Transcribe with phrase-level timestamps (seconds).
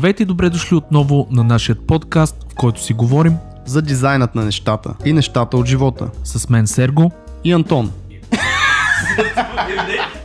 [0.00, 3.36] Здравейте и добре дошли отново на нашия подкаст, в който си говорим
[3.66, 6.10] за дизайнът на нещата и нещата от живота.
[6.24, 7.12] с мен Серго.
[7.44, 7.92] И Антон.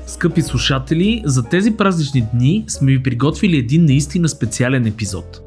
[0.07, 5.41] Скъпи слушатели, за тези празнични дни сме ви приготвили един наистина специален епизод.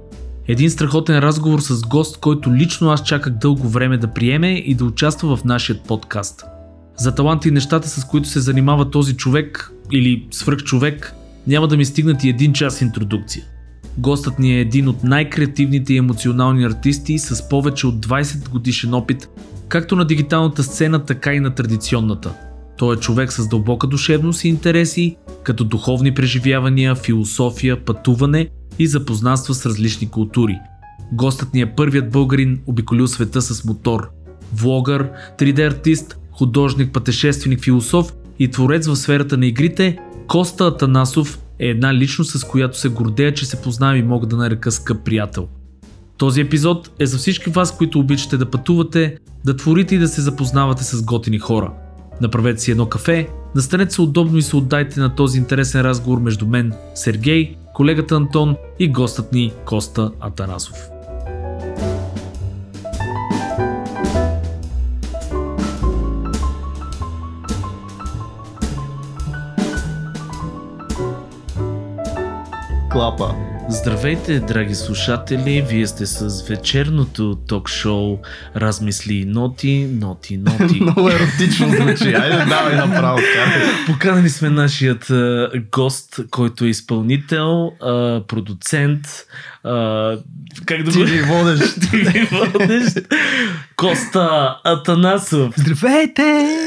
[0.48, 4.84] Един страхотен разговор с гост, който лично аз чаках дълго време да приеме и да
[4.84, 6.44] участва в нашия подкаст.
[6.96, 11.14] За таланта и нещата, с които се занимава този човек или свръхчовек,
[11.46, 13.44] няма да ми стигнат и един час интродукция.
[13.98, 19.28] Гостът ни е един от най-креативните и емоционални артисти с повече от 20 годишен опит,
[19.68, 22.34] както на дигиталната сцена, така и на традиционната.
[22.76, 28.48] Той е човек с дълбока душевност и интереси, като духовни преживявания, философия, пътуване
[28.78, 30.58] и запознанства с различни култури.
[31.12, 34.10] Гостът ни е първият българин, обиколил света с мотор.
[34.54, 41.66] Влогър, 3D артист, художник, пътешественик, философ и творец в сферата на игрите, Коста Атанасов е
[41.66, 45.48] една личност, с която се гордея, че се познавам и мога да нарека скъп приятел.
[46.16, 50.20] Този епизод е за всички вас, които обичате да пътувате, да творите и да се
[50.20, 51.72] запознавате с готини хора.
[52.20, 56.46] Направете си едно кафе, настанете се удобно и се отдайте на този интересен разговор между
[56.46, 60.97] мен, Сергей, колегата Антон и гостът ни Коста Атанасов.
[72.98, 73.34] Клапа.
[73.68, 75.64] Здравейте, драги слушатели!
[75.68, 78.18] Вие сте с вечерното ток-шоу
[78.56, 80.74] Размисли и ноти, ноти, ноти.
[80.80, 82.14] Много еротично звучи.
[82.14, 83.18] Айде, давай направо.
[83.86, 89.06] Поканали сме нашият а, гост, който е изпълнител, а, продуцент,
[89.64, 90.16] а,
[90.66, 91.74] как да ли водеш?
[91.90, 92.98] Ти ли водещ?
[93.76, 95.54] Коста Атанасов.
[95.56, 96.58] Здравейте!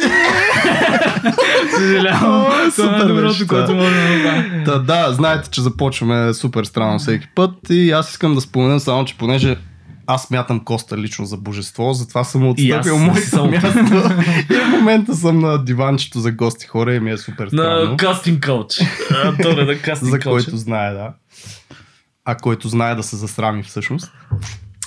[1.77, 2.45] Съжалявам.
[2.45, 3.73] Това е супер най-доброто, беше, което да.
[3.73, 4.63] мога да направя.
[4.65, 9.05] Та, да, знаете, че започваме супер странно всеки път и аз искам да спомена само,
[9.05, 9.57] че понеже
[10.07, 13.79] аз смятам Коста лично за божество, затова съм отстъпил моето място.
[14.49, 17.91] И в момента съм на диванчето за гости хора и ми е супер странно.
[17.91, 18.73] На кастинг кауч.
[19.23, 20.43] Антон е на кастинг за кауч.
[20.43, 21.13] който знае, да.
[22.25, 24.11] А който знае да се засрами всъщност.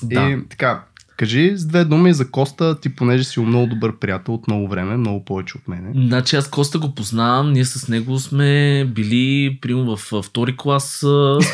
[0.02, 0.20] Да.
[0.20, 0.82] И така,
[1.16, 4.96] кажи с две думи за Коста, ти понеже си много добър приятел от много време,
[4.96, 6.06] много повече от мене.
[6.06, 11.04] Значи аз Коста го познавам, ние с него сме били, примерно в а, втори клас,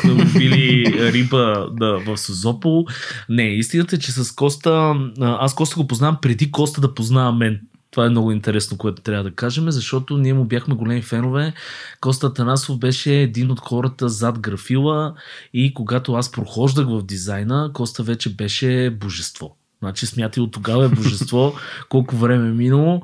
[0.01, 2.85] сме били риба да, в Созопол.
[3.29, 7.59] Не, истината е, че с Коста, аз Коста го познавам преди Коста да познава мен.
[7.91, 11.53] Това е много интересно, което трябва да кажем, защото ние му бяхме големи фенове.
[12.01, 15.13] Коста Танасов беше един от хората зад графила
[15.53, 19.55] и когато аз прохождах в дизайна, Коста вече беше божество.
[19.79, 21.53] Значи смятай от тогава е божество,
[21.89, 23.01] колко време е минало.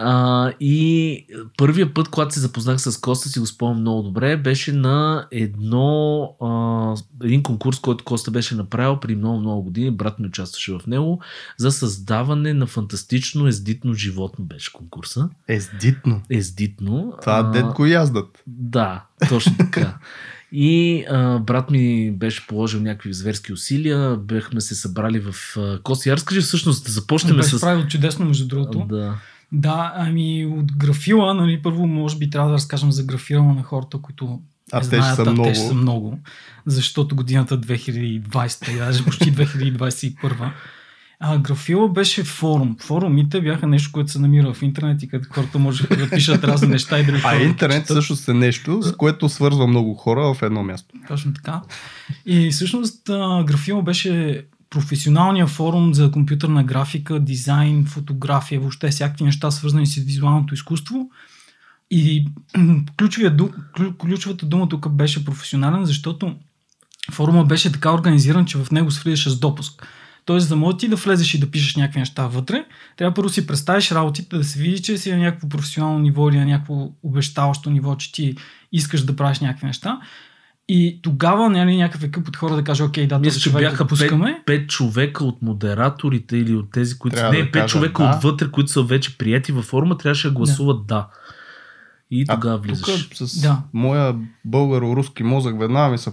[0.00, 1.26] А, и
[1.56, 6.22] първия път, когато се запознах с Коста, си го спомням много добре, беше на едно,
[6.40, 9.90] а, един конкурс, който Коста беше направил преди много-много години.
[9.90, 11.20] Брат ми участваше в него
[11.56, 15.28] за създаване на фантастично ездитно животно беше конкурса.
[15.48, 16.22] Ездитно.
[16.30, 17.12] Ездитно.
[17.20, 18.42] Това А, дед го яздат.
[18.46, 19.98] да, точно така.
[20.52, 26.12] И а, брат ми беше положил някакви зверски усилия, бяхме се събрали в а, Коси.
[26.12, 27.60] Разкажи всъщност да започнем Беше с...
[27.60, 28.86] правил чудесно, между другото.
[28.88, 29.14] Да.
[29.52, 29.68] Да.
[29.68, 33.98] да, ами от графила, нали, първо може би трябва да разкажем за графила на хората,
[33.98, 34.40] които
[34.72, 35.48] А те ще знаят, са а много.
[35.48, 36.18] те ще са много.
[36.66, 40.50] Защото годината 2020, и даже почти 2021.
[41.20, 42.76] А, графила беше форум.
[42.80, 46.68] Форумите бяха нещо, което се намира в интернет и където хората можеха да пишат разни
[46.68, 47.96] неща и други А да интернет четат.
[47.96, 50.94] всъщност е нещо, с което свързва много хора в едно място.
[51.08, 51.60] Точно така.
[52.26, 59.50] И всъщност а, Графило беше професионалния форум за компютърна графика, дизайн, фотография, въобще всякакви неща
[59.50, 61.10] свързани с визуалното изкуство.
[61.90, 62.26] И
[63.98, 66.36] ключовата дума тук беше професионален, защото
[67.12, 69.86] форума беше така организиран, че в него се влизаше с допуск.
[70.24, 72.64] Тоест, за да можеш ти да влезеш и да пишеш някакви неща вътре,
[72.96, 76.38] трябва първо си представиш работите, да се види, че си на някакво професионално ниво или
[76.38, 78.36] на някакво обещаващо ниво, че ти
[78.72, 80.00] искаш да правиш някакви неща.
[80.68, 83.88] И тогава нали, някакъв екип от хора да каже, окей, да, Мисля, че бяха го
[83.88, 84.42] пускаме.
[84.46, 87.16] пет, пет човека от модераторите или от тези, които...
[87.16, 88.10] Трябва не, да пет кажа човека да.
[88.16, 91.06] отвътре, които са вече прияти във форма, трябваше да гласуват да.
[92.10, 93.08] И тогава влизаш.
[93.08, 93.62] тук с Да.
[93.72, 96.10] моя българо-руски мозък веднага ми се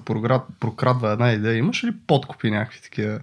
[0.59, 1.57] прокрадва една идея.
[1.57, 3.19] Имаш ли подкупи някакви такива?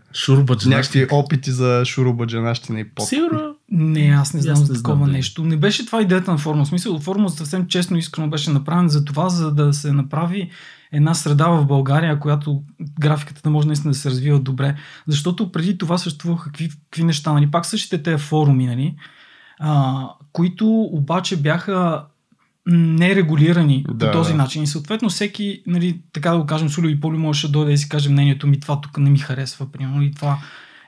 [0.67, 3.17] Някакви опити за шурубаджанащина и подкупи?
[3.17, 3.55] Сигурно.
[3.71, 5.13] Не, аз не знам аз за не знам, такова да.
[5.13, 5.45] нещо.
[5.45, 6.65] Не беше това идеята на форума.
[6.65, 10.51] В смисъл, форума съвсем честно и искрено беше направен за това, за да се направи
[10.93, 12.63] една среда в България, която
[13.01, 14.77] графиката да може наистина да се развива добре.
[15.07, 17.51] Защото преди това съществуваха какви, какви неща, нали?
[17.51, 18.97] Пак същите тези форуми, нали?
[19.61, 22.05] А, които обаче бяха
[22.67, 24.39] нерегулирани Да, по този да.
[24.39, 24.63] начин.
[24.63, 27.79] И съответно всеки, нали, така да го кажем, Сулю и Поли можеше да дойде и
[27.79, 30.39] си каже мнението ми, това тук не ми харесва, примерно, и това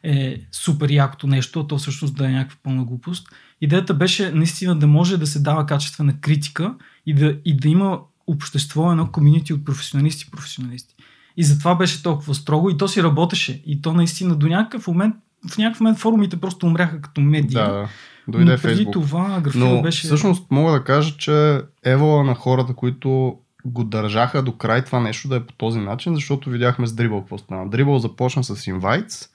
[0.03, 3.29] е супер якото нещо, а то всъщност да е някаква пълна глупост.
[3.61, 6.75] Идеята беше наистина да може да се дава качествена критика
[7.07, 10.95] и да, и да има общество, едно комьюнити от професионалисти и професионалисти.
[11.37, 13.63] И затова беше толкова строго и то си работеше.
[13.67, 15.15] И то наистина до някакъв момент,
[15.51, 17.65] в някакъв момент форумите просто умряха като медия.
[17.65, 17.89] Да.
[18.29, 18.93] Дойде Но преди Фейсбук.
[18.93, 20.07] това графила Но беше...
[20.07, 25.29] всъщност мога да кажа, че евола на хората, които го държаха до край това нещо
[25.29, 27.71] да е по този начин, защото видяхме с Dribble какво стана.
[27.71, 29.29] Dribble започна с Invites,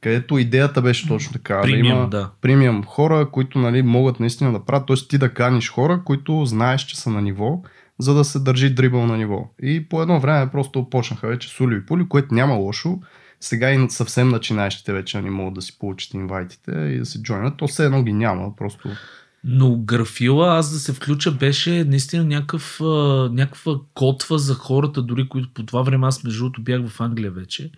[0.00, 1.60] където идеята беше точно така.
[1.62, 2.30] Премиум, да има да.
[2.40, 4.96] премиум хора, които нали, могат наистина да правят, т.е.
[5.08, 7.62] ти да каниш хора, които знаеш, че са на ниво,
[7.98, 9.48] за да се държи дрибъл на ниво.
[9.62, 13.00] И по едно време просто почнаха вече сули и пули, което няма лошо.
[13.40, 17.56] Сега и съвсем начинаещите вече не могат да си получат инвайтите и да се джойнат.
[17.56, 18.88] То все едно ги няма, просто
[19.48, 22.80] Но графила, аз да се включа, беше наистина някакъв,
[23.30, 27.30] някаква котва за хората, дори които по това време аз между другото бях в Англия
[27.30, 27.70] вече.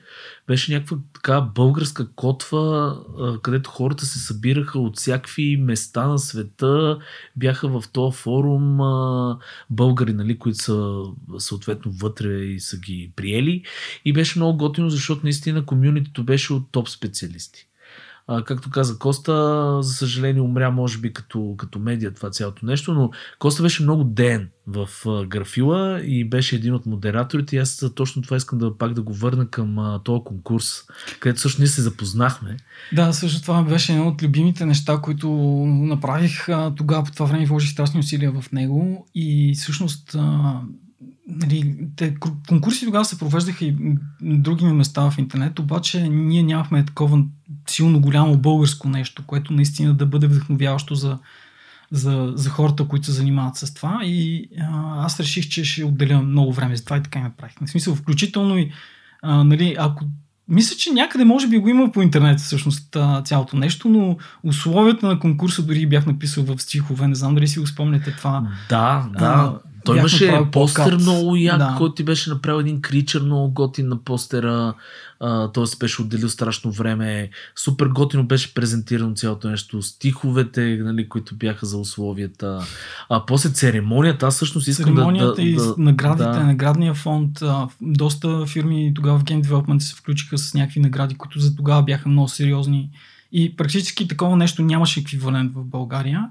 [0.47, 2.97] Беше някаква така българска котва,
[3.43, 6.99] където хората се събираха от всякакви места на света,
[7.37, 8.79] бяха в този форум
[9.71, 11.03] българи, нали, които са
[11.39, 13.63] съответно вътре и са ги приели.
[14.05, 17.68] И беше много готино, защото наистина комюнитито беше от топ специалисти.
[18.45, 23.11] Както каза Коста, за съжаление умря може би като, като медиа това цялото нещо, но
[23.39, 24.89] Коста беше много ден в
[25.27, 29.13] графила и беше един от модераторите и аз точно това искам да пак да го
[29.13, 30.83] върна към този конкурс,
[31.21, 32.57] където също ние се запознахме.
[32.93, 35.31] Да, също това беше едно от любимите неща, които
[35.67, 36.47] направих.
[36.77, 40.61] Тогава по това време вложих страшни усилия в него и всъщност а,
[41.29, 42.15] нали, те,
[42.49, 43.77] конкурси тогава се провеждаха и
[44.21, 47.25] на други места в интернет, обаче ние нямахме такова
[47.69, 51.19] силно голямо българско нещо, което наистина да бъде вдъхновяващо за,
[51.91, 54.01] за, за хората, които се занимават с това.
[54.05, 57.55] И а, аз реших, че ще отделя много време за това и така и направих.
[57.67, 58.71] В смисъл, включително и
[59.23, 60.05] а, нали, ако
[60.49, 65.19] мисля, че някъде може би го има по интернет всъщност цялото нещо, но условията на
[65.19, 67.09] конкурса дори бях написал в стихове.
[67.09, 68.49] Не знам дали си го спомняте това.
[68.69, 69.25] Да, да.
[69.25, 71.75] А, той имаше постер много як, Да.
[71.79, 74.75] който ти беше направил един кричър много готин на постера.
[75.55, 77.31] Той се беше отделил страшно време.
[77.57, 79.83] Супер готино беше презентирано цялото нещо.
[79.83, 82.67] Стиховете, нали, които бяха за условията.
[83.09, 85.01] А после церемонията, аз всъщност искам да...
[85.01, 86.45] Церемонията да, и да, с наградите, да.
[86.45, 87.43] наградния фонд.
[87.43, 91.83] А, доста фирми тогава в Game Development се включиха с някакви награди, които за тогава
[91.83, 92.91] бяха много сериозни.
[93.33, 96.25] И практически такова нещо нямаше еквивалент в България.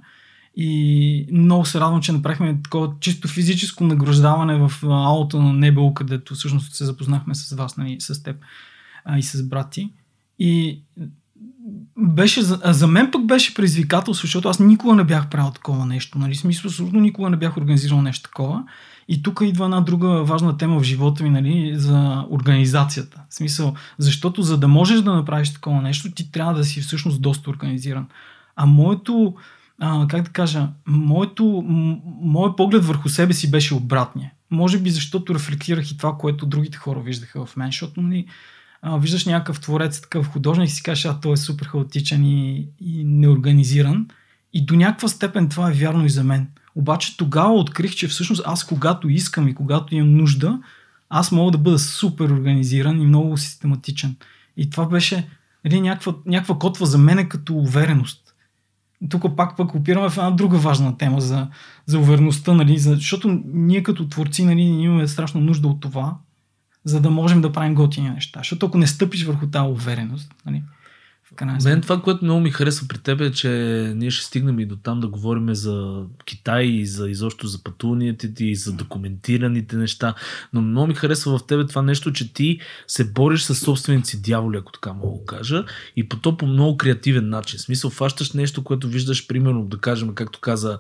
[0.59, 6.35] И много се радвам, че направихме такова чисто физическо награждаване в аулата на Небело, където
[6.35, 8.35] всъщност се запознахме с вас, нали, с теб
[9.05, 9.89] а, и с брати.
[10.39, 10.81] И
[11.97, 16.19] беше, за, мен пък беше предизвикателство, защото аз никога не бях правил такова нещо.
[16.19, 16.35] Нали?
[16.35, 18.63] Смисъл, абсолютно никога не бях организирал нещо такова.
[19.07, 23.21] И тук идва една друга важна тема в живота ми, нали, за организацията.
[23.29, 27.21] В смисъл, защото за да можеш да направиш такова нещо, ти трябва да си всъщност
[27.21, 28.07] доста организиран.
[28.55, 29.35] А моето,
[29.81, 31.63] а, как да кажа, моето,
[32.21, 34.31] моят поглед върху себе си беше обратния.
[34.51, 38.25] Може би защото рефлектирах и това, което другите хора виждаха в мен, защото нали,
[38.81, 42.67] а, виждаш някакъв творец, такъв художник и си кажеш, а той е супер хаотичен и,
[42.81, 44.07] и неорганизиран.
[44.53, 46.47] И до някаква степен това е вярно и за мен.
[46.75, 50.59] Обаче тогава открих, че всъщност аз когато искам и когато имам нужда,
[51.09, 54.15] аз мога да бъда супер организиран и много систематичен.
[54.57, 55.29] И това беше
[55.65, 58.26] нали, някаква, някаква котва за мене като увереност.
[59.09, 61.47] Тук пак пък опираме в една друга важна тема за,
[61.85, 66.17] за увереността, нали, за, защото ние като творци нали, имаме страшно нужда от това,
[66.83, 68.39] за да можем да правим готини неща.
[68.39, 70.63] Защото ако не стъпиш върху тази увереност, нали,
[71.35, 73.49] в Мен това, което много ми харесва при теб е, че
[73.95, 78.33] ние ще стигнем и до там да говорим за Китай и за изобщо за пътуванията
[78.33, 80.15] ти и за документираните неща.
[80.53, 84.21] Но много ми харесва в тебе това нещо, че ти се бориш с собствените си
[84.21, 85.65] дяволи, ако така мога да кажа,
[85.95, 87.59] и по то по много креативен начин.
[87.59, 90.79] В смисъл, фащаш нещо, което виждаш, примерно, да кажем, както каза,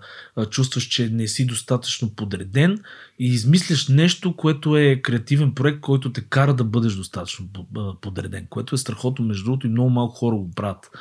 [0.49, 2.79] чувстваш, че не си достатъчно подреден
[3.19, 7.47] и измисляш нещо, което е креативен проект, който те кара да бъдеш достатъчно
[8.01, 10.91] подреден, което е страхотно, между другото, и много малко хора го правят.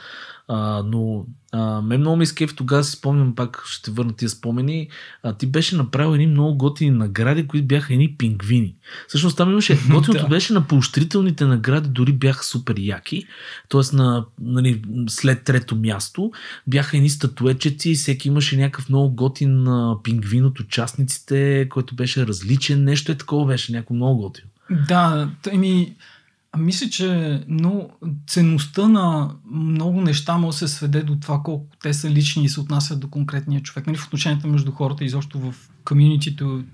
[0.49, 4.89] А, но а, мен много ми изкеф, тогава си спомням, пак ще върна тия спомени,
[5.23, 8.75] а, ти беше направил едни много готини награди, които бяха едни пингвини.
[9.09, 10.29] Всъщност там имаше, готиното Да.
[10.29, 13.27] беше на поощрителните награди, дори бяха супер яки,
[13.69, 13.97] т.е.
[13.97, 16.33] На, нали, след трето място
[16.67, 22.85] бяха едни статуечеци, всеки имаше някакъв много готин а, пингвин от участниците, който беше различен,
[22.85, 24.49] нещо е такова беше, някакво много готино.
[24.89, 26.16] Да, ами, а
[26.59, 27.89] мисля, че но
[28.27, 32.49] ценността на много неща може да се сведе до това колко те са лични и
[32.49, 33.87] се отнасят до конкретния човек.
[33.87, 36.65] Нали, в отношенията между хората изобщо в комьюнитито.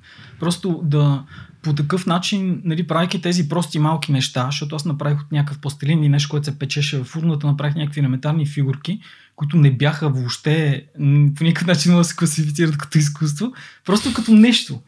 [0.41, 1.25] Просто да
[1.63, 5.99] по такъв начин, нали, правейки тези прости малки неща, защото аз направих от някакъв пластелин
[5.99, 9.01] или нещо, което се печеше в урната, направих някакви елементарни фигурки,
[9.37, 10.87] които не бяха въобще
[11.37, 13.53] по никакъв начин да се класифицират като изкуство,
[13.85, 14.81] просто като нещо.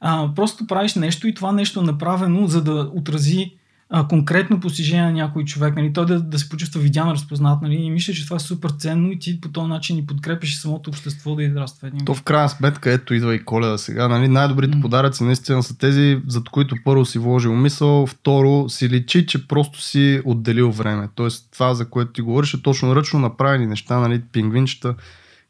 [0.00, 3.54] А, просто правиш нещо и това нещо е направено, за да отрази
[3.96, 7.74] а, конкретно постижение на някой човек, нали, той да, да се почувства видян, разпознат, нали,
[7.74, 10.90] и мисля, че това е супер ценно и ти по този начин и подкрепиш самото
[10.90, 11.90] общество да израства.
[12.06, 14.82] То в крайна сметка, ето идва и коледа сега, нали, най-добрите mm.
[14.82, 19.82] подаръци наистина са тези, зад които първо си вложил мисъл, второ си личи, че просто
[19.82, 21.08] си отделил време.
[21.14, 24.94] Тоест това, за което ти говориш, е точно ръчно направени неща, нали, пингвинчета,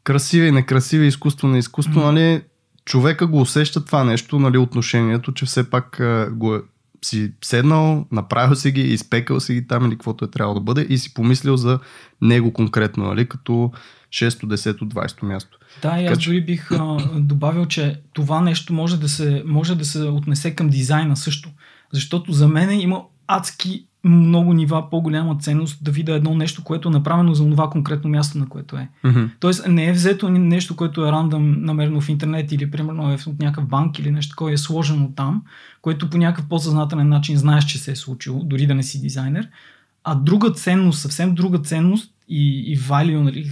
[0.03, 2.11] красиви и некрасиви, изкуство на изкуство, mm.
[2.11, 2.41] нали,
[2.85, 6.59] човека го усеща това нещо, нали, отношението, че все пак го е
[7.05, 10.81] си седнал, направил си ги, изпекал си ги там или каквото е трябвало да бъде
[10.89, 11.79] и си помислил за
[12.21, 13.71] него конкретно, нали, като
[14.09, 15.57] 6, 10, 20 място.
[15.81, 19.85] Да, и аз дори бих а, добавил, че това нещо може да, се, може да
[19.85, 21.49] се отнесе към дизайна също.
[21.93, 26.91] Защото за мен има адски много нива по-голяма ценност да видя едно нещо, което е
[26.91, 28.89] направено за това конкретно място, на което е.
[29.03, 29.29] Mm-hmm.
[29.39, 33.39] Тоест не е взето нещо, което е рандъм намерено в интернет или примерно е от
[33.39, 35.43] някакъв банк или нещо, което е сложено там,
[35.81, 39.49] което по някакъв по-съзнателен начин знаеш, че се е случило, дори да не си дизайнер.
[40.03, 43.51] А друга ценност, съвсем друга ценност и, и value, нали?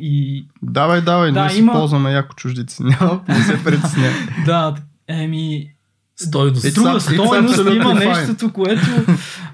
[0.00, 0.44] И...
[0.62, 1.72] Давай, давай, да, ние има...
[1.72, 2.82] си ползваме яко чуждици.
[2.82, 4.08] Няма, не се притесня.
[4.46, 4.74] да,
[5.08, 5.73] еми,
[6.16, 6.74] Стойност.
[6.74, 8.86] Друга стойност има нещото, което,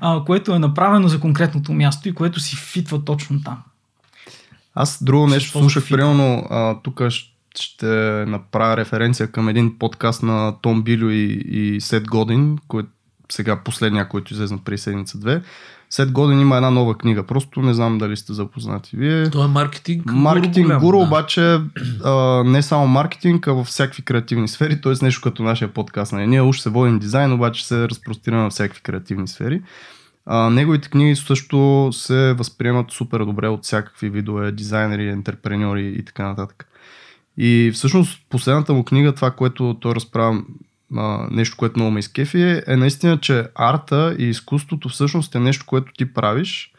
[0.00, 3.58] а, което е направено за конкретното място и което си фитва точно там.
[4.74, 6.48] Аз друго нещо слушах, примерно,
[6.82, 7.02] тук
[7.58, 7.86] ще
[8.26, 12.88] направя референция към един подкаст на Том Билю и, и Сет Годин, който
[13.32, 15.42] сега последния, който излезна при седмица-две.
[15.92, 17.22] След годин има една нова книга.
[17.22, 18.96] Просто не знам дали сте запознати.
[18.96, 19.30] Вие...
[19.30, 20.12] Това е маркетинг.
[20.12, 21.04] Маркетинг гуру, гуру да.
[21.04, 21.60] обаче
[22.04, 24.80] а, не само маркетинг, а във всякакви креативни сфери.
[24.80, 24.92] Т.е.
[25.02, 26.12] нещо като нашия подкаст.
[26.12, 26.26] Нали?
[26.26, 29.62] Ние уж се водим дизайн, обаче се разпростираме във всякакви креативни сфери.
[30.26, 36.28] А, неговите книги също се възприемат супер добре от всякакви видове дизайнери, ентерпреньори и така
[36.28, 36.66] нататък.
[37.38, 40.42] И всъщност последната му книга, това, което той разправя
[40.96, 45.40] а, нещо, което много ме изкефи е, е наистина, че арта и изкуството всъщност е
[45.40, 46.72] нещо, което ти правиш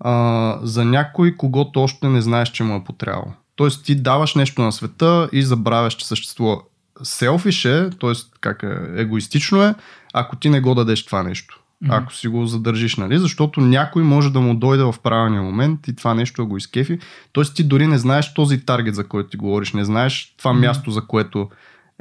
[0.00, 3.32] а, за някой, когато още не знаеш, че му е потрябвало.
[3.56, 6.58] Тоест ти даваш нещо на света и забравяш, че съществува.
[7.02, 8.12] Селфиш е, т.е.
[8.40, 9.74] как е, егоистично е,
[10.14, 11.60] ако ти не го дадеш това нещо.
[11.84, 12.02] Mm-hmm.
[12.02, 13.18] Ако си го задържиш, нали?
[13.18, 16.98] Защото някой може да му дойде в правилния момент и това нещо го изкефи.
[17.32, 20.66] Тоест ти дори не знаеш този таргет, за който ти говориш, не знаеш това mm-hmm.
[20.66, 21.48] място, за което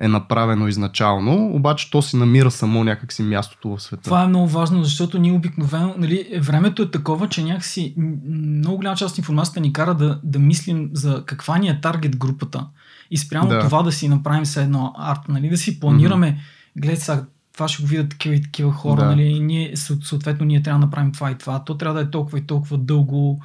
[0.01, 4.03] е направено изначално, обаче то си намира само някакси мястото в света.
[4.03, 7.95] Това е много важно, защото ние обикновено, нали, времето е такова, че някакси
[8.27, 12.17] много голяма част от информацията ни кара да, да мислим за каква ни е таргет
[12.17, 12.67] групата
[13.11, 13.59] и спрямо да.
[13.59, 16.81] това да си направим все едно арт, нали, да си планираме, mm-hmm.
[16.81, 19.05] гледай сега, това ще го видят такива и такива хора, да.
[19.05, 22.37] нали, ние, съответно ние трябва да направим това и това, то трябва да е толкова
[22.37, 23.41] и толкова дълго,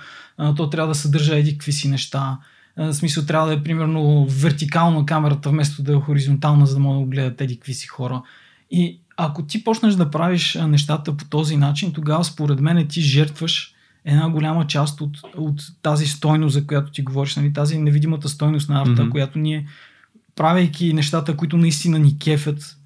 [0.57, 2.39] то трябва да съдържа еди какви си неща,
[2.77, 7.11] в смисъл трябва да е примерно вертикална камерата, вместо да е хоризонтална, за да могат
[7.11, 8.23] да гледат еди какви си хора.
[8.71, 13.75] И ако ти почнеш да правиш нещата по този начин, тогава според мен ти жертваш
[14.05, 18.69] една голяма част от, от тази стойност, за която ти говориш, нали, тази невидимата стойност
[18.69, 19.11] на арта, mm-hmm.
[19.11, 19.67] която ние,
[20.37, 22.77] правейки нещата, които наистина ни кефят,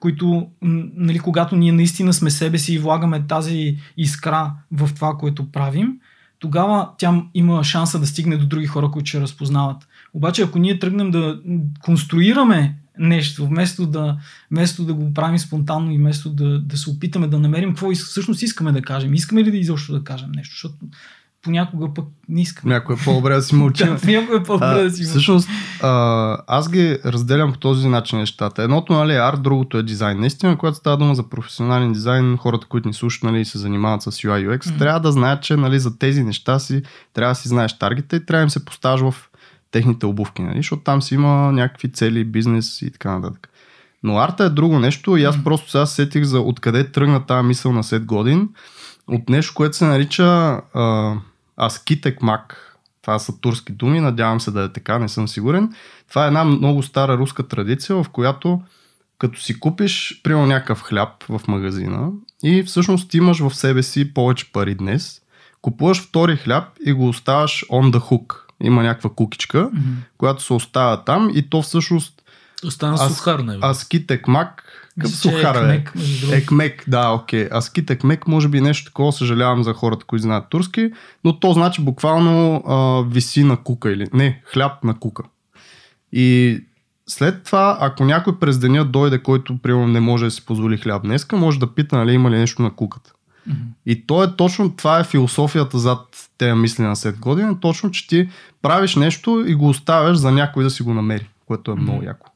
[0.00, 5.50] които, нали, когато ние наистина сме себе си и влагаме тази искра в това, което
[5.52, 5.98] правим,
[6.42, 9.88] тогава тя има шанса да стигне до други хора, които ще разпознават.
[10.14, 11.40] Обаче, ако ние тръгнем да
[11.80, 14.18] конструираме нещо, вместо да,
[14.50, 18.42] вместо да го правим спонтанно и вместо да, да се опитаме да намерим какво всъщност
[18.42, 20.74] искаме да кажем, искаме ли да изобщо да кажем нещо, защото
[21.42, 22.70] понякога пък не искам.
[22.70, 23.84] Някой е по-добре да си мълчи.
[23.84, 25.10] Някой е по-добре да си мълчи.
[25.10, 25.48] Всъщност,
[25.82, 28.62] а, аз ги разделям по този начин нещата.
[28.62, 30.20] Едното нали, е арт, другото е дизайн.
[30.20, 34.10] Наистина, когато става дума за професионален дизайн, хората, които ни слушат нали, се занимават с
[34.10, 34.78] UI UX, mm-hmm.
[34.78, 36.82] трябва да знаят, че нали, за тези неща си
[37.14, 39.14] трябва да си знаеш таргета и трябва да им се поставиш в
[39.70, 43.48] техните обувки, нали, защото там си има някакви цели, бизнес и така нататък.
[44.02, 45.44] Но арта е друго нещо и аз mm-hmm.
[45.44, 48.48] просто сега сетих за откъде тръгна тази мисъл на Сет Годин.
[49.08, 50.24] От нещо, което се нарича
[50.74, 51.14] а,
[51.66, 52.68] Аскитек Мак.
[53.02, 55.74] Това са турски думи, надявам се да е така, не съм сигурен.
[56.08, 58.62] Това е една много стара руска традиция, в която
[59.18, 62.10] като си купиш, примерно някакъв хляб в магазина
[62.44, 65.20] и всъщност имаш в себе си повече пари днес,
[65.60, 68.34] купуваш втори хляб и го оставаш on the hook.
[68.62, 69.94] Има някаква кукичка, mm-hmm.
[70.18, 72.22] която се оставя там и то всъщност
[72.64, 74.64] Остана ас, сухар, не Аскитек мак
[75.00, 75.76] към сухара, е.
[75.76, 75.94] екмек,
[76.32, 77.44] екмек, да, окей.
[77.44, 77.58] Okay.
[77.58, 80.90] Аскит екмек може би нещо такова, съжалявам за хората, които знаят турски,
[81.24, 85.22] но то значи буквално а, виси на кука или не, хляб на кука.
[86.12, 86.60] И
[87.06, 91.02] след това, ако някой през деня дойде, който примерно не може да си позволи хляб
[91.02, 93.12] днеска, може да пита нали, има ли нещо на куката.
[93.46, 93.58] Мгм.
[93.86, 98.08] И то е точно, това е философията зад тези мисли на след година, точно, че
[98.08, 98.28] ти
[98.62, 102.30] правиш нещо и го оставяш за някой да си го намери, което е много яко.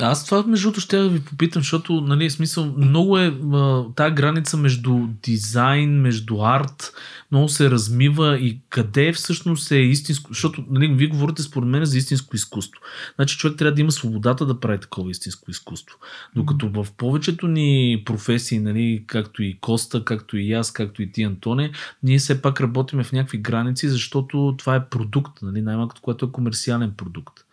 [0.00, 4.14] Аз това между другото ще да ви попитам, защото нали, смисъл, много е а, тази
[4.14, 6.92] граница между дизайн, между арт,
[7.30, 11.98] много се размива и къде всъщност е истинско, защото нали, вие говорите според мен за
[11.98, 12.80] истинско изкуство.
[13.16, 15.98] Значи човек трябва да има свободата да прави такова истинско изкуство.
[16.36, 21.22] Докато в повечето ни професии, нали, както и Коста, както и аз, както и ти,
[21.22, 21.70] Антоне,
[22.02, 26.32] ние все пак работиме в някакви граници, защото това е продукт, нали, най-малкото, което е
[26.32, 27.47] комерциален продукт.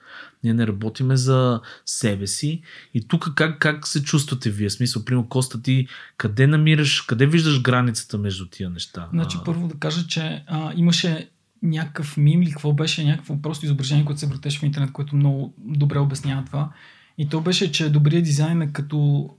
[0.45, 2.61] Ние не работиме за себе си.
[2.93, 4.69] И тук как, как се чувствате вие?
[4.69, 5.87] Смисъл, примерно, Коста, ти
[6.17, 9.07] къде намираш, къде виждаш границата между тия неща?
[9.13, 11.29] Значи първо да кажа, че а, имаше
[11.63, 15.53] някакъв мим или какво беше, някакво просто изображение, което се въртеше в интернет, което много
[15.57, 16.69] добре обяснява това.
[17.17, 19.29] И то беше, че добрият дизайн е като,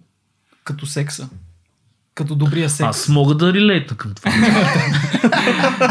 [0.64, 1.28] като секса.
[2.16, 2.88] Като добрия секс.
[2.88, 4.30] Аз мога да релейта към това.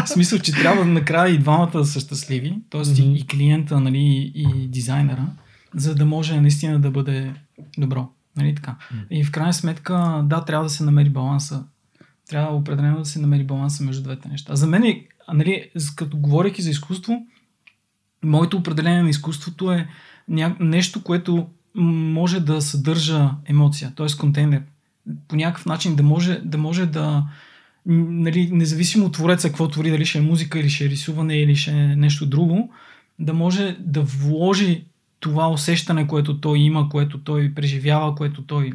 [0.04, 2.80] В смисъл, че трябва накрая и двамата да са щастливи, т.е.
[2.80, 3.02] Мгм.
[3.02, 5.26] и, и клиента, нали, и дизайнера,
[5.74, 7.32] за да може наистина да бъде
[7.78, 8.08] добро.
[8.36, 8.76] Нали така?
[8.92, 9.02] Мгм.
[9.10, 11.64] И в крайна сметка, да, трябва да се намери баланса.
[12.28, 14.56] Трябва определено да се намери баланса между двете неща.
[14.56, 17.26] За мен, е, нали, като говоряки за изкуство,
[18.24, 19.88] моето определение на изкуството е
[20.28, 20.56] ня...
[20.60, 24.06] нещо, което може да съдържа емоция, т.е.
[24.18, 24.62] контейнер.
[25.28, 27.24] По някакъв начин да може да, може да
[27.86, 31.56] нали, независимо от твореца, какво твори, дали ще е музика или ще е рисуване или
[31.56, 32.70] ще е нещо друго,
[33.18, 34.84] да може да вложи
[35.20, 38.72] това усещане, което той има, което той преживява, което той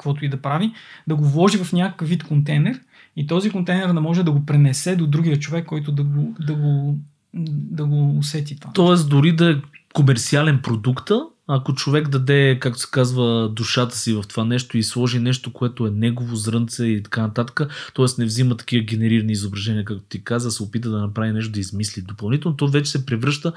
[0.00, 0.72] каквото и да прави,
[1.06, 2.80] да го вложи в някакъв вид контейнер
[3.16, 6.54] и този контейнер да може да го пренесе до другия човек, който да го, да
[6.54, 6.98] го,
[7.34, 8.72] да го усети това.
[8.72, 9.56] Тоест, дори да е
[9.94, 15.18] комерциален продукта, ако човек даде, както се казва, душата си в това нещо и сложи
[15.18, 17.60] нещо, което е негово зрънце и така нататък,
[17.94, 18.06] т.е.
[18.18, 22.02] не взима такива генерирани изображения, както ти каза, се опита да направи нещо, да измисли
[22.02, 23.52] допълнително, то вече се превръща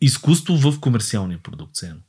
[0.00, 1.82] изкуство в комерциалния продукт.
[1.82, 2.00] едно.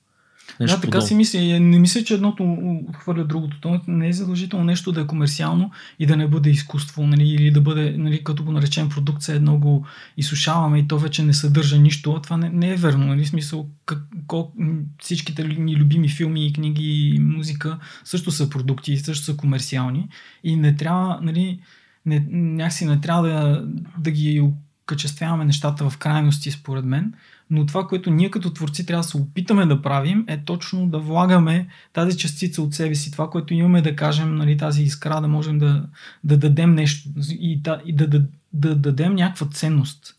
[0.59, 1.07] Нещо да, така подобно.
[1.07, 1.59] си мисля.
[1.59, 2.57] Не мисля, че едното
[2.97, 3.61] хвърля другото.
[3.61, 7.51] То не е задължително нещо да е комерциално и да не бъде изкуство, нали, или
[7.51, 9.85] да бъде, нали, като го наречем продукт, все едно го
[10.17, 12.13] изсушаваме и то вече не съдържа нищо.
[12.17, 13.05] А това не, не е верно.
[13.05, 13.25] Нали?
[13.25, 18.97] Смисъл, как, кол, м, всичките ни любими филми, и книги и музика също са продукти,
[18.97, 20.09] също са комерциални
[20.43, 21.59] и не трябва, нали,
[22.05, 23.67] не, някакси не трябва да,
[23.97, 24.41] да ги
[24.89, 27.13] окачествяваме нещата в крайности, според мен.
[27.49, 30.99] Но това, което ние като творци трябва да се опитаме да правим, е точно да
[30.99, 35.27] влагаме тази частица от себе си, това, което имаме да кажем, нали, тази искра, да
[35.27, 35.85] можем да,
[36.23, 40.15] да дадем нещо и, да, и да, да, да дадем някаква ценност,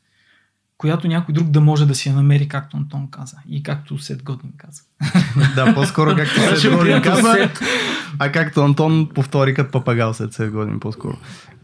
[0.79, 4.23] която някой друг да може да си я намери, както Антон каза и както Сет
[4.23, 4.83] Годин каза.
[5.55, 7.61] Да, по-скоро както Нашия се годин каза, Сет.
[8.19, 11.17] а както Антон повтори като папагал след 7 години по-скоро.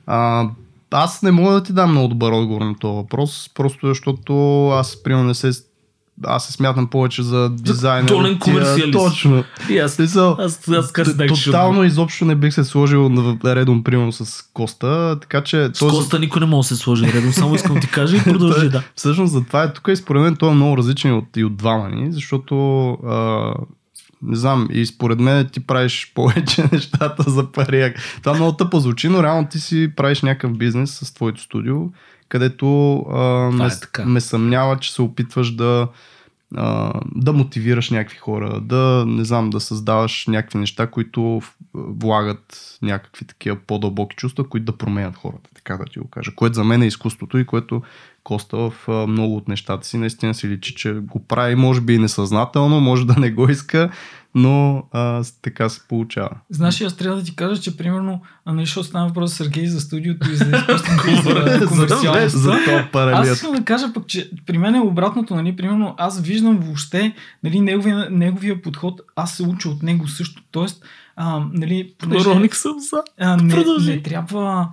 [0.07, 0.49] А,
[0.91, 5.03] аз не мога да ти дам много добър отговор на този въпрос, просто защото аз
[5.03, 5.51] примерно не се
[6.25, 7.51] аз се смятам повече за
[8.05, 8.99] от тия- комерциалист.
[8.99, 9.45] Точно.
[9.71, 14.13] И аз, Смисъл, аз, аз, аз Тотално изобщо не бих се сложил на редом, примерно
[14.13, 15.71] с Коста, така че...
[15.73, 18.23] С Коста никой не може да се сложи редом, само искам да ти кажа и
[18.23, 18.83] продължи, да.
[18.95, 21.57] Всъщност за това е тук и според мен той е много различен от, и от
[21.57, 23.53] двама ни, защото а,
[24.23, 27.95] не знам, и според мен ти правиш повече нещата за пари.
[28.23, 31.77] Това много тъпо звучи, но реално ти си правиш някакъв бизнес с твоето студио,
[32.29, 34.05] където а, ме, е така.
[34.05, 35.89] ме съмнява, че се опитваш да
[36.55, 41.43] а, да мотивираш някакви хора, да, не знам, да създаваш някакви неща, които
[41.75, 46.35] влагат някакви такива по-дълбоки чувства, които да променят хората, така да ти го кажа.
[46.35, 47.83] Което за мен е изкуството и което
[48.27, 51.95] Коста в а, много от нещата си наистина си личи, че го прави, може би
[51.95, 53.91] и несъзнателно, може да не го иска,
[54.35, 56.31] но а, така се получава.
[56.51, 59.81] Знаеш, аз трябва да ти кажа, че примерно, а нали, защото стана въпрос Сергей за
[59.81, 62.89] студиото и за изкуството и за комерциалността.
[62.93, 66.59] това Аз искам да кажа пък, че при мен е обратното, нали, примерно аз виждам
[66.59, 70.85] въобще нали, неговия, неговия подход, аз се уча от него също, тоест,
[71.17, 73.03] а, нали, понеже, Роник съм за.
[73.21, 74.69] а, не, не трябва,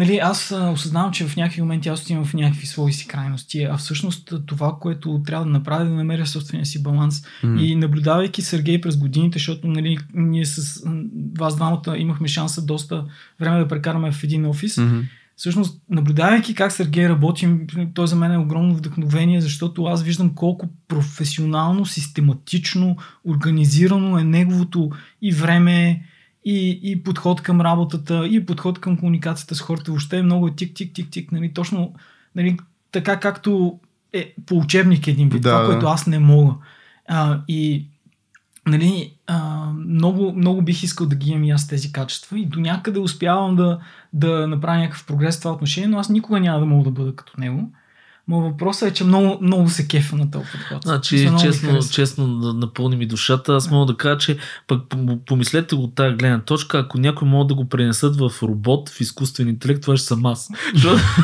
[0.00, 3.76] нали, аз осъзнавам, че в някакви моменти аз отивам в някакви свои си крайности, а
[3.76, 7.22] всъщност това, което трябва да направя е да намеря собствения си баланс.
[7.42, 7.62] М.
[7.62, 10.84] И наблюдавайки Сергей през годините, защото нали, ние с
[11.38, 13.04] вас двамата имахме шанса доста
[13.40, 15.00] време да прекараме в един офис, Мгм.
[15.36, 17.48] всъщност, наблюдавайки как Сергей работи,
[17.94, 24.90] той за мен е огромно вдъхновение, защото аз виждам колко професионално, систематично, организирано е неговото
[25.22, 26.02] и време,
[26.44, 29.90] и, и подход към работата, и подход към комуникацията с хората.
[29.90, 31.94] Въобще е много тик, тик, тик, тик, нали, точно
[32.34, 32.56] нали,
[32.92, 33.80] така както
[34.12, 36.54] е по учебник един вид, Да, това, което аз не мога.
[37.08, 37.86] А, и
[38.66, 42.60] нали, а, много, много бих искал да ги имам и аз тези качества и до
[42.60, 43.80] някъде успявам да,
[44.12, 47.16] да направя някакъв прогрес в това отношение, но аз никога няма да мога да бъда
[47.16, 47.72] като него.
[48.28, 50.82] Но въпросът е, че много, много се кефа на този подход.
[50.82, 54.82] Значи, честно, честно напълни ми душата, аз мога да кажа, че пък
[55.26, 59.00] помислете го от тази гледна точка, ако някой мога да го пренесат в робот, в
[59.00, 60.48] изкуствен интелект, това ще съм аз.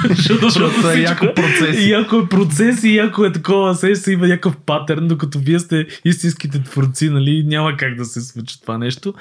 [0.09, 1.87] Защото е яко процес.
[1.87, 5.87] И ако е процес и ако е такова, се има някакъв патърн, докато вие сте
[6.05, 9.15] истинските творци, нали, няма как да се случи това нещо.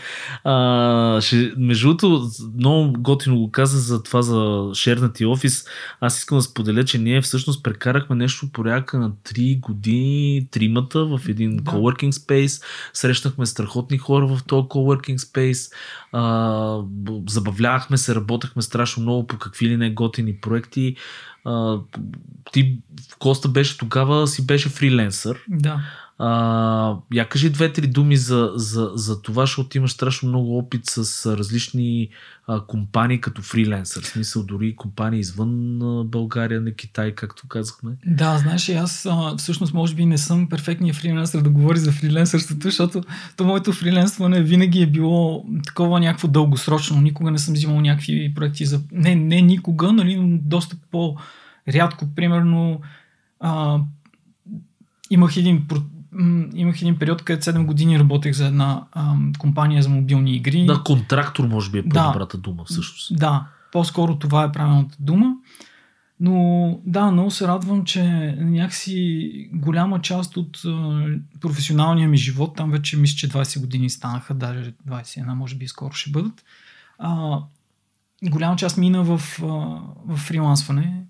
[0.44, 5.66] А, ще, между другото, много готино го каза за това за шернати офис.
[6.02, 11.22] Аз искам да споделя, че ние всъщност прекарахме нещо порядка на 3 години, тримата в
[11.28, 11.72] един да.
[11.72, 12.64] coworking space.
[12.94, 15.74] Срещнахме страхотни хора в този coworking space.
[16.12, 16.82] А,
[17.30, 20.96] забавлявахме се, работехме страшно много по какви ли не готини проекти.
[21.46, 21.80] А,
[22.52, 22.80] ти,
[23.20, 25.40] Коста беше тогава, си беше фриленсър.
[25.50, 25.80] Да.
[26.18, 31.36] А, я кажи две-три думи за, за, за това, защото имаш страшно много опит с
[31.38, 32.10] различни
[32.48, 34.04] а, компании като фриленсър.
[34.04, 37.92] В смисъл дори компании извън а, България, не Китай, както казахме.
[38.06, 42.62] Да, знаеш, аз а, всъщност може би не съм перфектният фриленсър да говори за фриленсърството,
[42.64, 43.02] защото
[43.38, 47.02] то моето фриленстване винаги е било такова някакво дългосрочно.
[47.02, 48.82] Никога не съм взимал някакви проекти за...
[48.92, 52.08] Не, не никога, нали, но доста по-рядко.
[52.16, 52.82] Примерно
[53.40, 53.80] а,
[55.10, 55.68] имах един
[56.54, 60.66] имах един период, където 7 години работех за една ам, компания за мобилни игри.
[60.66, 63.20] Да, контрактор може би е по-добрата да, дума всъщност.
[63.20, 65.36] Да, по-скоро това е правилната дума.
[66.20, 68.04] Но да, много се радвам, че
[68.40, 71.06] някакси голяма част от а,
[71.42, 75.94] професионалния ми живот, там вече мисля, че 20 години станаха, даже 21, може би скоро
[75.94, 76.44] ще бъдат,
[76.98, 77.40] а,
[78.24, 79.46] голяма част мина в, а,
[80.06, 81.04] в фрилансване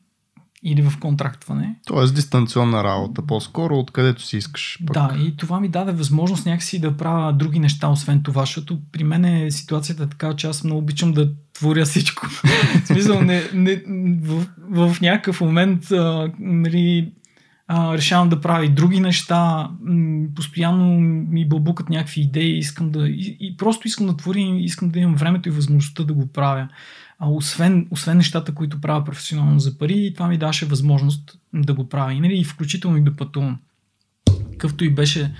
[0.66, 1.76] или в контрактване.
[1.86, 4.80] Тоест дистанционна работа, по-скоро откъдето си искаш.
[4.88, 4.94] Пък.
[4.94, 9.04] Да, и това ми даде възможност някакси да правя други неща, освен това, защото при
[9.04, 12.28] мен е ситуацията е така, че аз много обичам да творя всичко.
[12.84, 13.84] в смисъл, не, не,
[14.22, 17.12] в, в някакъв момент а, нали,
[17.68, 21.00] а, решавам да правя и други неща, м- постоянно
[21.30, 25.16] ми бълбукат някакви идеи, искам да, и, и просто искам да творя, искам да имам
[25.16, 26.68] времето и възможността да го правя
[27.20, 31.90] а освен, освен нещата, които правя професионално за пари, това ми даваше възможност да го
[31.90, 32.14] правя.
[32.14, 33.60] И, нали, включително и да пътувам.
[34.52, 35.34] Какъвто и беше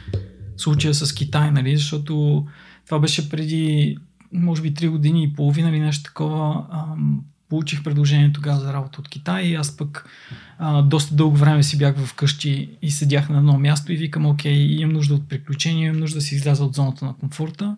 [0.58, 2.46] случая с Китай, нали, защото
[2.86, 3.98] това беше преди,
[4.34, 6.66] може би, 3 години и половина или нещо такова.
[6.72, 10.10] Ам, получих предложение тогава за работа от Китай и аз пък
[10.58, 14.58] а, доста дълго време си бях вкъщи и седях на едно място и викам, окей,
[14.58, 17.78] имам нужда от приключения, имам нужда да си изляза от зоната на комфорта.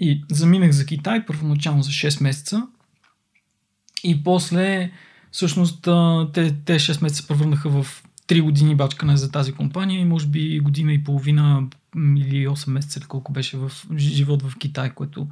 [0.00, 2.66] И заминах за Китай първоначално за 6 месеца
[4.04, 4.90] и после,
[5.30, 5.82] всъщност,
[6.32, 10.60] те, те 6 месеца превърнаха в 3 години бачкане за тази компания и може би
[10.60, 11.62] година и половина
[11.96, 15.26] или 8 месеца или колко беше в живот в Китай, което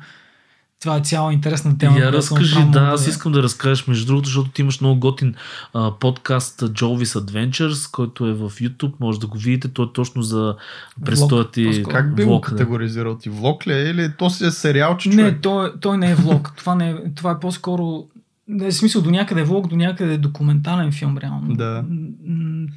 [0.80, 1.98] това е цяла интересна тема.
[1.98, 5.35] Я разкажи, да, да, аз искам да разкажеш, между другото, защото ти имаш много готин
[5.74, 10.22] а, подкаст Jovis Adventures, който е в YouTube, може да го видите, той е точно
[10.22, 10.56] за
[11.04, 13.30] престоят ти Как би го категоризирал ти?
[13.30, 16.52] Влог ли е или то си е сериал, че Не, той, той не е влог.
[16.56, 18.06] това, не е, това е по-скоро
[18.50, 21.54] в смисъл до някъде влог, до някъде документален филм, реално.
[21.54, 21.84] Да.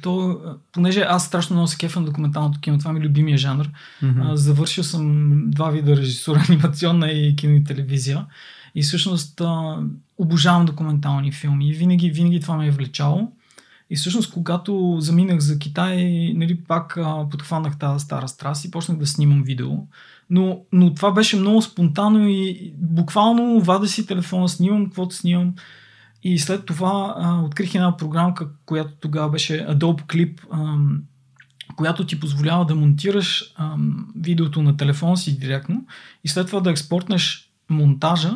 [0.02, 0.40] То,
[0.72, 3.70] понеже аз страшно много се кефа на документалното кино, това ми е любимия жанр.
[4.02, 4.34] Mm-hmm.
[4.34, 8.26] Завършил съм два вида режисура, анимационна и кино и телевизия.
[8.74, 9.78] И всъщност а,
[10.18, 11.68] обожавам документални филми.
[11.68, 13.32] И винаги, винаги това ме е влечало.
[13.90, 15.96] И всъщност, когато заминах за Китай,
[16.34, 19.70] нали, пак а, подхванах тази стара страст и почнах да снимам видео.
[20.30, 25.54] Но, но това беше много спонтанно и буквално вада си телефона, снимам каквото снимам.
[26.22, 30.76] И след това а, открих една програмка, която тогава беше Adobe Clip, а,
[31.76, 33.76] която ти позволява да монтираш а,
[34.16, 35.86] видеото на телефона си директно
[36.24, 38.32] и след това да експортнеш монтажа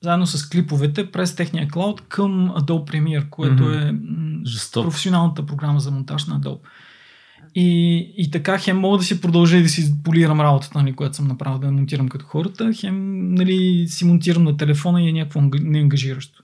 [0.00, 4.80] заедно с клиповете през техния клауд към Adobe Premiere, което mm-hmm.
[4.80, 6.60] е професионалната програма за монтаж на Adobe.
[7.54, 11.16] И, и така хем мога да си продължа и да си полирам работата, нали, която
[11.16, 15.40] съм направил, да монтирам като хората, хем нали, си монтирам на телефона и е някакво
[15.40, 16.42] неангажиращо.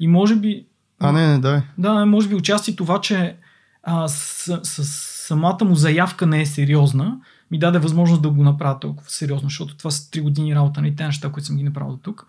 [0.00, 0.64] И може би...
[1.00, 1.60] А, не, не, дай.
[1.78, 3.36] Да, може би участи това, че
[3.82, 4.84] а, с, с,
[5.26, 7.18] самата му заявка не е сериозна,
[7.50, 10.96] ми даде възможност да го направя толкова сериозно, защото това са 3 години работа, нали,
[10.96, 12.26] те неща, които съм ги направил до тук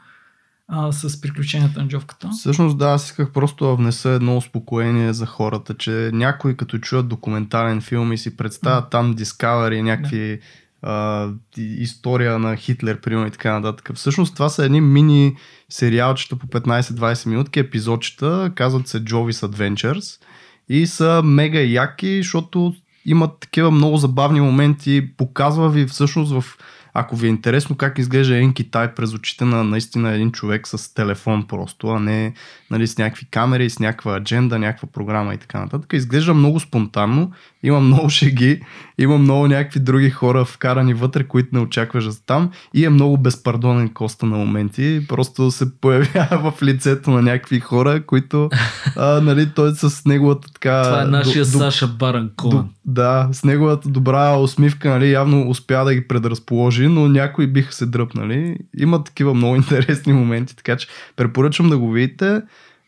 [0.69, 2.29] а, с приключенията на джовката.
[2.39, 7.08] Всъщност да, аз исках просто да внеса едно успокоение за хората, че някои като чуят
[7.08, 8.91] документален филм и си представят mm.
[8.91, 10.39] там Discovery, някакви
[10.84, 11.34] да.
[11.58, 13.91] история на Хитлер, примерно и така нататък.
[13.95, 15.36] Всъщност това са едни мини
[15.69, 20.21] сериалчета по 15-20 минутки, епизодчета, казват се Jovis Adventures
[20.69, 22.73] и са мега яки, защото
[23.05, 26.58] има такива много забавни моменти, показва ви всъщност в
[26.93, 30.93] ако ви е интересно как изглежда един Китай през очите на наистина един човек с
[30.93, 32.34] телефон просто, а не
[32.71, 37.32] нали, с някакви камери, с някаква адженда, някаква програма и така нататък, изглежда много спонтанно,
[37.63, 38.62] има много шеги,
[38.97, 43.17] има много някакви други хора вкарани вътре, които не очакваш да там и е много
[43.17, 48.49] безпардонен коста на моменти, просто се появява в лицето на някакви хора, които
[48.95, 50.84] а, нали, той с неговата така...
[50.84, 52.63] Това е нашия до, Саша Баран Коен.
[52.86, 57.86] Да, с неговата добра усмивка, нали, явно успя да ги предразположи, но някои биха се
[57.86, 58.58] дръпнали.
[58.77, 62.41] Има такива много интересни моменти, така че препоръчвам да го видите.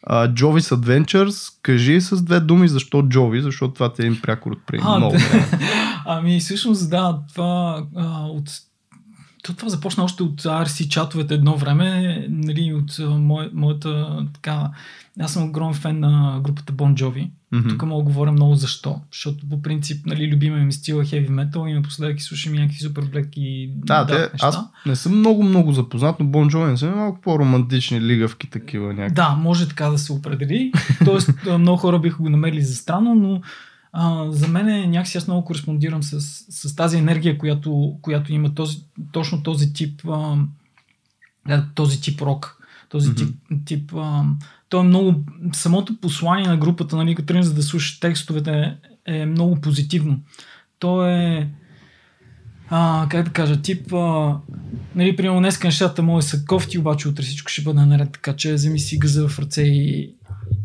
[0.10, 4.52] Uh, Jovis Adventures, кажи с две думи защо Джови, защото това ти е един прякор
[4.52, 5.16] от преди много
[6.06, 8.50] ами всъщност да, това а, от
[9.44, 14.70] то, това започна още от RC чатовете едно време, нали, от а, мое, моята така...
[15.20, 17.30] Аз съм огромен фен на групата Bon Jovi.
[17.54, 17.70] Mm-hmm.
[17.70, 19.02] Тук мога да говоря много защо.
[19.12, 22.78] Защото по принцип, нали, любимия ми стил е heavy metal и напоследък и слушам някакви
[22.78, 24.48] супер блеки да, те, неща.
[24.48, 28.94] Аз не съм много, много запознат, но Bon Jovi не са малко по-романтични лигавки такива
[28.94, 29.16] някакви.
[29.16, 30.72] Да, може така да се определи.
[31.06, 33.42] Тоест, много хора биха го намерили за странно, но
[33.94, 38.56] а, за мен е някакси аз много кореспондирам с, с тази енергия, която, която има
[38.56, 38.78] този,
[39.12, 40.38] точно този тип а,
[41.76, 42.58] този тип рок.
[42.90, 43.18] Този mm-hmm.
[43.18, 44.26] тип, тип а,
[44.70, 45.24] то е много,
[45.54, 50.20] самото послание на групата, нали, като за да слушаш текстовете е много позитивно.
[50.80, 51.50] То е
[52.70, 54.38] а, как да кажа, тип, а,
[54.96, 58.54] нали, примерно днес нещата мои са кофти, обаче утре всичко ще бъде наред, така че
[58.54, 60.16] вземи си гъза в ръце и,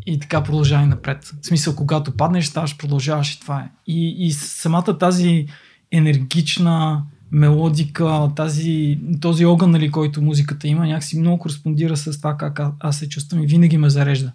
[0.05, 1.33] и така продължавай напред.
[1.41, 3.69] В смисъл, когато паднеш, ставаш, продължаваш и това е.
[3.87, 5.47] И, и самата тази
[5.91, 12.59] енергична мелодика, тази, този огън, нали, който музиката има, някакси много кореспондира с това как
[12.79, 14.31] аз се чувствам и винаги ме зарежда.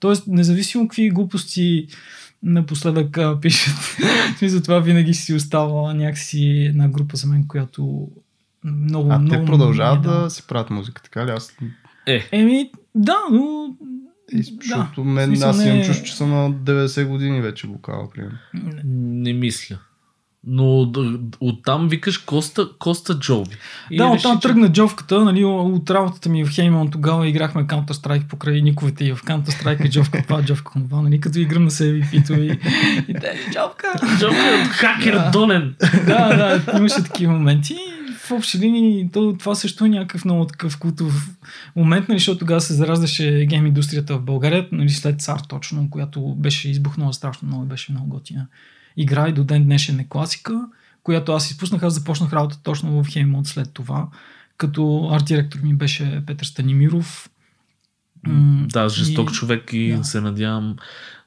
[0.00, 1.86] Тоест, независимо какви глупости
[2.42, 3.96] напоследък пишат,
[4.38, 8.08] смисъл това винаги си остава някакси една група за мен, която
[8.64, 9.36] много, а много...
[9.36, 11.30] те продължават да, да си правят музика, така ли?
[11.30, 11.56] Аз...
[12.06, 12.28] Е.
[12.32, 13.74] Еми, да, но
[14.32, 15.64] и, защото да, мен, аз не...
[15.64, 18.38] имам чуш, че съм на 90 години вече вокал, примерно.
[18.94, 19.78] Не мисля.
[20.46, 20.92] Но
[21.40, 23.56] оттам викаш Коста, Коста Джоби.
[23.90, 24.48] И да, оттам че...
[24.48, 25.24] тръгна джовката.
[25.24, 30.22] Нали, от работата ми в Хеймон тогава играхме Counter-Strike покрай никовете и в Counter-Strike джовка
[30.22, 31.02] това, джовка това.
[31.02, 32.58] Нали, като играм на себе и пито и,
[33.08, 33.92] и те, джовка.
[34.18, 35.30] Джовка от хакер да.
[35.30, 35.74] Донен.
[36.06, 37.76] да, да, имаше такива моменти.
[38.24, 41.36] В общи линии то, това също е някакъв много такъв култов
[41.76, 46.34] момент, нали, защото тогава се зараждаше гейм индустрията в България, нали, след цар точно, която
[46.34, 48.46] беше избухнала страшно много беше много готина
[48.96, 50.68] игра и до ден днешен е класика,
[51.02, 51.82] която аз изпуснах.
[51.82, 54.08] Аз започнах работа точно в Хеймонт след това,
[54.56, 57.30] като арт-директор ми беше Петър Станимиров.
[58.72, 60.04] Да, жесток и, човек и да.
[60.04, 60.76] се надявам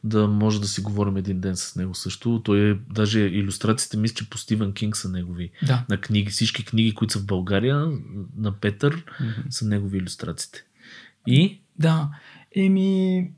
[0.03, 2.41] да може да си говорим един ден с него също.
[2.43, 5.51] Той е, даже иллюстрациите, мисля, че по Стивен Кинг са негови.
[5.63, 5.85] Да.
[5.89, 7.91] На книги, всички книги, които са в България,
[8.37, 9.49] на Петър, mm-hmm.
[9.49, 10.63] са негови иллюстрациите.
[11.27, 11.61] И?
[11.79, 12.09] Да.
[12.55, 13.31] Еми,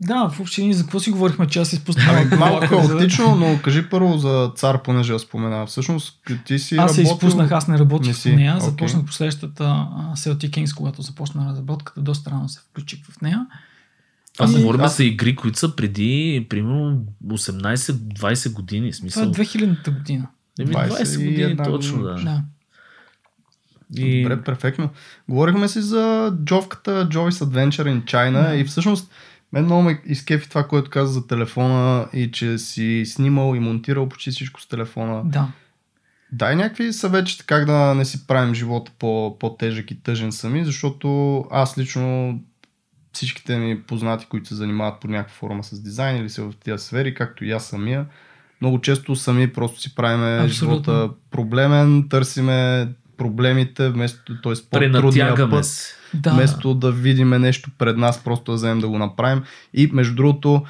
[0.00, 3.88] да, в общини за какво си говорихме, че аз изпуснах ами, малко хаотично, но кажи
[3.90, 5.66] първо за цар, понеже я спомена.
[5.66, 8.56] Всъщност ти си Аз се изпуснах, аз не работих с нея.
[8.56, 8.64] Okay.
[8.64, 9.64] Започнах по следващата
[10.16, 13.46] Celtic Kings, когато започна разработката, доста рано се включих в нея.
[14.38, 14.96] Аз говорим аз...
[14.96, 18.92] за игри, които са преди, примерно, 18-20 години.
[18.92, 19.32] Смисъл.
[19.32, 20.28] Това е 2000-та година.
[20.60, 22.14] 20, 20 години, точно, да.
[22.14, 22.42] да.
[23.96, 24.22] И...
[24.22, 24.90] Добре, перфектно.
[25.28, 28.56] Говорихме си за джовката Joy's Adventure in China да.
[28.56, 29.10] и всъщност
[29.52, 34.08] мен много ме изкефи това, което каза за телефона и че си снимал и монтирал
[34.08, 35.22] почти всичко с телефона.
[35.24, 35.48] Да.
[36.32, 41.38] Дай някакви съветчета как да не си правим живота по, по-тежък и тъжен сами, защото
[41.50, 42.40] аз лично
[43.12, 46.84] всичките ми познати, които се занимават по някаква форма с дизайн или са в тези
[46.84, 48.06] сфери, както и аз самия,
[48.60, 54.52] много често сами просто си правиме живота проблемен, търсиме проблемите, вместо, т.е.
[54.70, 55.94] по-трудния път, се.
[56.14, 56.30] Да.
[56.30, 59.42] вместо да видим нещо пред нас, просто да вземем да го направим.
[59.74, 60.64] И между другото,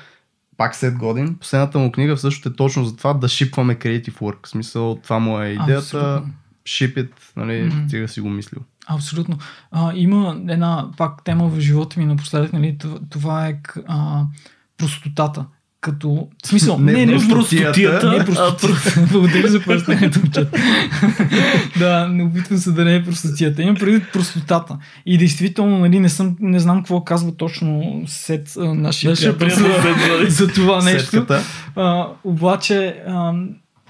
[0.56, 4.46] пак след годин, последната му книга всъщност е точно за това да шипваме creative work.
[4.46, 6.22] В смисъл, това му е идеята.
[6.64, 7.90] Шипит, нали, mm-hmm.
[7.90, 8.62] ти да си го мислил.
[8.86, 9.38] Абсолютно.
[9.70, 12.78] А, има една пак тема в живота ми напоследък, нали,
[13.10, 14.24] това е а,
[14.76, 15.46] простотата
[15.80, 16.28] като...
[16.44, 18.18] В смисъл, не, не, не простотията.
[18.18, 19.08] Не простотията.
[19.12, 20.20] Благодаря за пояснението,
[21.78, 23.62] да, не опитвам се да не е простотията.
[23.62, 24.78] Имам предвид простотата.
[25.06, 29.66] И действително, нали, не, съм, не знам какво казва точно сет нашия приятел
[30.28, 31.26] за, за това нещо.
[31.76, 33.32] А, обаче, а,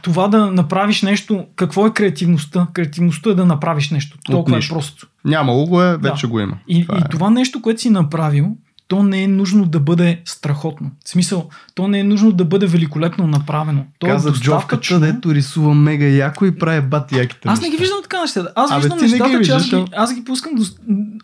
[0.03, 2.67] това да направиш нещо, какво е креативността?
[2.73, 4.19] Креативността е да направиш нещо.
[4.25, 5.07] Толкова е просто.
[5.25, 6.29] Нямало го е, вече да.
[6.29, 6.59] го има.
[6.69, 7.09] И това, и е.
[7.11, 8.57] това нещо, което си направил,
[8.91, 10.91] то не е нужно да бъде страхотно.
[11.05, 13.85] В смисъл, то не е нужно да бъде великолепно направено.
[13.99, 17.77] То Каза е Джовката, дето рисува мега яко и прави бати яките Аз не ги
[17.77, 18.53] виждам така нещата.
[18.57, 20.63] Аз Абе, виждам ти не ги нещата, че аз ги, аз ги пускам до...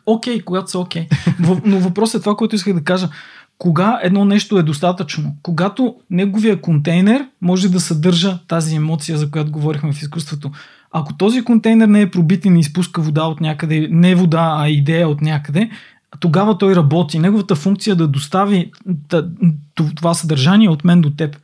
[0.06, 1.06] окей, когато са окей.
[1.40, 3.08] В- Но въпросът е това, което исках да кажа.
[3.58, 5.36] Кога едно нещо е достатъчно?
[5.42, 10.50] Когато неговия контейнер може да съдържа тази емоция, за която говорихме в изкуството.
[10.92, 14.68] Ако този контейнер не е пробит и не изпуска вода от някъде, не вода, а
[14.68, 15.70] идея от някъде,
[16.20, 17.18] тогава той работи.
[17.18, 18.70] Неговата функция е да достави
[19.94, 21.36] това съдържание от мен до теб.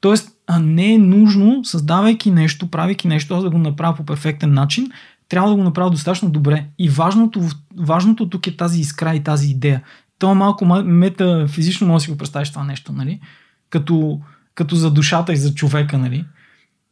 [0.00, 4.52] Тоест, а не е нужно, създавайки нещо, правейки нещо, аз да го направя по перфектен
[4.52, 4.90] начин,
[5.28, 6.64] трябва да го направя достатъчно добре.
[6.78, 7.42] И важното,
[7.76, 9.82] важното тук е тази искра и тази идея.
[10.18, 13.20] То е малко ма- метафизично може да си го представиш това нещо, нали?
[13.70, 14.20] Като,
[14.54, 16.24] като за душата и за човека, нали?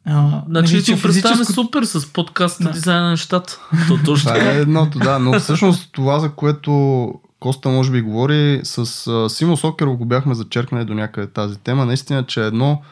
[0.05, 2.71] А, Значи нали, ти представяме физическо- супер с подкаста Да.
[2.71, 3.59] дизайна на нещата.
[3.89, 5.19] То точно Това е едното, да.
[5.19, 8.87] Но всъщност това, за което Коста може би говори, с
[9.31, 11.87] Симо Сокеров го бяхме зачеркнали до някъде тази тема.
[11.87, 12.83] Наистина, че едно,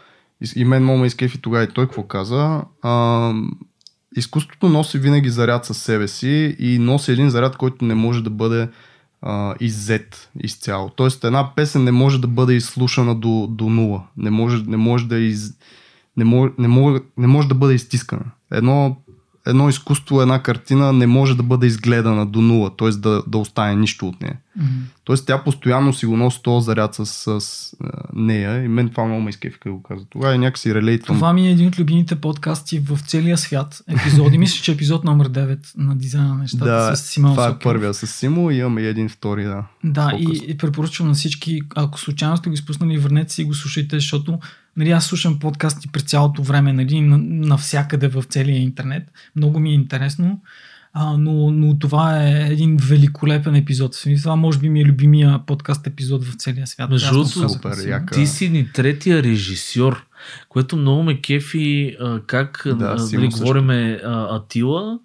[0.56, 3.32] и- мен ме изкефи тогава и той какво каза, а,
[4.16, 8.30] изкуството носи винаги заряд със себе си и носи един заряд, който не може да
[8.30, 8.68] бъде
[9.26, 10.90] а, иззет изцяло.
[10.96, 14.02] Тоест една песен не може да бъде изслушана до, до нула.
[14.16, 15.50] Не може, не може да из,
[16.16, 18.24] не може, не, може, не може да бъде изтискана.
[18.50, 18.96] Едно,
[19.46, 22.90] едно изкуство, една картина не може да бъде изгледана до нула, т.е.
[22.90, 24.36] Да, да остане нищо от нея.
[24.56, 24.68] Мгм.
[25.04, 29.04] Тоест тя постоянно си го носи този заряд с, с а, нея и мен това
[29.04, 30.04] много ме изкефи, го каза.
[30.10, 31.16] Тогава и някакси релейтвам.
[31.16, 33.82] Това ми е един от любимите подкасти в целия свят.
[33.88, 34.38] Епизоди.
[34.44, 37.48] Мисля, че е епизод номер 9 на дизайна на нещата да, с Симон това е
[37.48, 37.62] Сокеров.
[37.62, 39.64] първия с Симо и имаме един втори, да.
[39.84, 43.54] Да, и, и препоръчвам на всички, ако случайно сте го изпуснали, върнете си и го
[43.54, 44.38] слушайте, защото
[44.76, 49.02] нали, аз слушам подкасти през цялото време, нали, на- навсякъде в целия интернет.
[49.36, 50.40] Много ми е интересно.
[50.96, 53.92] А, но, но това е един великолепен епизод.
[54.22, 56.90] Това може би ми е любимия подкаст епизод в целия свят.
[56.90, 57.30] Между другото.
[58.14, 60.06] Ти си ни третия режисьор,
[60.48, 63.28] което много ме кефи а, как Да, нали, също.
[63.30, 64.98] говориме Атила.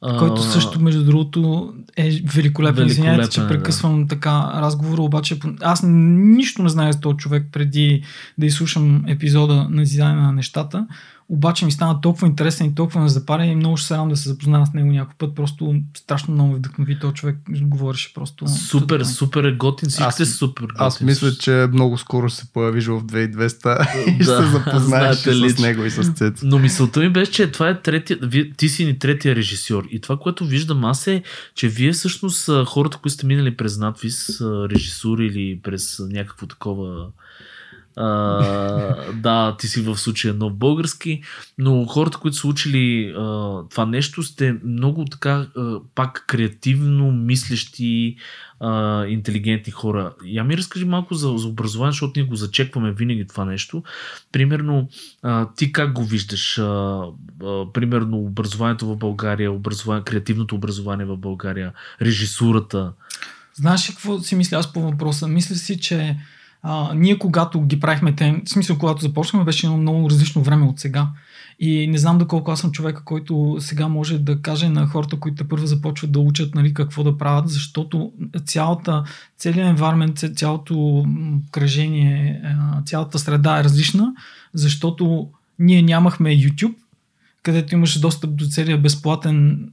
[0.00, 2.86] Който също, между другото, е великолепен.
[2.86, 3.48] Извинявайте, че е, да.
[3.48, 8.02] прекъсвам така разговора, обаче аз нищо не знае за този човек преди
[8.38, 10.86] да изслушам епизода на дизайна на нещата.
[11.28, 14.16] Обаче ми стана толкова интересен и толкова ме запаря и много ще се радвам да
[14.16, 15.34] се запозная с него някой път.
[15.34, 16.98] Просто страшно много ме вдъхнови.
[16.98, 18.48] Този човек говореше просто.
[18.48, 19.88] Супер, супер е готин.
[19.88, 20.76] Всичките Аз- са супер готин.
[20.78, 25.30] Аз мисля, че много скоро ще се появиш в 2200 и ще се запознаеш и
[25.34, 26.40] ли, с него и с Цец.
[26.42, 28.18] Но мисълта ми беше, че това е третия,
[28.56, 29.84] ти си ни третия режисьор.
[29.90, 31.22] И това, което виждам аз е,
[31.54, 37.06] че вие всъщност хората, които сте минали през надвис, режисура или през някакво такова
[37.96, 41.22] а, да, ти си в случая нов български,
[41.58, 48.16] но хората, които са учили а, това нещо, сте много така а, пак креативно мислещи,
[48.60, 50.14] а, интелигентни хора.
[50.24, 53.82] Я ми разкажи малко за, за образование, защото ние го зачекваме винаги това нещо.
[54.32, 54.88] Примерно,
[55.22, 56.58] а, ти как го виждаш?
[56.58, 57.02] А,
[57.44, 62.92] а, примерно, образованието в България, образование, креативното образование в България, режисурата.
[63.54, 65.28] Знаеш ли какво си мисля аз по въпроса?
[65.28, 66.16] Мисля си, че
[66.68, 70.66] а, ние когато ги правихме те, в смисъл когато започнахме, беше едно много различно време
[70.66, 71.08] от сега.
[71.60, 75.48] И не знам доколко аз съм човека, който сега може да каже на хората, които
[75.48, 78.12] първо започват да учат нали, какво да правят, защото
[78.44, 79.04] цялата,
[79.38, 81.06] целият environment, цялото
[81.50, 84.14] кръжение, а, цялата среда е различна,
[84.54, 86.74] защото ние нямахме YouTube,
[87.42, 89.68] където имаш достъп до целия безплатен,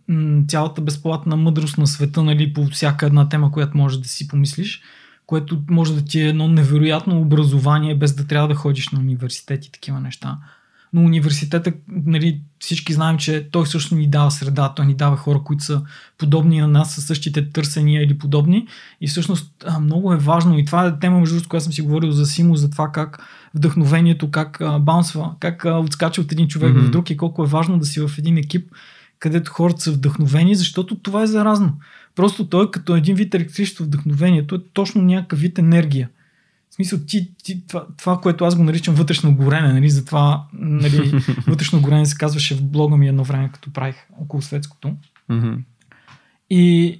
[0.47, 4.81] цялата безплатна мъдрост на света, нали, по всяка една тема, която може да си помислиш,
[5.25, 9.65] което може да ти е едно невероятно образование, без да трябва да ходиш на университет
[9.65, 10.37] и такива неща.
[10.93, 15.41] Но университета, нали, всички знаем, че той също ни дава среда, той ни дава хора,
[15.43, 15.81] които са
[16.17, 18.67] подобни на нас, със същите търсения или подобни.
[19.01, 22.11] И всъщност много е важно, и това е тема, между другото, която съм си говорил
[22.11, 23.23] за Симо, за това как
[23.55, 26.85] вдъхновението, как а, баунсва, как а, отскача от един човек Мгм.
[26.85, 28.71] в друг и колко е важно да си в един екип,
[29.19, 31.73] където хората са вдъхновени, защото това е заразно.
[32.15, 36.09] Просто той като един вид електричество вдъхновението е точно някакъв вид енергия.
[36.69, 41.21] В смисъл, ти, ти, това, това, което аз го наричам вътрешно горене, нали, затова нали,
[41.47, 44.95] вътрешно горене се казваше в блога ми едно време, като правих около светското.
[46.49, 46.99] И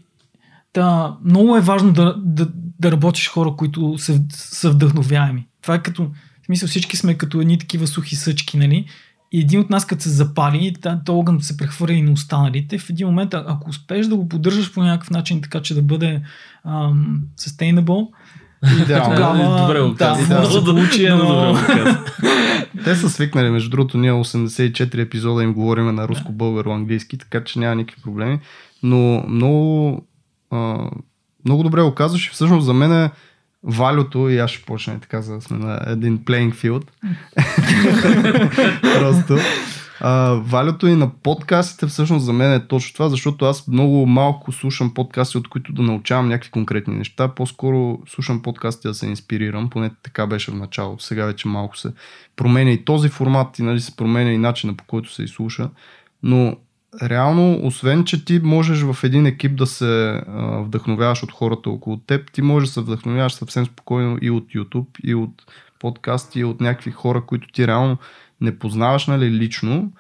[0.74, 5.48] да, много е важно да, да, да работиш хора, които са, са вдъхновяеми.
[5.62, 6.12] Това е като,
[6.42, 8.86] в смисъл всички сме като едни такива сухи съчки, нали?
[9.34, 12.78] И един от нас, като се запали, та- то огън се прехвърля и на останалите.
[12.78, 16.22] В един момент, ако успееш да го поддържаш по някакъв начин, така че да бъде
[16.66, 18.08] ам, sustainable,
[18.82, 19.16] Идеално.
[19.16, 20.36] тогава Добре го да, каза.
[20.36, 21.26] може да се получи едно...
[21.54, 22.00] го каза.
[22.84, 27.76] Те са свикнали, между другото, ние 84 епизода им говориме на руско-българо-английски, така че няма
[27.76, 28.40] никакви проблеми.
[28.84, 30.02] Но много,
[30.52, 30.90] а,
[31.46, 33.12] много добре го казваш и всъщност за мен е
[33.64, 36.88] валюто и аз ще почна така, за да сме на един playing field.
[39.00, 39.38] Просто.
[40.06, 44.52] А, валюто и на подкастите всъщност за мен е точно това, защото аз много малко
[44.52, 47.28] слушам подкасти, от които да научавам някакви конкретни неща.
[47.28, 51.04] По-скоро слушам подкасти да се инспирирам, поне така беше в началото.
[51.04, 51.94] Сега вече малко се
[52.36, 55.70] променя и този формат, и нали, се променя и начина по който се изслуша.
[56.24, 56.58] Но
[57.02, 61.98] реално, освен, че ти можеш в един екип да се а, вдъхновяваш от хората около
[61.98, 65.44] теб, ти можеш да се вдъхновяваш съвсем спокойно и от YouTube, и от
[65.80, 67.98] подкасти, и от някакви хора, които ти реално
[68.42, 69.92] не познаваш нали, лично,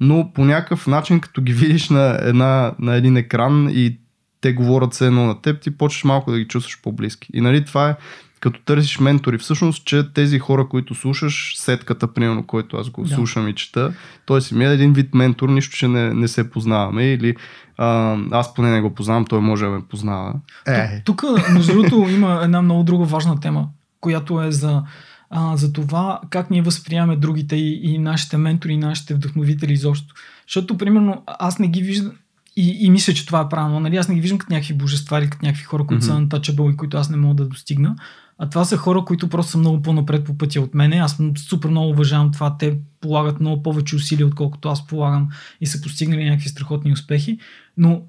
[0.00, 3.98] но по някакъв начин, като ги видиш на, една, на един екран и
[4.40, 7.28] те говорят се едно на теб, ти почваш малко да ги чувстваш по-близки.
[7.34, 7.96] И нали, това е
[8.40, 9.38] като търсиш ментори.
[9.38, 13.14] Всъщност, че тези хора, които слушаш, сетката, примерно, който аз го да.
[13.14, 13.92] слушам и чета,
[14.26, 17.36] той си ми е един вид ментор, нищо, че не, не се познаваме или
[17.78, 20.34] а, аз поне не го познавам, той може да ме познава.
[20.66, 21.02] Е.
[21.04, 23.68] Тук, между другото, има една много друга важна тема,
[24.00, 24.82] която е за
[25.30, 30.14] а, за това как ние възприемаме другите и, и нашите ментори, и нашите вдъхновители изобщо.
[30.48, 32.12] Защото, примерно, аз не ги виждам
[32.56, 33.80] и, и мисля, че това е правилно.
[33.80, 33.96] Нали?
[33.96, 36.30] Аз не ги виждам като някакви божества или като някакви хора, които mm-hmm.
[36.30, 37.96] са untouchable и които аз не мога да достигна.
[38.38, 40.96] А това са хора, които просто са много по-напред по пътя от мене.
[40.96, 42.56] Аз супер много уважавам това.
[42.58, 45.28] Те полагат много повече усилия, отколкото аз полагам
[45.60, 47.38] и са постигнали някакви страхотни успехи.
[47.76, 48.02] Но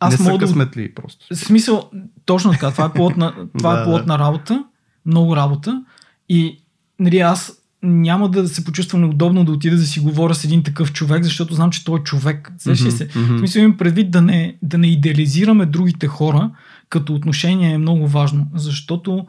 [0.00, 0.94] аз не са късметли да...
[0.94, 1.26] просто.
[1.34, 1.90] В смисъл,
[2.24, 2.70] точно така.
[2.70, 4.64] Това е плотна, това е плотна работа,
[5.06, 5.84] много работа.
[6.28, 6.58] И
[6.98, 10.92] нали, аз няма да се почувствам неудобно да отида да си говоря с един такъв
[10.92, 12.52] човек, защото знам, че той е човек.
[12.58, 13.08] mm-hmm, се.
[13.08, 13.36] Mm-hmm.
[13.36, 16.50] В смисъл имам предвид да не, да не идеализираме другите хора,
[16.88, 19.26] като отношение е много важно, защото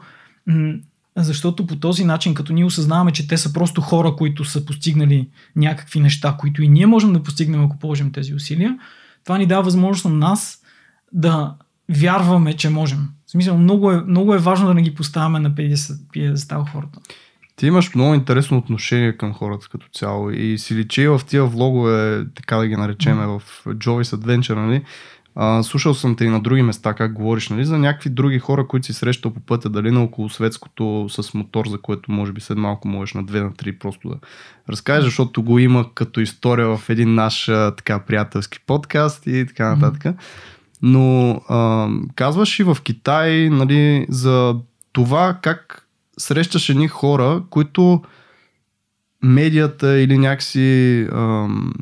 [1.16, 5.28] защото по този начин, като ние осъзнаваме, че те са просто хора, които са постигнали
[5.56, 8.78] някакви неща, които и ние можем да постигнем, ако положим тези усилия,
[9.24, 10.62] това ни дава възможност на нас
[11.12, 11.54] да
[11.88, 13.08] вярваме, че можем.
[13.26, 15.54] В смисъл, много е, много е важно да не ги поставяме на
[16.12, 16.98] пиедестал хората.
[17.56, 22.26] Ти имаш много интересно отношение към хората като цяло и си личи в тия влогове,
[22.34, 23.38] така да ги наречем, mm.
[23.38, 24.82] в Joey's Adventure, нали?
[25.36, 28.66] А, слушал съм те и на други места как говориш, нали, за някакви други хора,
[28.66, 32.40] които си срещал по пътя, дали на около светското с мотор, за което може би
[32.40, 34.16] след малко можеш на 2 на 3 просто да
[34.68, 37.44] разкажеш, защото го има като история в един наш
[37.76, 40.16] така приятелски подкаст и така нататък.
[40.82, 44.56] Но а, казваш и в Китай нали, за
[44.92, 48.02] това как срещаш едни хора, които
[49.22, 51.72] медията или някакси ам,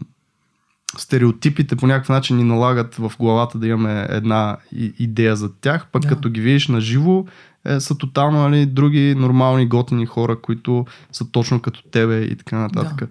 [0.99, 4.57] стереотипите по някакъв начин ни налагат в главата да имаме една
[4.99, 6.09] идея за тях, пък да.
[6.09, 7.25] като ги видиш на живо,
[7.65, 12.59] е, са тотално нали, други нормални готини хора, които са точно като тебе и така
[12.59, 12.97] нататък.
[12.97, 13.07] Да.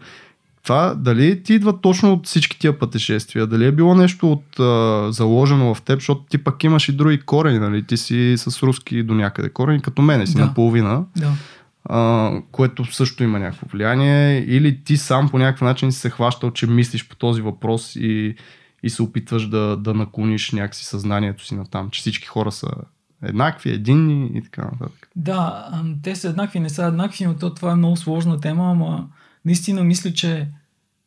[0.63, 3.47] Това дали ти идва точно от всички тия пътешествия?
[3.47, 7.21] Дали е било нещо от а, заложено в теб, защото ти пък имаш и други
[7.21, 7.83] корени, нали?
[7.83, 10.45] Ти си с руски до някъде корени, като мене си да.
[10.45, 11.03] наполовина.
[11.17, 11.31] Да.
[12.51, 14.37] Което също има някакво влияние.
[14.47, 18.35] Или ти сам по някакъв начин си се хващал, че мислиш по този въпрос и,
[18.83, 22.67] и се опитваш да, да наклониш някакси съзнанието си на там, че всички хора са
[23.23, 25.09] еднакви, единни и така нататък.
[25.15, 25.69] Да,
[26.03, 29.07] те са еднакви, не са еднакви, но то, това е много сложна тема, ама
[29.45, 30.47] наистина мисля, че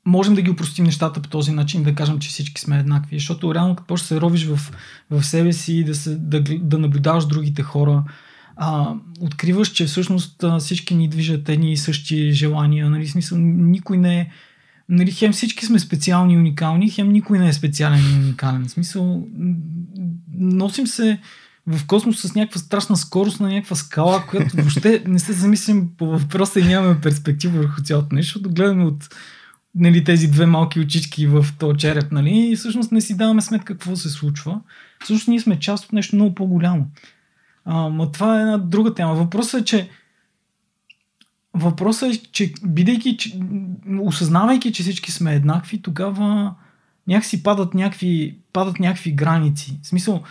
[0.07, 3.19] можем да ги упростим нещата по този начин, да кажем, че всички сме еднакви.
[3.19, 4.73] Защото реално като се ровиш в,
[5.11, 8.05] в себе си, да, се, да, да наблюдаваш другите хора,
[8.57, 12.91] а, откриваш, че всъщност всички ни движат едни и същи желания.
[12.91, 14.31] Нали, смисъл, никой не е
[14.89, 18.69] нали, хем всички сме специални и уникални, хем никой не е специален и уникален.
[18.69, 19.27] Смисъл,
[20.39, 21.19] носим се
[21.67, 26.07] в космос с някаква страшна скорост на някаква скала, която въобще не се замислим по
[26.07, 29.15] въпроса и нямаме перспектива върху цялото нещо, защото гледаме от
[29.75, 33.75] нали, тези две малки очички в този череп, нали, и всъщност не си даваме сметка
[33.75, 34.61] какво се случва.
[35.05, 36.87] Всъщност ние сме част от нещо много по-голямо.
[37.65, 39.15] А, но това е една друга тема.
[39.15, 39.91] Въпросът е, че
[41.57, 43.39] Въпросът е, че бидейки, че,
[44.01, 46.55] осъзнавайки, че всички сме еднакви, тогава
[47.07, 49.79] някакси падат някакви, падат някакви граници.
[49.83, 50.23] В смисъл,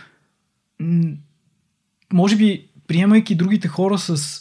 [2.12, 4.40] може би, приемайки другите хора с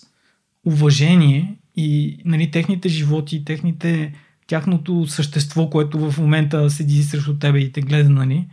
[0.66, 4.14] уважение и нали, техните животи, техните,
[4.48, 8.48] тяхното същество, което в момента седи срещу тебе и те гледа, нали,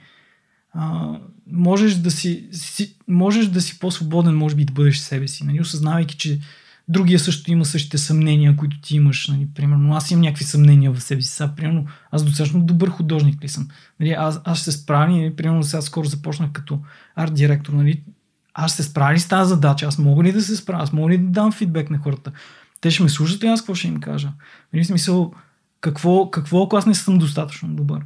[0.72, 1.16] а,
[1.52, 5.60] можеш, да си, си, можеш да си по-свободен, може би да бъдеш себе си, нали,
[5.60, 6.40] осъзнавайки, че
[6.88, 9.28] другия също има същите съмнения, които ти имаш.
[9.28, 11.28] Нали, примерно, аз имам някакви съмнения в себе си.
[11.28, 13.68] Сега, примерно, аз достатъчно добър художник ли съм?
[14.00, 16.80] Нали, аз, аз ще се справя, нали, примерно сега скоро започнах като
[17.16, 17.72] арт директор.
[17.72, 18.02] Нали,
[18.54, 19.86] аз ще се справя ли с тази задача?
[19.86, 20.82] Аз мога ли да се справя?
[20.82, 22.32] Аз мога ли да дам фидбек на хората?
[22.80, 24.32] Те ще ме слушат ли аз какво ще им кажа?
[24.72, 25.32] Нали, смисъл,
[25.80, 28.02] какво, какво ако аз не съм достатъчно добър?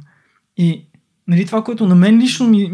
[0.57, 0.85] И
[1.27, 2.71] нали, това, което на мен лично ми,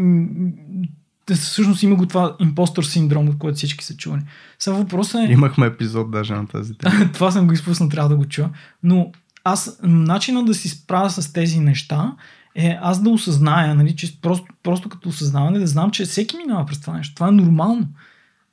[1.35, 4.21] всъщност има го това импостор синдром, от който всички са чували.
[4.59, 5.31] Сега въпросът е...
[5.31, 7.11] Имахме епизод даже на тази тема.
[7.13, 8.49] това съм го изпуснал, трябва да го чуя.
[8.83, 9.11] Но
[9.43, 12.15] аз, начинът да си справя с тези неща
[12.55, 16.65] е аз да осъзная, нали, че просто, просто като осъзнаване да знам, че всеки минава
[16.65, 17.15] през това нещо.
[17.15, 17.87] Това е нормално.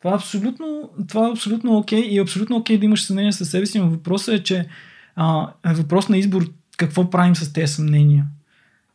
[0.00, 3.04] Това е абсолютно, това е абсолютно окей okay, и е абсолютно окей okay да имаш
[3.04, 4.68] съмнение със себе си, но въпросът е, че
[5.16, 8.26] а, е въпрос на избор какво правим с тези съмнения.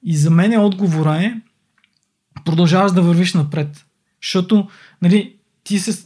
[0.04, 1.34] И за мен е отговора е
[2.46, 3.86] продължаваш да вървиш напред.
[4.22, 4.68] Защото,
[5.02, 6.06] нали, ти се,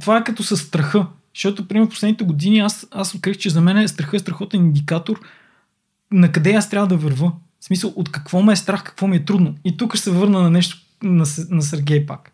[0.00, 1.06] това е като със страха.
[1.34, 5.20] Защото, примерно, последните години аз, аз открих, че за мен е страха е страхотен индикатор
[6.12, 7.32] на къде аз трябва да върва.
[7.60, 9.54] В смисъл, от какво ме е страх, какво ми е трудно.
[9.64, 12.32] И тук ще се върна на нещо, на, на Сергей пак.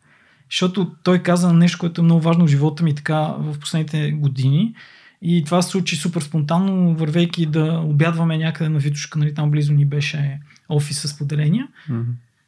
[0.51, 4.75] Защото той каза нещо, което е много важно в живота ми така в последните години.
[5.23, 9.73] И това се случи супер спонтанно, вървейки да обядваме някъде на Витушка, нали, там близо
[9.73, 11.69] ни беше офис с поделения.
[11.91, 12.05] Mm-hmm.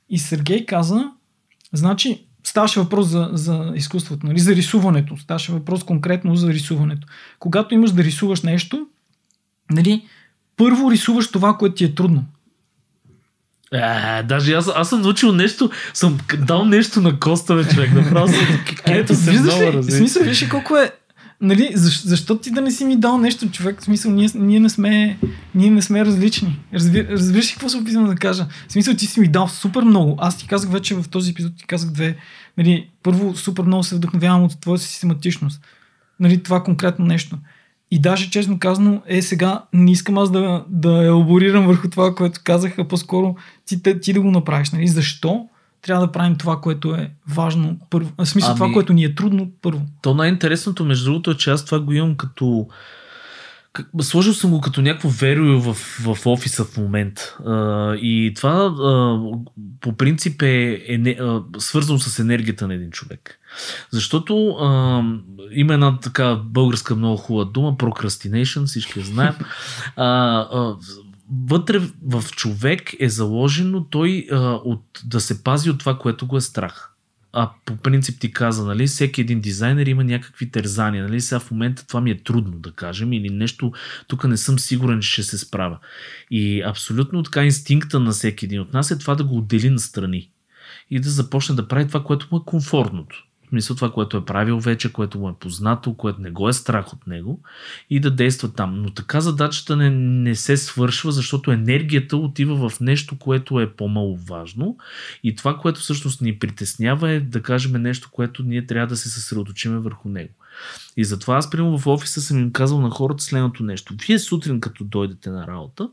[0.08, 1.10] И Сергей каза,
[1.72, 5.16] значи, ставаше въпрос за, за изкуството, нали, за рисуването.
[5.16, 7.08] Ставаше въпрос конкретно за рисуването.
[7.38, 8.86] Когато имаш да рисуваш нещо,
[9.70, 10.06] нали,
[10.56, 12.24] първо рисуваш това, което ти е трудно.
[13.72, 17.92] Е, даже аз, аз съм научил нещо, съм дал нещо на Коста, бе, човек.
[17.92, 20.92] Направо съм, ето много ли, смисъл, виж колко е,
[21.40, 23.80] нали, защо, защо ти да не си ми дал нещо, човек?
[23.80, 25.18] В смисъл, ние, ние, не, сме,
[25.54, 26.60] ние не сме различни.
[26.74, 28.46] Разби, разбираш ли какво се опитвам да кажа?
[28.68, 30.16] В смисъл, ти си ми дал супер много.
[30.18, 32.16] Аз ти казах вече в този епизод, ти казах две.
[32.58, 35.60] Нали, първо, супер много се вдъхновявам от твоята систематичност.
[36.20, 37.38] Нали, това конкретно нещо.
[37.90, 42.40] И даже честно казано, е сега не искам аз да, да елаборирам върху това, което
[42.44, 44.70] казах, а по-скоро ти, ти да го направиш.
[44.70, 44.88] Нали?
[44.88, 45.48] Защо
[45.84, 48.12] трябва да правим това, което е важно първо.
[48.18, 49.82] В смисъл ами, това, което ни е трудно първо.
[50.02, 52.68] То най-интересното, между другото, е, че аз това го имам като
[54.00, 57.36] Сложил съм го като някакво верою в, в офиса в момента.
[58.02, 58.74] и това
[59.80, 61.16] по принцип е, е
[61.58, 63.38] свързано с енергията на един човек.
[63.90, 65.02] Защото а,
[65.52, 69.34] има една така българска много хубава дума, procrastination, всички я знаем.
[69.96, 70.76] А, а,
[71.46, 76.36] вътре в човек е заложено той а, от, да се пази от това, което го
[76.36, 76.94] е страх
[77.36, 81.04] а по принцип ти каза, нали, всеки един дизайнер има някакви тързания.
[81.04, 83.72] Нали, сега в момента това ми е трудно да кажем или нещо,
[84.06, 85.78] тук не съм сигурен, че ще се справя.
[86.30, 89.78] И абсолютно така инстинкта на всеки един от нас е това да го отдели на
[89.78, 90.30] страни
[90.90, 93.23] и да започне да прави това, което му е комфортното
[93.54, 96.92] смисъл това, което е правил вече, което му е познато, което не го е страх
[96.92, 97.40] от него
[97.90, 98.82] и да действа там.
[98.82, 104.16] Но така задачата не, не се свършва, защото енергията отива в нещо, което е по-мало
[104.16, 104.76] важно
[105.24, 109.10] и това, което всъщност ни притеснява е да кажем нещо, което ние трябва да се
[109.10, 110.34] съсредоточиме върху него.
[110.96, 113.94] И затова аз, примерно, в офиса съм им казал на хората следното нещо.
[114.06, 115.88] Вие сутрин, като дойдете на работа,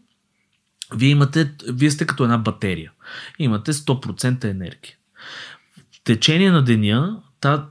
[0.95, 2.91] вие, имате, вие сте като една батерия.
[3.39, 4.95] Имате 100% енергия.
[5.91, 7.22] В течение на деня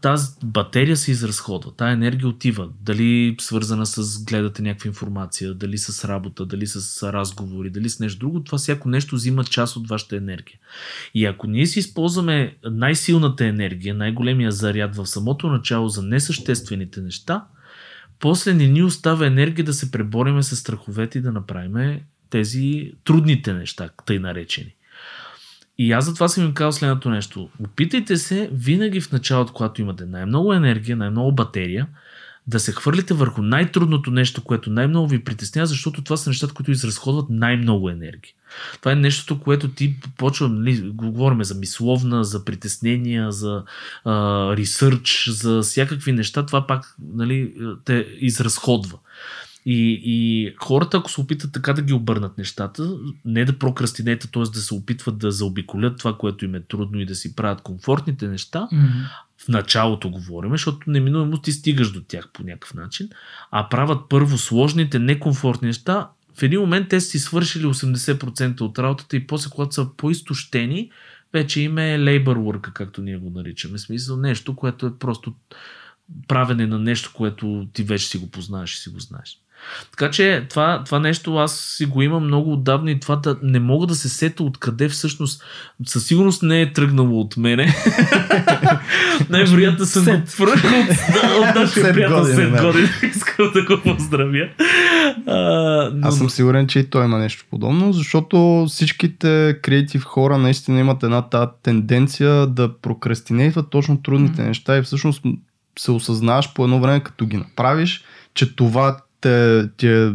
[0.02, 2.68] тази батерия се изразходва, тази енергия отива.
[2.80, 8.18] Дали свързана с гледате някаква информация, дали с работа, дали с разговори, дали с нещо
[8.18, 10.58] друго, това всяко нещо взима част от вашата енергия.
[11.14, 17.44] И ако ние си използваме най-силната енергия, най-големия заряд в самото начало за несъществените неща,
[18.20, 22.00] после не ни остава енергия да се пребориме с страховете и да направим
[22.30, 24.74] тези трудните неща, тъй наречени.
[25.80, 27.48] И аз затова съм им казал следното нещо.
[27.60, 31.86] Опитайте се винаги в началото, когато имате най-много енергия, най-много батерия,
[32.46, 36.70] да се хвърлите върху най-трудното нещо, което най-много ви притеснява, защото това са нещата, които
[36.70, 38.32] изразходват най-много енергия.
[38.80, 43.62] Това е нещото, което ти почва, нали, говорим за мисловна, за притеснения, за
[44.56, 47.54] ресърч, за всякакви неща, това пак нали,
[47.84, 48.98] те изразходва.
[49.66, 54.42] И, и хората, ако се опитат така да ги обърнат нещата, не да прокрастинете, т.е.
[54.42, 58.28] да се опитват да заобиколят това, което им е трудно и да си правят комфортните
[58.28, 59.06] неща, mm-hmm.
[59.44, 63.08] в началото говорим, защото неминуемо ти стигаш до тях по някакъв начин,
[63.50, 69.16] а правят първо сложните, некомфортни неща, в един момент те си свършили 80% от работата
[69.16, 70.90] и после, когато са по-изтощени,
[71.32, 73.78] вече има е labor work, както ние го наричаме.
[73.78, 75.34] Смисъл нещо, което е просто
[76.28, 79.38] правене на нещо, което ти вече си го познаеш и си го знаеш.
[79.90, 83.60] Така че това, това нещо аз си го имам много отдавна и това да, не
[83.60, 85.44] мога да се сета откъде всъщност
[85.86, 87.66] със сигурност не е тръгнало от мене.
[89.30, 92.88] Най-вероятно съм го пръкнал от, от нашия приятел Сет Годин.
[93.10, 94.48] Искам да го поздравя.
[95.26, 96.08] А, но...
[96.08, 101.02] Аз съм сигурен, че и той има нещо подобно, защото всичките креатив хора наистина имат
[101.02, 104.46] една тази тенденция да прокрастинейтват точно трудните mm-hmm.
[104.46, 105.22] неща и всъщност
[105.78, 108.04] се осъзнаваш по едно време, като ги направиш,
[108.34, 110.12] че това те, те,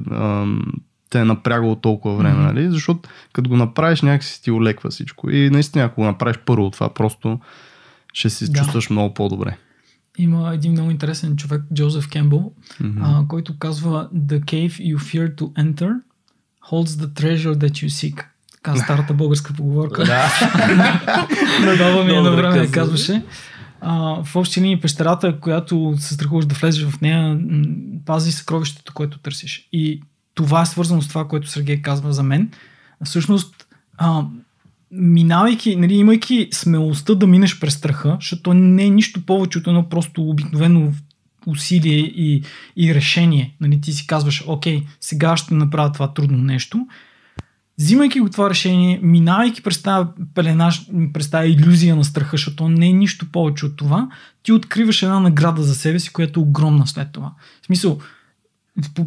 [1.09, 2.53] те е напрягало толкова време, mm-hmm.
[2.53, 2.71] нали?
[2.71, 5.29] Защото като го направиш, някакси ти олеква всичко.
[5.29, 7.39] И наистина, ако го направиш първо това, просто
[8.13, 8.59] ще си Да.
[8.59, 9.57] чувстваш много по-добре.
[10.17, 13.03] Има един много интересен човек, Джозеф Кембъл, Мгм.
[13.03, 15.91] а, който казва The cave you fear to enter
[16.71, 18.23] holds the treasure that you seek.
[18.53, 20.03] Така старата българска поговорка.
[20.03, 20.31] Да.
[21.65, 23.23] Надава ми едно Добре време казваше.
[23.87, 27.39] А, в общи линии пещерата, която се страхуваш да влезеш в нея,
[28.05, 29.69] пази съкровището, което търсиш.
[29.71, 30.01] И
[30.33, 32.51] това е свързано с това, което Сергей казва за мен.
[33.03, 33.67] Всъщност,
[33.97, 34.25] а,
[34.91, 39.89] минавайки, нали, имайки смелостта да минеш през страха, защото не е нищо повече от едно
[39.89, 40.93] просто обикновено
[41.45, 42.43] усилие и,
[42.77, 43.55] и решение.
[43.61, 46.87] Нали, ти си казваш, окей, сега ще направя това трудно нещо.
[47.77, 50.71] Взимайки го това решение, минавайки през тази пелена,
[51.13, 54.09] през тази иллюзия на страха, защото не е нищо повече от това,
[54.43, 57.31] ти откриваш една награда за себе си, която е огромна след това.
[57.61, 57.99] В смисъл,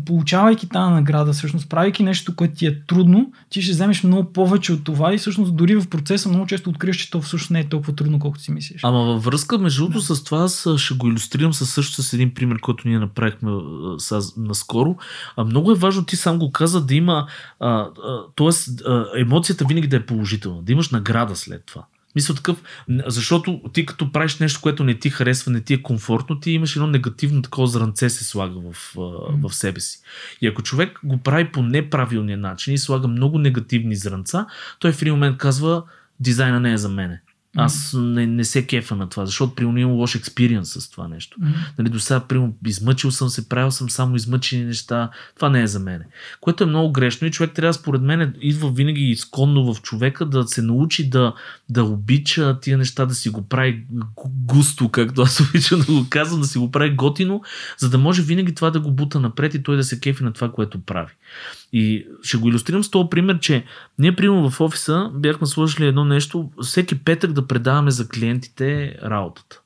[0.06, 4.72] получавайки тази награда, всъщност правейки нещо, което ти е трудно, ти ще вземеш много повече
[4.72, 7.68] от това и всъщност дори в процеса много често откриеш, че то всъщност не е
[7.68, 8.80] толкова трудно, колкото си мислиш.
[8.84, 12.34] Ама във връзка, между другото, с това аз ще го иллюстрирам със също с един
[12.34, 14.96] пример, който ние направихме а, с, наскоро.
[15.36, 17.26] А, много е важно, ти сам го каза, да има,
[17.60, 17.88] а, а,
[18.36, 18.50] т.е.
[19.20, 21.84] емоцията винаги да е положителна, да имаш награда след това.
[22.14, 26.40] Мисля такъв, защото ти като правиш нещо, което не ти харесва, не ти е комфортно,
[26.40, 28.94] ти имаш едно негативно такова зранце се слага в,
[29.42, 30.00] в себе си.
[30.40, 34.46] И ако човек го прави по неправилния начин и слага много негативни зранца,
[34.78, 35.82] той в един момент казва,
[36.20, 37.20] дизайна не е за мене.
[37.58, 41.36] Аз не, не се кефа на това, защото при имам лош експириенс с това нещо.
[41.40, 41.54] М.
[41.78, 45.10] Нали, до сега, примерно, измъчил съм се, правил съм само измъчени неща.
[45.36, 46.04] Това не е за мене.
[46.40, 50.48] Което е много грешно и човек трябва, според мен, идва винаги изконно в човека да
[50.48, 51.34] се научи да,
[51.68, 56.06] да обича тия неща, да си го прави гу- густо, както аз обичам да го
[56.10, 57.42] казвам, да си го прави готино,
[57.78, 60.32] за да може винаги това да го бута напред и той да се кефи на
[60.32, 61.12] това, което прави.
[61.72, 63.64] И ще го иллюстрирам с този пример, че
[63.98, 69.60] ние, примерно в офиса, бяхме сложили едно нещо, всеки петък да предаваме за клиентите работата.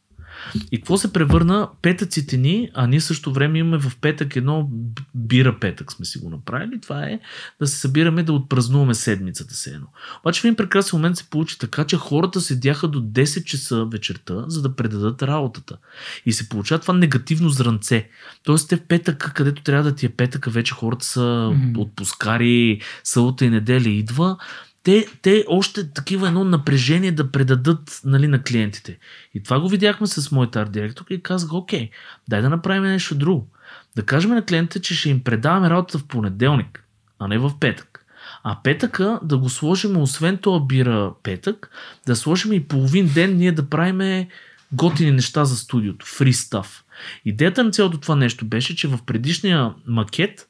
[0.73, 1.69] И какво се превърна?
[1.83, 4.71] Петъците ни, а ние също време имаме в петък едно
[5.15, 6.81] бира петък сме си го направили.
[6.81, 7.21] Това е
[7.61, 9.87] да се събираме да отпразнуваме седмицата се едно.
[10.21, 14.45] Обаче в един прекрасен момент се получи така, че хората седяха до 10 часа вечерта,
[14.47, 15.77] за да предадат работата.
[16.27, 18.09] И се получава това негативно зранце.
[18.45, 21.81] Тоест те в петък, където трябва да ти е петъка, вече хората са Мгм.
[21.81, 24.37] отпускари, събота и неделя идва.
[24.83, 28.99] Те, те още такива едно напрежение да предадат нали, на клиентите.
[29.35, 31.91] И това го видяхме с моята арт директор и казах, окей,
[32.29, 33.49] дай да направим нещо друго.
[33.97, 36.85] Да кажем на клиентите, че ще им предаваме работата в понеделник,
[37.19, 38.07] а не в петък.
[38.45, 41.71] А петъка да го сложим, освен това бира петък,
[42.07, 44.29] да сложим и половин ден ние да правиме
[44.73, 46.67] готини неща за студиото, free stuff.
[47.25, 50.49] Идеята на цялото това нещо беше, че в предишния макет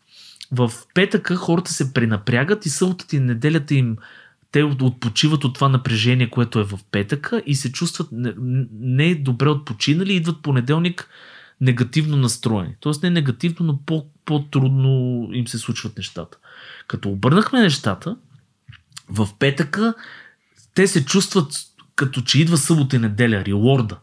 [0.52, 3.96] в петъка хората се пренапрягат и съботата и неделята им
[4.52, 8.34] те от- отпочиват от това напрежение, което е в петъка и се чувстват не,
[8.80, 11.08] не добре отпочинали идват понеделник
[11.60, 12.74] негативно настроени.
[12.80, 16.38] Тоест не негативно, но по, по-трудно им се случват нещата.
[16.86, 18.16] Като обърнахме нещата,
[19.08, 19.94] в петъка
[20.74, 21.52] те се чувстват
[21.96, 23.98] като че идва събота и неделя, реворда.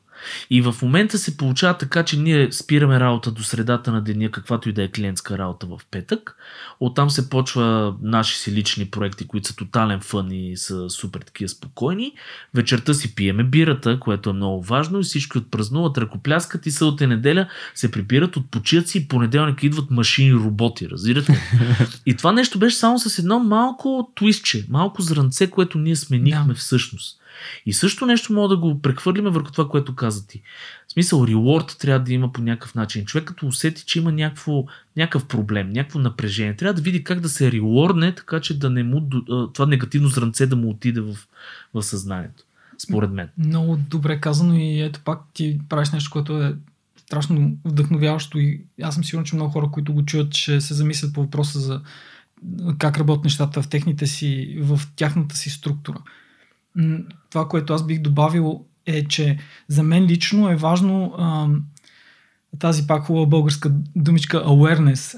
[0.49, 4.69] И в момента се получава така, че ние спираме работа до средата на деня, каквато
[4.69, 6.35] и да е клиентска работа в петък.
[6.79, 11.49] Оттам се почва наши си лични проекти, които са тотален фън и са супер такива
[11.49, 12.13] спокойни.
[12.53, 17.07] Вечерта си пиеме бирата, което е много важно и всички отпразнуват, ръкопляскат и събота и
[17.07, 21.39] неделя се прибират, отпочият си и понеделник идват машини, роботи, разбирате?
[22.05, 26.59] и това нещо беше само с едно малко твистче, малко зранце, което ние сменихме Да.
[26.59, 27.18] всъщност.
[27.65, 30.41] И също нещо мога да го прехвърлиме върху това, което каза ти.
[30.87, 33.05] В смисъл, реворд трябва да има по някакъв начин.
[33.05, 34.65] Човек като усети, че има някакво,
[34.97, 38.83] някакъв проблем, някакво напрежение, трябва да види как да се ревордне, така че да не
[38.83, 39.09] му,
[39.53, 41.15] това негативно зранце да му отиде в,
[41.73, 42.43] в съзнанието.
[42.77, 43.29] Според мен.
[43.37, 46.55] Много добре казано и ето пак ти правиш нещо, което е
[46.97, 51.13] страшно вдъхновяващо и аз съм сигурен, че много хора, които го чуят, ще се замислят
[51.13, 51.81] по въпроса за
[52.77, 55.97] как работят нещата в техните си, в тяхната си структура.
[57.29, 61.63] Това, което аз бих добавил е, че за мен лично е важно ам,
[62.59, 65.17] тази пак хубава българска думичка awareness.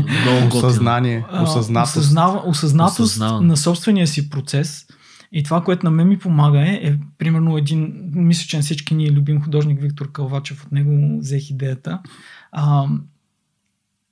[0.22, 0.56] Много.
[0.56, 1.96] Осъзнание, А, осъзнатост.
[1.96, 3.46] Осъзнава, осъзнатост Осъзнаване.
[3.46, 4.86] на собствения си процес.
[5.32, 8.94] И това, което на мен ми помага е, е примерно един, мисля, че на всички
[8.94, 11.98] ние любим художник Виктор Калвачев, от него взех идеята.
[12.52, 12.86] А,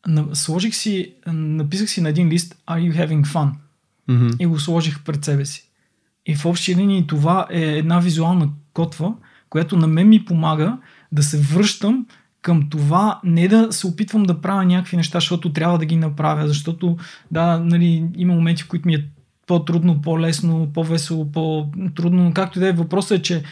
[0.06, 3.50] на, сложих си, написах си на един лист Are you having fun?
[4.08, 4.28] Мгм.
[4.38, 5.69] и го сложих пред себе си.
[6.26, 9.14] И в общи линии това е една визуална котва,
[9.50, 10.78] която на мен ми помага
[11.12, 12.06] да се връщам
[12.42, 16.48] към това, не да се опитвам да правя някакви неща, защото трябва да ги направя,
[16.48, 16.96] защото
[17.30, 19.04] да, нали, има моменти, в които ми е
[19.46, 23.42] по-трудно, по-лесно, по-весело, по-трудно, но както и да е, въпросът е, че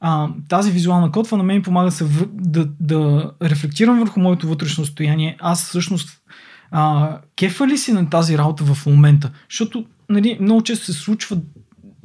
[0.00, 2.28] а, тази визуална котва на мен помага да, се вър...
[2.32, 5.36] да, да рефлектирам върху моето вътрешно състояние.
[5.40, 6.20] Аз всъщност
[6.70, 9.30] а, кефа ли си на тази работа в момента?
[9.50, 11.38] Защото нали, много често се случва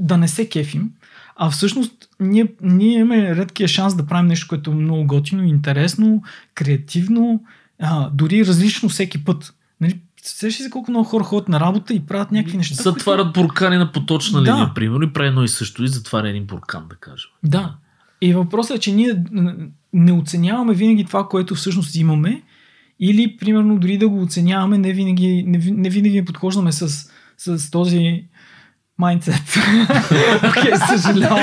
[0.02, 0.90] да не се кефим,
[1.36, 6.24] а всъщност ние, ние имаме редкия шанс да правим нещо, което е много готино, интересно,
[6.56, 7.44] креативно,
[7.80, 9.54] а, дори различно всеки път.
[9.82, 12.84] Нали, Сещаш се колко много хора ходят на работа и правят някакви неща.
[12.84, 13.42] Затварят които...
[13.42, 14.52] буркани на поточна да.
[14.52, 17.30] линия, примерно, и прави едно и също и затваря един буркан, да кажем.
[17.44, 17.76] Да.
[18.22, 19.24] И въпросът е, че ние
[19.94, 22.42] не оценяваме винаги това, което всъщност имаме,
[23.00, 28.26] или, примерно, дори да го оценяваме, не винаги, не, не винаги подхождаме с, с този
[29.02, 29.44] майндсет.
[30.50, 31.40] Окей, съжалявам.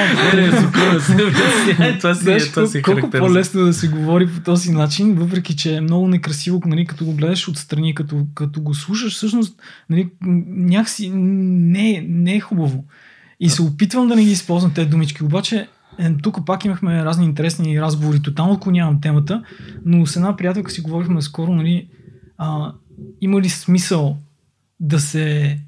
[1.98, 5.56] Това си е, това си е Колко по-лесно да се говори по този начин, въпреки
[5.56, 10.10] че е много некрасиво, нали, като го гледаш отстрани, като, като го слушаш, всъщност нали,
[10.46, 12.84] някакси не, не е хубаво.
[13.40, 17.24] И се опитвам да не ги използвам тези думички, обаче е, тук пак имахме разни
[17.24, 19.42] интересни разговори, тотално нямам темата,
[19.84, 21.88] но с една приятелка си говорихме скоро, нали,
[22.38, 22.72] а,
[23.20, 24.18] има ли смисъл
[24.80, 25.58] да се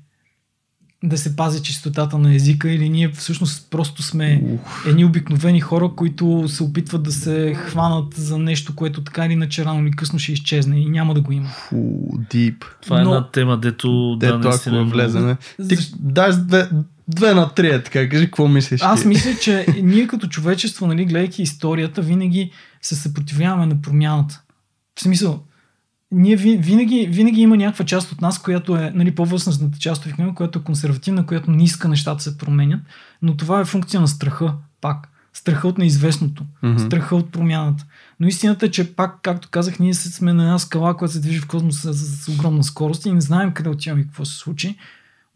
[1.04, 4.86] да се пази чистотата на езика или ние всъщност просто сме Ух.
[4.86, 9.64] едни обикновени хора, които се опитват да се хванат за нещо, което така или иначе
[9.64, 11.48] рано или късно ще изчезне и няма да го има.
[11.48, 11.76] Фу,
[12.30, 12.64] дип.
[12.82, 13.14] Това е Но...
[13.14, 15.36] една тема, дето, дето да, ако е влеземе.
[15.68, 16.68] Ти дай две,
[17.08, 21.04] две на три, е така, кажи какво мислиш Аз мисля, че ние като човечество, нали,
[21.04, 22.50] гледайки историята, винаги
[22.82, 24.42] се съпротивляваме на промяната.
[24.98, 25.42] В смисъл,
[26.12, 30.34] ние винаги, винаги има някаква част от нас, която е нали, по-възрастната част от него,
[30.34, 32.80] която е консервативна, която не иска нещата се променят,
[33.22, 35.08] но това е функция на страха, пак.
[35.32, 36.86] Страха от неизвестното, mm-hmm.
[36.86, 37.84] страха от промяната.
[38.20, 41.40] Но истината е, че пак, както казах, ние сме на една скала, която се движи
[41.40, 44.76] в космоса с, с огромна скорост и не знаем къде отиваме и какво се случи.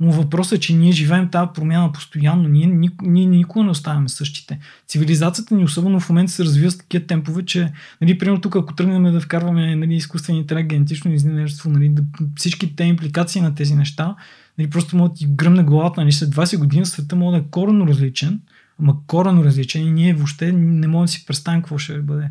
[0.01, 2.49] Но въпросът е, че ние живеем тази промяна постоянно.
[2.49, 4.59] Ние, ние, ние никога не оставяме същите.
[4.89, 8.75] Цивилизацията ни, особено в момента, се развива с такива темпове, че, нали, примерно тук, ако
[8.75, 12.03] тръгнем да вкарваме нали, изкуствен интелект, генетично инженерство, нали, да,
[12.37, 14.17] всички те импликации на тези неща,
[14.59, 16.01] нали, просто могат да ти гръмне главата.
[16.01, 18.41] Нали, след 20 години света може да е коренно различен,
[18.81, 22.31] ама коренно различен и ние въобще не можем да си представим какво ще бъде.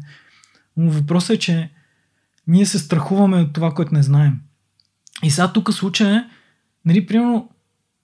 [0.78, 1.70] Но въпросът е, че
[2.48, 4.40] ние се страхуваме от това, което не знаем.
[5.24, 6.24] И сега тук случая е,
[6.86, 7.50] нали, примерно,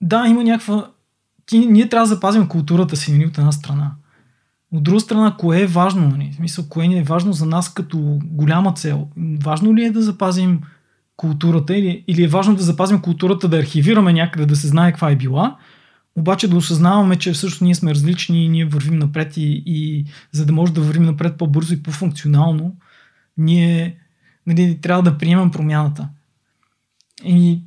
[0.00, 0.90] да, има някаква...
[1.52, 3.92] Ние трябва да запазим културата си нали, от една страна.
[4.72, 6.08] От друга страна, кое е важно?
[6.08, 6.30] Нали?
[6.32, 9.08] В смисъл, кое е важно за нас като голяма цел?
[9.42, 10.60] Важно ли е да запазим
[11.16, 15.10] културата или, или е важно да запазим културата, да архивираме някъде, да се знае каква
[15.10, 15.56] е била,
[16.16, 20.46] обаче да осъзнаваме, че всъщност ние сме различни и ние вървим напред и, и за
[20.46, 22.76] да може да вървим напред по-бързо и по-функционално,
[23.36, 23.96] ние
[24.46, 26.08] нали, трябва да приемем промяната.
[27.24, 27.62] И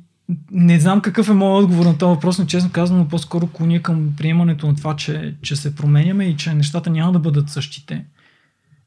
[0.50, 3.82] не знам какъв е моят отговор на този въпрос, но честно казвам, но по-скоро клоня
[3.82, 8.06] към приемането на това, че, че се променяме и че нещата няма да бъдат същите.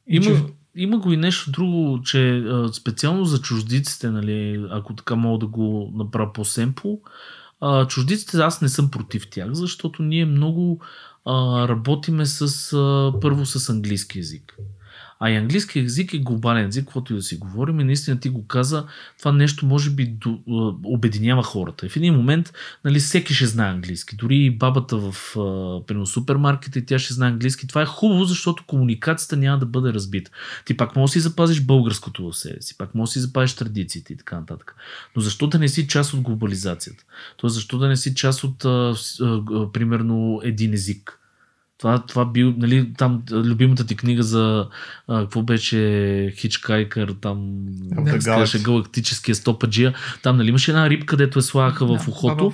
[0.06, 0.42] И има, че...
[0.76, 5.92] има го и нещо друго, че специално за чуждиците, нали, ако така мога да го
[5.94, 6.98] направя по-семпо,
[7.88, 10.80] чуждиците аз не съм против тях, защото ние много
[11.24, 14.56] а, работиме с, а, първо с английски язик.
[15.20, 17.80] А и английски език е глобален език, каквото и да си говорим.
[17.80, 18.86] И наистина ти го каза,
[19.18, 20.38] това нещо може би до,
[20.84, 21.86] обединява хората.
[21.86, 22.52] И в един момент
[22.84, 24.16] нали, всеки ще знае английски.
[24.16, 25.14] Дори и бабата в
[25.86, 27.66] примерно, супермаркета и тя ще знае английски.
[27.66, 30.30] Това е хубаво, защото комуникацията няма да бъде разбита.
[30.64, 33.56] Ти пак можеш да си запазиш българското в себе си, пак можеш да си запазиш
[33.56, 34.74] традициите и така нататък.
[35.16, 37.04] Но защо да не си част от глобализацията?
[37.36, 38.94] Тоест, защо да не си част от, а,
[39.72, 41.18] примерно, един език?
[41.78, 44.68] Това, това бил, нали, там любимата ти книга за
[45.08, 47.66] а, какво беше Хичкайкър, там
[48.24, 49.94] казваше галактическия стопаджия.
[50.22, 52.52] Там нали имаше една рибка, където е слагаха да, в ухото.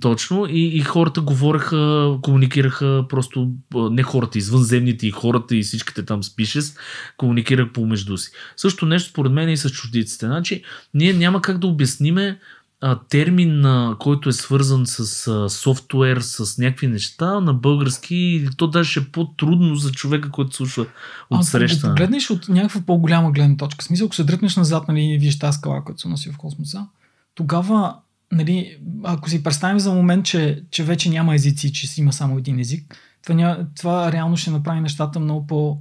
[0.00, 0.46] Точно.
[0.50, 6.76] И, и хората говореха, комуникираха просто, не хората, извънземните и хората и всичките там спишес,
[7.16, 8.30] комуникираха помежду си.
[8.56, 10.26] Също нещо според мен и с чуждиците.
[10.26, 10.62] Значи,
[10.94, 12.38] ние няма как да обясниме
[12.80, 18.66] а, термин, а, който е свързан с а, софтуер, с някакви неща на български, то
[18.66, 20.86] даже е по-трудно за човека, който слуша
[21.30, 21.86] от среща.
[21.86, 25.58] Ако погледнеш от някаква по-голяма гледна точка, смисъл, ако се дръпнеш назад, нали, виж тази
[25.58, 26.86] скала, която се носи в космоса,
[27.34, 27.94] тогава,
[28.32, 32.38] нали, ако си представим за момент, че, че вече няма езици, че си има само
[32.38, 35.78] един език, това, ня, това реално ще направи нещата много по-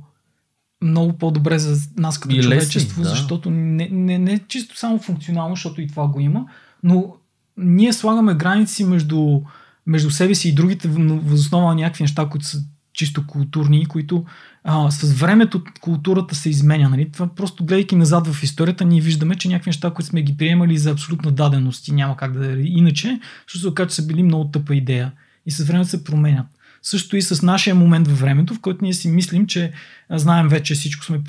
[0.82, 3.10] много по-добре за нас като и човечество, лесни, да.
[3.10, 6.46] защото не, не, не чисто само функционално, защото и това го има,
[6.88, 7.16] но
[7.58, 9.42] ние слагаме граници между,
[9.88, 12.60] между себе си и другите възоснова на някакви неща, които са
[12.94, 14.26] чисто културни, които
[14.64, 16.90] а, с времето културата се изменя.
[16.90, 17.12] Нали?
[17.12, 20.78] Това просто гледайки назад в историята, ние виждаме, че някакви неща, които сме ги приемали
[20.78, 24.24] за абсолютна даденост и няма как да е иначе, защото се оказа, че са били
[24.24, 25.12] много тъпа идея
[25.46, 26.46] и с времето се променят.
[26.82, 29.72] Също и с нашия момент във времето, в който ние си мислим, че
[30.10, 31.22] знаем вече всичко сме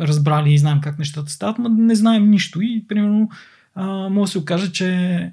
[0.00, 3.30] разбрали и знаем как нещата стават, но не знаем нищо и примерно
[3.86, 5.32] може да се окаже, че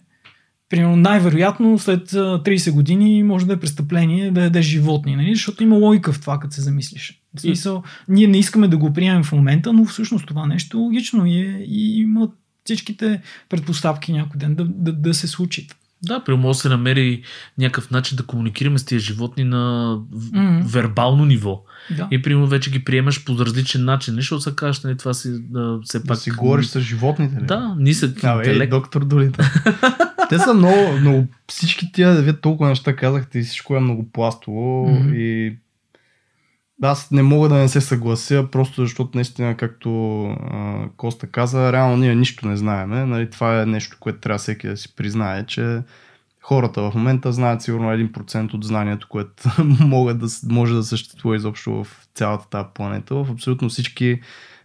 [0.69, 5.35] примерно най-вероятно след 30 години може да е престъпление да яде животни, нали?
[5.35, 7.21] защото има логика в това, като се замислиш.
[7.35, 10.79] В смисъл, ние не искаме да го приемем в момента, но всъщност това нещо е
[10.79, 11.29] логично е,
[11.67, 12.29] и има
[12.65, 15.67] всичките предпоставки някой ден да, да, да се случи.
[16.03, 17.23] Да, при може да се намери
[17.57, 20.63] някакъв начин да комуникираме с тези животни на mm-hmm.
[20.63, 21.63] вербално ниво.
[21.91, 22.07] Да.
[22.11, 24.15] И примерно вече ги приемаш по различен начин.
[24.15, 26.17] Нещо се кажеш, нали, това си да, все да пак...
[26.17, 27.41] си говориш с животните.
[27.41, 27.45] Ли?
[27.45, 28.73] Да, нисък да, интелект.
[28.73, 29.51] Е, доктор Долита.
[30.29, 34.87] Те са много, много, всички тия, вие толкова неща казахте и всичко е много пластово
[34.87, 35.15] mm-hmm.
[35.15, 35.57] и
[36.81, 41.97] аз не мога да не се съглася, просто защото наистина, както а, Коста каза, реално
[41.97, 43.05] ние нищо не знаеме.
[43.05, 45.81] Нали, това е нещо, което трябва всеки да си признае, че
[46.45, 49.43] хората в момента знаят сигурно 1% от знанието, което
[49.79, 54.21] могат да, може да съществува изобщо в цялата тази планета, в абсолютно всички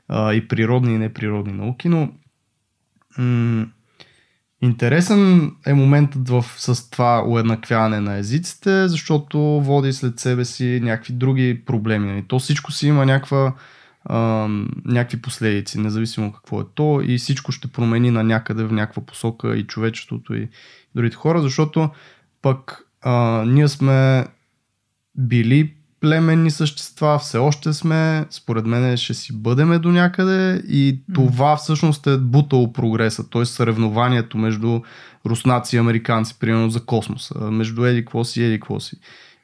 [0.08, 2.12] а, и природни и неприродни науки, но
[3.18, 3.66] м-
[4.62, 11.12] Интересен е моментът в, с това уеднаквяване на езиците, защото води след себе си някакви
[11.12, 12.10] други проблеми.
[12.10, 12.24] Нали?
[12.28, 13.54] То всичко си има някаква,
[14.04, 14.48] а,
[14.84, 19.56] някакви последици, независимо какво е то и всичко ще промени на някъде в някаква посока
[19.56, 20.48] и човечеството и
[20.94, 21.90] другите хора, защото
[22.42, 24.26] пък а, ние сме
[25.18, 31.56] били племенни същества, все още сме, според мен ще си бъдеме до някъде и това
[31.56, 33.44] всъщност е бутало прогреса, т.е.
[33.44, 34.80] съревнованието между
[35.26, 38.96] руснаци и американци, примерно за космоса, между еди какво си и еди какво си.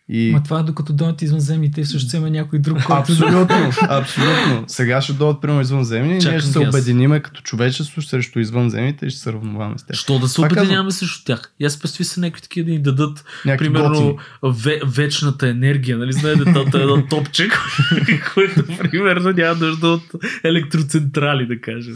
[0.08, 0.30] И...
[0.32, 3.00] Ма това е докато дойдат извънземните и също има някой друг, който...
[3.00, 4.64] Абсолютно, абсолютно.
[4.66, 9.10] Сега ще дойдат примерно извънземни и ние ще се обединиме като човечество срещу извънземните и
[9.10, 9.96] ще се равноваме с тях.
[9.96, 11.52] Що да се обединяваме срещу тях?
[11.60, 16.12] И аз представи се някакви такива да ни дадат, някакви примерно, ве, вечната енергия, нали
[16.12, 17.48] знаете, това е едно топче,
[18.34, 20.02] което примерно няма нужда от
[20.44, 21.94] електроцентрали, да кажем.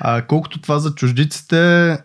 [0.00, 1.56] А, колкото това за чуждиците,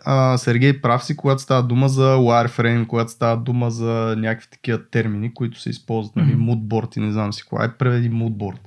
[0.04, 4.78] а, Сергей прав си, когато става дума за wireframe, когато става дума за някакви такива
[4.90, 7.64] термини, които се използват, нали, moodboard и не знам си кога.
[7.64, 8.58] Е преведи moodboard.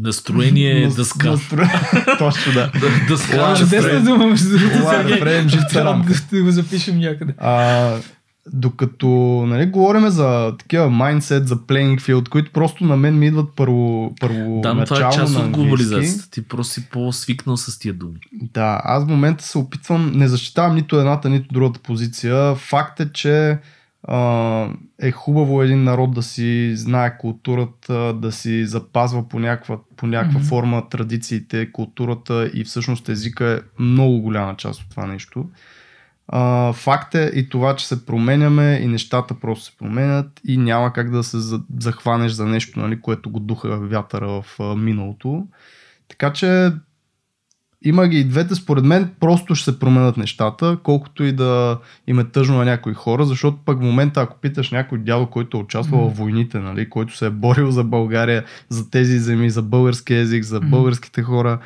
[0.00, 1.36] Настроение е дъска.
[2.18, 2.72] Точно да.
[3.08, 3.54] Дъска.
[3.58, 4.24] Чудесна дума.
[4.24, 6.12] Wireframe, жица рамка.
[6.32, 7.34] Да го запишем някъде.
[7.38, 7.96] А,
[8.52, 9.08] докато
[9.46, 14.14] нали, говорим за такива майндсет, за playing field, които просто на мен ми идват първо,
[14.20, 16.30] първо Да, но това е част от глобализацията.
[16.30, 18.16] Ти просто си по-свикнал с тия думи.
[18.32, 22.54] Да, аз в момента се опитвам, не защитавам нито едната, нито другата позиция.
[22.54, 23.58] Факт е, че
[24.02, 30.06] а, е хубаво един народ да си знае културата, да си запазва по някаква, по
[30.06, 30.48] някаква mm-hmm.
[30.48, 35.48] форма традициите, културата и всъщност езика е много голяма част от това нещо.
[36.28, 40.92] А, факт е и това, че се променяме и нещата просто се променят и няма
[40.92, 45.46] как да се захванеш за нещо, нали, което го духа вятъра в миналото.
[46.08, 46.72] Така че
[47.82, 52.18] има ги и двете, според мен просто ще се променят нещата, колкото и да им
[52.18, 55.60] е тъжно на някои хора, защото пък в момента, ако питаш някой дядо, който е
[55.60, 56.14] участвал mm.
[56.14, 60.44] в войните, нали, който се е борил за България, за тези земи, за български език,
[60.44, 61.58] за българските хора,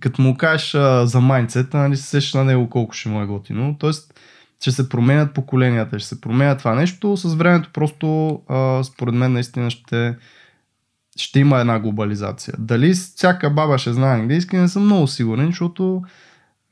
[0.00, 3.26] като му кажеш а, за майнцета, нали, се сеща на него колко ще му е
[3.26, 3.76] готино.
[3.78, 4.20] Тоест,
[4.60, 7.16] ще се променят поколенията, ще се променят това нещо.
[7.16, 10.16] С времето просто, а, според мен, наистина ще,
[11.16, 12.54] ще има една глобализация.
[12.58, 16.02] Дали всяка баба ще знае английски, не съм много сигурен, защото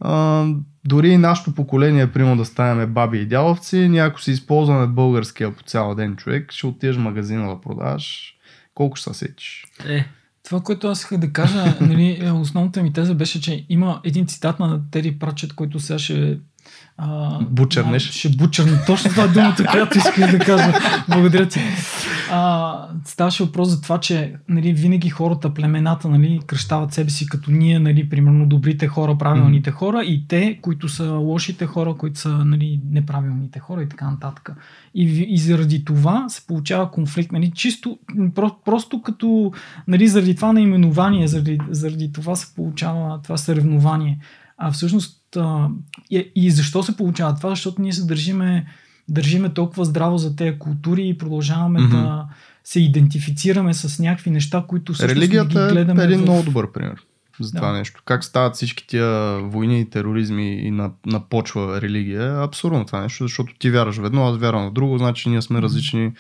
[0.01, 0.47] а,
[0.85, 5.55] дори и нашето поколение, примерно да станем баби и дядовци, ние ако си използваме българския
[5.57, 8.35] по цял ден човек, ще отидеш в магазина да продаш.
[8.75, 9.65] Колко ще се сечиш?
[9.89, 10.05] Е,
[10.45, 14.27] това, което аз исках да кажа, нали, е, основната ми теза беше, че има един
[14.27, 16.39] цитат на Тери Прачет, който сега ще
[16.97, 18.11] а, бучернеш.
[18.11, 18.79] Ще бучерне.
[18.87, 20.73] Точно това е думата, която исках да кажа.
[21.09, 21.61] Благодаря ти.
[22.31, 27.51] А, ставаше въпрос за това, че нали, винаги хората, племената, нали, кръщават себе си като
[27.51, 29.75] ние, нали, примерно добрите хора, правилните mm-hmm.
[29.75, 34.51] хора и те, които са лошите хора, които са нали, неправилните хора и така нататък.
[34.95, 37.33] И, и заради това се получава конфликт.
[37.33, 37.99] Нали, чисто,
[38.35, 39.53] про, просто като
[39.89, 44.19] нали, заради това наименование, заради, заради това се получава това съревнование.
[44.59, 45.37] А всъщност
[46.19, 47.51] и, и защо се получава това?
[47.51, 48.67] Защото ние се държиме,
[49.09, 51.91] държиме толкова здраво за тези култури и продължаваме mm-hmm.
[51.91, 52.27] да
[52.65, 56.23] се идентифицираме с някакви неща, които всъщност Религията ги гледаме е един в...
[56.23, 57.03] много добър пример
[57.41, 57.59] за да.
[57.59, 58.03] това нещо.
[58.05, 63.01] Как стават всички тия войни и тероризми и на, на почва религия е абсурдно това
[63.01, 66.13] нещо, защото ти вярваш в едно, аз вярвам в друго, значи ние сме различни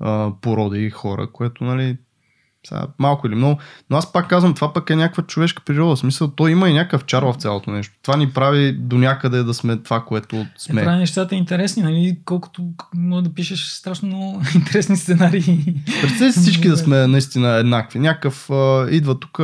[0.00, 1.96] а, породи и хора, което нали
[2.68, 3.60] Сега, малко или много.
[3.90, 5.96] Но аз пак казвам, това пък е някаква човешка природа.
[5.96, 7.94] В смисъл, то има и някакъв чар в цялото нещо.
[8.02, 10.80] Това ни прави до някъде да сме това, което сме.
[10.80, 12.18] Е, прави нещата интересни, нали?
[12.24, 12.62] Колкото
[12.94, 15.74] може да пишеш страшно много интересни сценарии.
[16.02, 17.98] Представете си всички да сме наистина еднакви.
[17.98, 19.40] Някакъв а, идва тук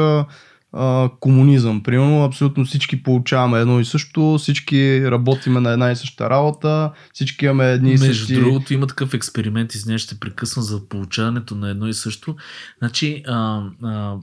[0.77, 1.83] а, комунизъм.
[1.83, 7.45] Примерно, абсолютно всички получаваме едно и също, всички работиме на една и съща работа, всички
[7.45, 8.35] имаме едни и Между същи...
[8.35, 12.37] другото, има такъв експеримент, из нея ще прекъсвам за получаването на едно и също.
[12.79, 14.16] Значи, а, а,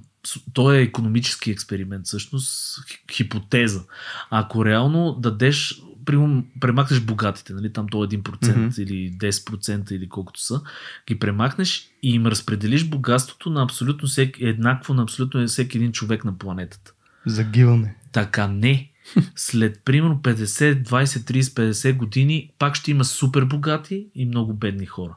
[0.54, 3.82] то е економически експеримент, всъщност, хи- хипотеза.
[4.30, 8.70] Ако реално дадеш, примерно, премахнеш богатите, нали, там то 1% Мгм.
[8.78, 10.62] или 10% или колкото са,
[11.08, 16.26] ги премахнеш и им разпределиш богатството на абсолютно всеки, еднакво на абсолютно всеки един човек
[16.26, 16.94] на планетата.
[17.26, 17.96] Загиване.
[18.12, 18.92] Така не.
[19.36, 24.86] След примерно 50, 20, 30, 50 години пак ще има супер богати и много бедни
[24.86, 25.16] хора.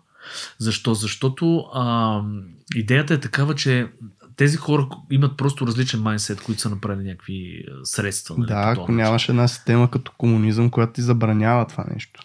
[0.59, 0.95] Защо?
[0.95, 2.21] Защото а,
[2.75, 3.89] идеята е такава, че
[4.37, 8.35] тези хора имат просто различен майндсет, които са направили някакви а, средства.
[8.39, 12.21] Нали, Да, ако нямаш една система като комунизъм, която ти забранява това нещо.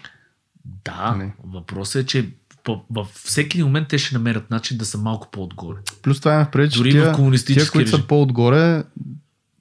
[0.66, 1.34] Да, Не.
[1.44, 2.30] въпросът е, че
[2.90, 5.78] във всеки момент те ще намерят начин да са малко по-отгоре.
[6.02, 8.84] Плюс това имах преди, че Дори тия, в тия, които са по-отгоре,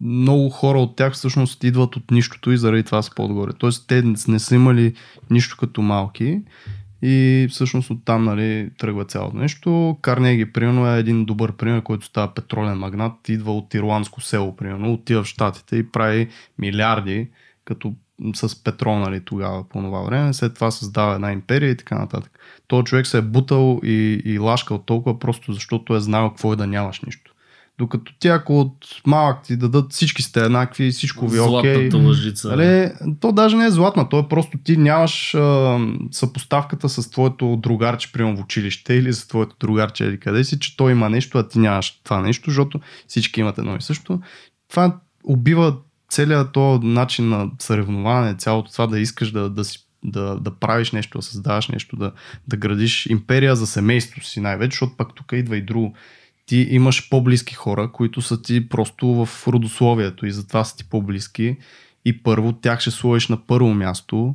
[0.01, 3.53] много хора от тях всъщност идват от нищото и заради това са по-отгоре.
[3.59, 4.95] Тоест те не са имали
[5.31, 6.41] нищо като малки
[7.03, 9.97] и всъщност оттам нали, тръгва цялото нещо.
[10.03, 14.93] Карнеги, примерно, е един добър пример, който става петролен магнат, идва от ирландско село, примерно,
[14.93, 16.29] отива в Штатите и прави
[16.59, 17.29] милиарди,
[17.65, 17.95] като
[18.35, 20.33] с петрол, нали, тогава, по това време.
[20.33, 22.39] След това създава една империя и така нататък.
[22.67, 26.57] Той човек се е бутал и, и лашкал толкова просто защото е знал какво е
[26.57, 27.35] да нямаш нищо.
[27.79, 31.74] Докато ти ако от малък ти дадат всички сте еднакви, всичко ви е окей.
[31.74, 32.49] Златната лъжица.
[32.49, 35.79] Нали, то даже не е златна, то е просто ти нямаш а,
[36.11, 40.76] съпоставката с твоето другарче, примерно в училище или с твоето другарче или къде си, че
[40.76, 44.20] той има нещо, а ти нямаш това нещо, защото всички имат едно и също.
[44.70, 45.76] Това убива
[46.11, 50.93] целият този начин на съревнование, цялото това да искаш да, да си да, да правиш
[50.93, 52.12] нещо, да създаваш нещо, да,
[52.49, 55.95] да градиш империя за семейството си най-вече, защото пак тук идва и друго.
[56.49, 61.57] Ти имаш по-близки хора, които са ти просто в родословието и затова са ти по-близки
[62.05, 64.35] и първо тях ще сложиш на първо място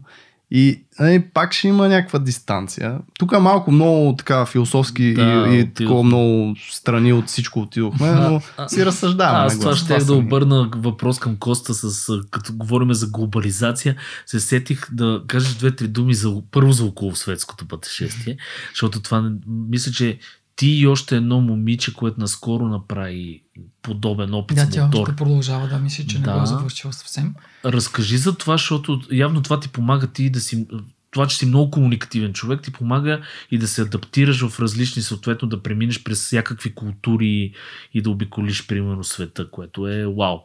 [0.55, 2.99] и нали, пак ще има някаква дистанция.
[3.19, 5.73] Тук е малко много така философски Да, и, и отидох.
[5.73, 9.45] такова много страни от всичко отидохме, но А, си разсъждаваме.
[9.45, 10.19] Аз това ще да са ми.
[10.19, 13.95] обърна въпрос към Коста, с, като говорим за глобализация,
[14.25, 18.37] се сетих да кажеш две-три думи за, първо за околосветското пътешествие,
[18.73, 20.19] защото това мисля, че
[20.55, 23.43] ти и още едно момиче, което наскоро направи
[23.81, 24.99] подобен опит Да, с тя мотор.
[25.01, 26.33] още продължава да мисли, че не Да.
[26.37, 27.35] го е завършила съвсем.
[27.65, 30.67] Разкажи за това, защото явно това ти помага ти да си
[31.11, 35.47] това, че си много комуникативен човек, ти помага и да се адаптираш в различни, съответно
[35.47, 37.53] да преминеш през всякакви култури
[37.93, 40.37] и да обиколиш, примерно, света, което е вау.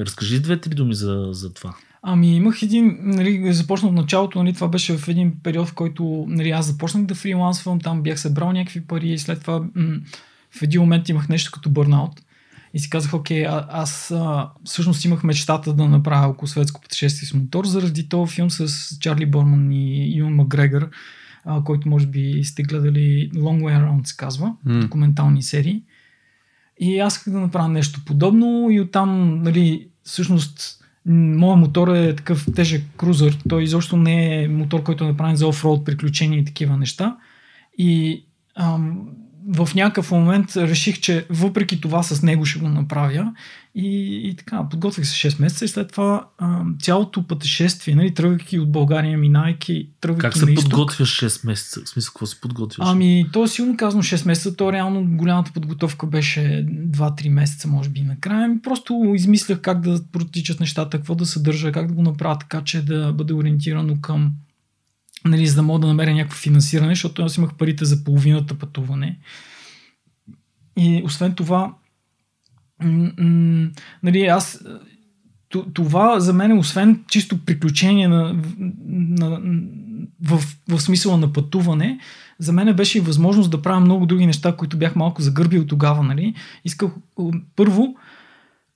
[0.00, 1.74] Разкажи две-три думи за, за това.
[2.02, 6.24] Ами имах един, нали, започнах в началото, нали, това беше в един период, в който
[6.28, 10.00] нали, аз започнах да фрилансвам, там бях събрал някакви пари и след това м-
[10.50, 12.20] в един момент имах нещо като бърнаут.
[12.74, 17.34] И си казах, окей, а, аз а, всъщност имах мечтата да направя околосветско пътешествие с
[17.34, 20.90] мотор, заради този филм с Чарли Борман и Юн Макгрегор,
[21.44, 24.80] а, който може би сте гледали Long Way Around се казва, М.
[24.80, 25.82] документални серии.
[26.80, 32.46] И аз исках да направя нещо подобно и оттам, нали, всъщност моят мотор е такъв
[32.54, 33.38] тежък крузър.
[33.48, 37.16] Той изобщо не е мотор, който е направен за офроуд приключения и такива неща.
[37.78, 38.24] И
[38.54, 39.08] ам,
[39.48, 43.32] в някакъв момент реших, че въпреки това с него ще го направя.
[43.74, 48.58] И, и така, подготвих се 6 месеца и след това ам, цялото пътешествие, нали, тръгвайки
[48.58, 51.80] от България, минайки, тръгвайки Как се подготвяш 6 месеца?
[51.84, 52.86] В смисъл, какво се подготвяш?
[52.88, 57.88] Ами, то е силно казано 6 месеца, то реално голямата подготовка беше 2-3 месеца, може
[57.88, 58.44] би, накрая.
[58.44, 62.62] Ами, просто измислях как да протичат нещата, какво да съдържа, как да го направя така,
[62.64, 64.32] че да бъде ориентирано към
[65.24, 69.18] нали, за да мога да намеря някакво финансиране, защото аз имах парите за половината пътуване.
[70.76, 71.74] И освен това,
[74.02, 74.64] нали, аз
[75.74, 78.36] това за мен, освен чисто приключение на,
[78.88, 79.40] на,
[80.22, 81.98] в, в смисъла на пътуване,
[82.38, 86.02] за мен беше и възможност да правя много други неща, които бях малко загърбил тогава.
[86.02, 86.34] Нали?
[86.64, 86.90] Исках
[87.56, 87.94] първо,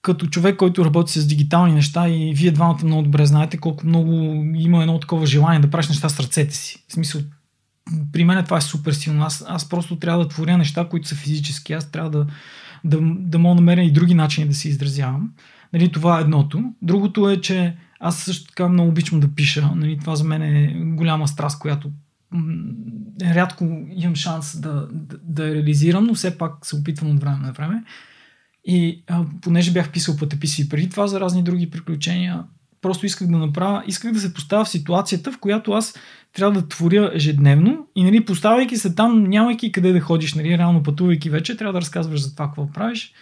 [0.05, 4.13] като човек, който работи с дигитални неща и вие двамата много добре знаете колко много
[4.55, 6.85] има едно такова желание да правиш неща с ръцете си.
[6.89, 7.21] В смисъл,
[8.13, 9.25] при мен това е супер силно.
[9.25, 11.73] Аз, аз просто трябва да творя неща, които са физически.
[11.73, 12.27] Аз трябва да,
[12.85, 15.31] да, да мога намеря и други начини да се изразявам.
[15.73, 16.65] Нали, това е едното.
[16.83, 19.71] Другото е, че аз също така много обичам да пиша.
[19.75, 21.91] Нали, това за мен е голяма страст, която
[23.23, 27.53] рядко имам шанс да, да, да реализирам, но все пак се опитвам от време на
[27.53, 27.83] време.
[28.65, 32.45] И а, понеже бях писал пътеписи преди това за разни други приключения,
[32.81, 35.95] просто исках да направя, исках да се поставя в ситуацията, в която аз
[36.33, 40.83] трябва да творя ежедневно и нали, поставяйки се там, нямайки къде да ходиш, нали, реално
[40.83, 43.13] пътувайки вече, трябва да разказваш за това какво правиш.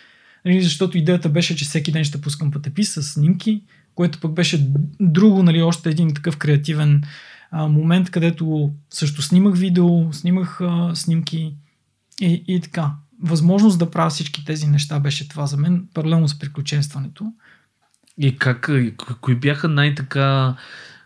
[0.44, 3.62] Нали, защото идеята беше, че всеки ден ще пускам пътепис с снимки,
[3.94, 4.70] което пък беше
[5.00, 7.02] друго, нали, още един такъв креативен
[7.50, 11.54] а, момент, където също снимах видео, снимах а, снимки
[12.20, 12.90] и, и така.
[13.22, 17.24] Възможност да правя всички тези неща беше това за мен, паралелно с приключенстването.
[18.18, 18.70] И как,
[19.20, 20.54] кои бяха най-така,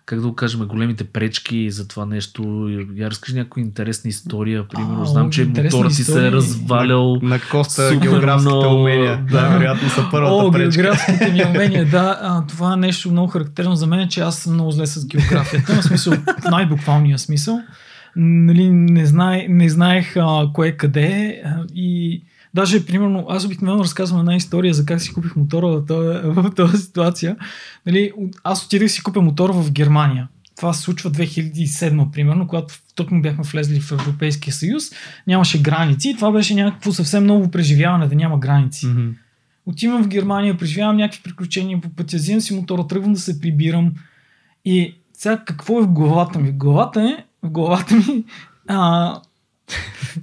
[0.06, 2.68] как да го кажем, големите пречки за това нещо?
[2.94, 4.68] Я разкажи някоя интересна история.
[4.68, 7.16] Примерно, А, знам, че мотора ти се е развалял.
[7.22, 9.24] На Коста Супер географските умения.
[9.30, 9.40] да.
[9.42, 10.82] Да, вероятно са първата О, пречка.
[10.82, 12.18] географските ми умения, да.
[12.22, 15.80] А, това е нещо много характерно за мен, че аз съм много зле с географията.
[15.80, 17.60] В смисъл, в най-буквалния смисъл.
[18.16, 22.22] Нали, не, знае, не знаех а, кое къде а, и
[22.54, 26.54] даже, примерно, аз обикновено разказвам една история за как си купих мотора в този, в
[26.56, 27.36] този ситуация.
[27.86, 28.12] Нали,
[28.44, 30.28] аз отидах си купя мотор в Германия.
[30.56, 34.84] Това се случва 2007, примерно, когато точно бяхме влезли в Европейския съюз,
[35.26, 38.86] нямаше граници и това беше някакво съвсем ново преживяване, да няма граници.
[38.86, 39.10] Мгм.
[39.66, 43.92] Отивам в Германия, преживявам някакви приключения по пътя, взимам си мотора, тръгвам да се прибирам.
[44.64, 46.50] И сега какво е в главата ми?
[46.50, 48.24] В главата е, в главата ми
[48.68, 49.12] а,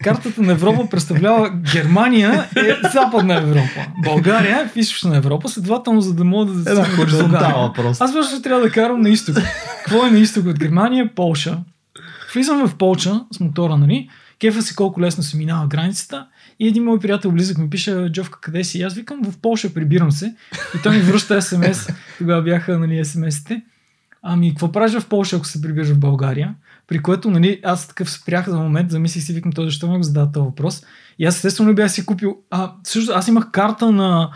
[0.04, 3.88] картата на Европа представлява Германия е Западна Европа.
[4.04, 8.04] България е в Източна Европа, следователно за да мога да Една хоризонтала просто.
[8.04, 9.38] Аз просто трябва да карам на изток.
[9.86, 11.16] Какво е на изток от Германия?
[11.16, 11.60] Полша.
[12.34, 14.10] Влизам в Полша с мотора, нали?
[14.40, 16.28] Кефа си колко лесно се минава границата.
[16.60, 18.80] И един мой приятел близък ми пише, Джовка, къде си?
[18.80, 20.36] И аз викам, в Полша прибирам се.
[20.76, 21.88] И той ми връща смс.
[22.18, 23.62] Тогава бяха, нали, смс-ите.
[24.22, 26.56] Ами, какво правиш в Полша, ако се прибираш в България?
[26.88, 30.04] При което, нали, аз такъв спрях за момент, замислих си, викам, той защо ме го
[30.04, 30.84] задава този въпрос.
[31.20, 32.38] И аз естествено бях си купил.
[32.52, 34.30] А, също, аз имах карта на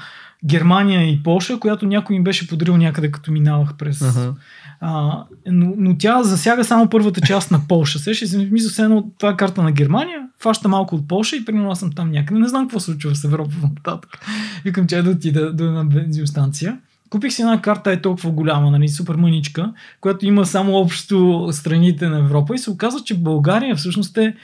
[0.45, 4.01] Германия и Полша, която някой им беше подарил някъде, като минавах през.
[4.01, 4.33] Аха.
[4.79, 7.99] А, но, но тя засяга само първата част на Полша.
[7.99, 11.71] Се, мисля, все едно това е карта на Германия, фаща малко от Полша и примерно
[11.71, 12.39] аз съм там някъде.
[12.39, 14.25] Не знам какво случва с Европа нататък.
[14.63, 16.77] Викам, че да отида до една бензиностанция.
[17.10, 22.10] Купих си една карта е толкова голяма, нали, супер мъничка, която има само общо страните
[22.10, 24.36] на Европа и се оказа, че България всъщност е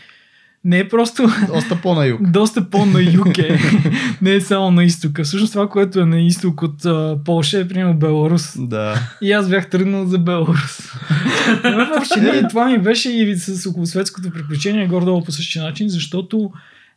[0.66, 2.32] не е просто Доста по-на юг.
[2.32, 3.60] доста по-на юг е.
[4.22, 5.24] не е само на изтока.
[5.24, 8.68] Всъщност това, което е на изток от а, Полша е примерно Беларус.
[8.68, 9.10] Да.
[9.22, 10.92] И аз бях тръгнал за Беларус.
[11.64, 16.52] Но в общини това ми беше и с околосветското приключение горе-долу по същия начин, защото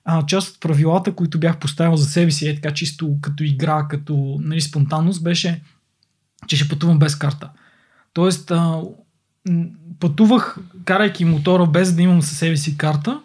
[0.08, 3.86] а, част от правилата, които бях поставил за себе си, е така чисто като игра,
[3.88, 5.62] като нали, спонтанност, беше,
[6.46, 7.50] че ще пътувам без карта.
[8.12, 8.80] Тоест, а,
[10.00, 13.20] пътувах, карайки мотора без да имам със себе си карта.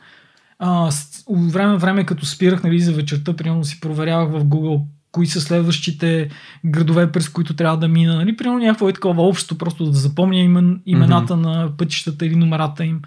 [0.59, 4.45] А, с- от време на време, като спирах нали, за вечерта, примерно си проверявах в
[4.45, 6.29] Google кои са следващите
[6.65, 8.15] градове, през които трябва да мина.
[8.15, 8.37] Нали?
[8.37, 11.41] Примерно някакво е такова общо, просто да запомня имен, имената mm-hmm.
[11.41, 13.01] на пътищата или номерата им.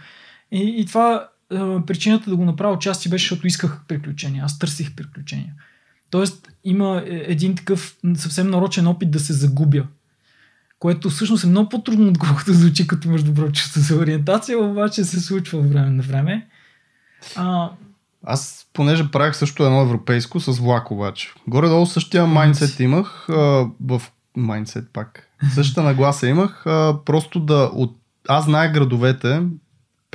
[0.53, 1.29] И, и това
[1.87, 4.45] причината да го направя отчасти беше, защото исках приключения.
[4.45, 5.55] Аз търсих приключения.
[6.11, 9.87] Тоест има е, един такъв съвсем нарочен опит да се загубя.
[10.79, 15.21] Което всъщност е много по-трудно, отколкото звучи като между добро чувство за ориентация, обаче се
[15.21, 16.47] случва от време на време.
[17.37, 17.71] А,
[18.23, 21.33] Аз, понеже правих също едно европейско с влак обаче.
[21.49, 24.03] Горе-долу същия майндсет имах а, в
[24.37, 25.29] майндсет пак.
[25.55, 27.97] Същата нагласа имах, а, просто да от...
[28.29, 29.43] Аз знаех градовете,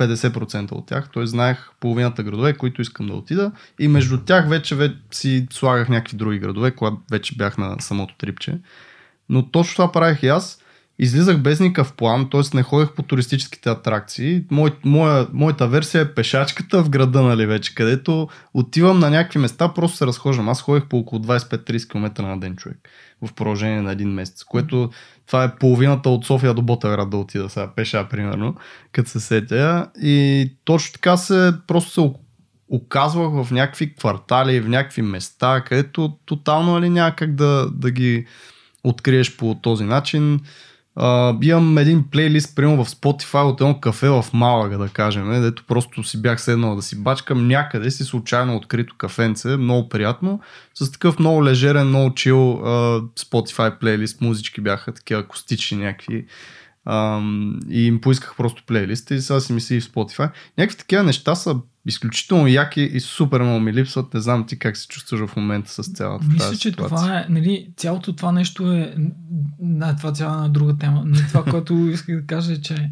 [0.00, 1.26] 50% от тях, т.е.
[1.26, 6.16] знаех половината градове, които искам да отида и между тях вече, вече си слагах някакви
[6.16, 8.58] други градове, когато вече бях на самото трипче.
[9.28, 10.62] Но точно това правих и аз.
[11.02, 12.56] Излизах без никакъв план, т.е.
[12.56, 14.44] не ходех по туристическите атракции.
[14.50, 19.74] Мой, моя, моята версия е пешачката в града, нали вече, където отивам на някакви места,
[19.74, 20.48] просто се разхождам.
[20.48, 22.78] Аз ходех по около 25-30 км на ден човек
[23.22, 24.90] в продължение на един месец, което
[25.26, 28.54] това е половината от София до Ботевград да отида сега пеша, примерно,
[28.92, 29.86] като се сетя.
[30.02, 32.10] И точно така се просто се
[32.68, 38.26] оказвах в някакви квартали, в някакви места, където тотално нали, няма как да, да ги
[38.84, 40.40] откриеш по този начин.
[40.98, 45.40] Uh, имам един плейлист, примерно в Spotify от едно кафе в Малага, да кажем, е,
[45.40, 47.48] дето просто си бях седнал да си бачкам.
[47.48, 50.40] Някъде си случайно открито кафенце, много приятно,
[50.74, 56.26] с такъв много лежерен, много чил uh, Spotify плейлист, музички бяха такива акустични някакви
[57.70, 60.30] и им поисках просто плейлиста и сега си мисли в Spotify.
[60.58, 64.14] Някакви такива неща са изключително яки и супер много ми липсват.
[64.14, 66.96] Не знам ти как се чувстваш в момента с цялата Мисля, тази че ситуация.
[66.96, 68.94] това е, нали, цялото това нещо е,
[69.60, 72.90] не, това е цяла една друга тема, но това, което исках да кажа е, че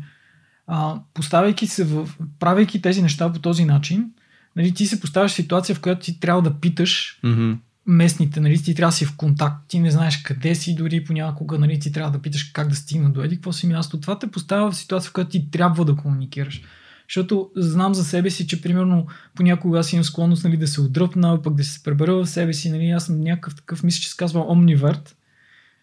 [0.66, 2.09] а, поставяйки се в,
[2.39, 4.10] правейки тези неща по този начин,
[4.56, 7.56] нали, ти се поставяш в ситуация, в която ти трябва да питаш Mm-hmm.
[7.89, 11.59] Местните, нали, ти трябва да си в контакт, ти не знаеш къде си, дори понякога,
[11.59, 14.01] нали, ти трябва да питаш как да стигна до еди, какво си място.
[14.01, 16.62] Това те поставя в ситуация, в която ти трябва да комуникираш.
[17.09, 21.43] Защото знам за себе си, че примерно понякога аз имам склонност нали, да се отдръпна,
[21.43, 22.70] пък да се пребера в себе си.
[22.70, 25.16] Нали, аз съм някакъв такъв, мисля, че се казва омниверт.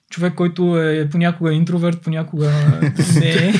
[0.09, 2.45] Човек, който е понякога интроверт, понякога
[3.15, 3.53] не е.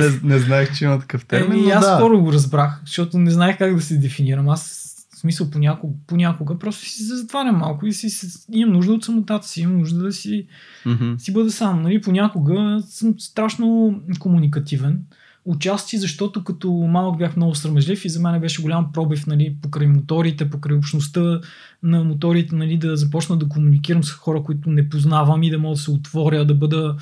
[0.00, 1.52] Не, не знаех, че има такъв термин.
[1.52, 1.96] Еми, но аз да.
[1.96, 4.48] скоро го разбрах, защото не знаех как да се дефинирам.
[4.48, 4.87] Аз
[5.18, 9.48] в смисъл понякога, понякога просто си затварям малко и си, си, имам нужда от самотата
[9.48, 10.46] си, имам нужда да си,
[10.86, 11.14] Мгм.
[11.18, 11.82] си бъда сам.
[11.82, 12.00] Нали?
[12.00, 15.02] Понякога съм страшно комуникативен.
[15.44, 19.86] Отчасти, защото като малък бях много срамежлив и за мен беше голям пробив нали, покрай
[19.86, 21.40] моторите, покрай общността
[21.82, 25.74] на моторите, нали, да започна да комуникирам с хора, които не познавам и да мога
[25.74, 26.96] да се отворя, да бъда,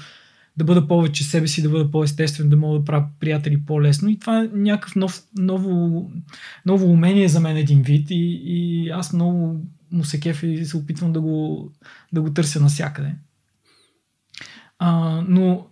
[0.56, 4.08] да бъда повече себе си, да бъда по-естествен, да мога да правя приятели по-лесно.
[4.08, 6.10] И това е някакъв нов, ново,
[6.66, 9.60] ново умение за мен един вид и, и аз много
[9.92, 11.70] му се кефи и се опитвам да го,
[12.12, 13.14] да го търся навсякъде.
[14.78, 15.66] А, но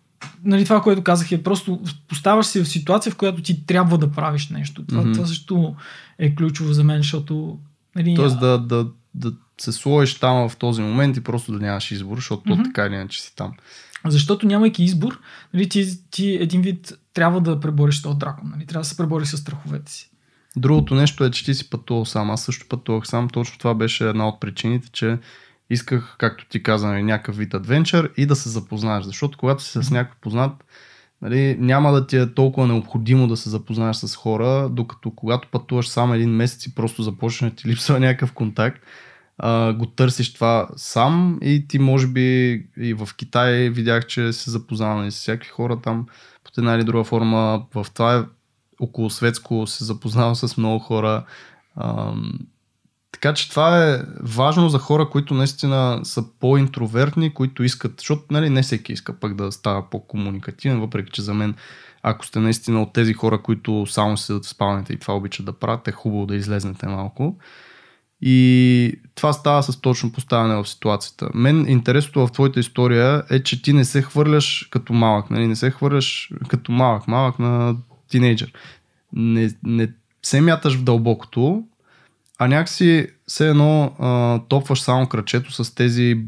[0.45, 4.13] нали, това, което казах е просто поставаш се в ситуация, в която ти трябва да
[4.13, 4.87] правиш нещо.
[4.87, 5.15] Това, mm-hmm.
[5.15, 5.77] това също
[6.19, 7.59] е ключово за мен, защото
[7.97, 11.91] нали, Тоест да, да, да се сложиш там в този момент и просто да нямаш
[11.91, 12.65] избор, защото mm-hmm.
[12.65, 13.53] така или иначе си там.
[14.07, 15.21] Защото нямайки избор,
[15.55, 18.51] нали, ти, ти един вид трябва да пребориш този дракон.
[18.51, 18.67] Нали?
[18.67, 20.11] Трябва да се пребориш с страховете си.
[20.57, 22.31] Другото нещо е, че ти си пътувал сам.
[22.31, 23.29] Аз също пътувах сам.
[23.29, 25.19] Точно това беше една от причините, че
[25.71, 29.05] исках, както ти каза, нали, някакъв вид адвенчър и да се запознаеш.
[29.05, 30.65] Защото когато си с някакъв познат,
[31.23, 35.89] нали, няма да ти е толкова необходимо да се запознаеш с хора, докато когато пътуваш
[35.89, 38.83] сам един месец и просто започнеш да ти липсва някакъв контакт,
[39.39, 44.51] а, го търсиш това сам и ти може би и в Китай видях, че се
[44.51, 46.07] запознава нали, с всякакви хора там
[46.45, 47.67] под една или друга форма.
[47.75, 48.23] В това е
[48.81, 51.25] около светско се запознава с много хора.
[51.77, 52.39] Ам,
[53.13, 58.51] така че това е важно за хора, които наистина са по-интровертни, които искат, защото нали,
[58.51, 61.55] не всеки иска пък да става по-комуникативен, въпреки че за мен,
[62.03, 65.53] ако сте наистина от тези хора, които само седат в спалнята и това обичат да
[65.53, 67.37] правят, е хубаво да излезнете малко.
[68.27, 71.29] И това става с точно поставяне в ситуацията.
[71.35, 75.47] Мен интересното в твоята история е, че ти не се хвърляш като малък, нали?
[75.47, 77.77] не се хвърляш като малък, малък на
[78.11, 78.53] тинейджър.
[79.13, 79.89] Не, не
[80.23, 81.65] се мяташ в дълбокото,
[82.39, 86.21] а някакси все едно а, топваш само кръчето с тези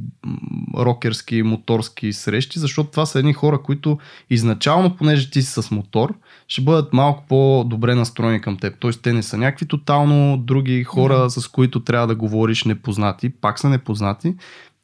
[0.79, 3.99] рокерски, моторски срещи, защото това са едни хора, които
[4.31, 6.15] изначално, понеже ти си с мотор,
[6.49, 8.75] ще бъдат малко по-добре настроени към теб.
[8.79, 13.59] Тоест те не са някакви тотално други хора, с които трябва да говориш непознати, пак
[13.59, 14.35] са непознати,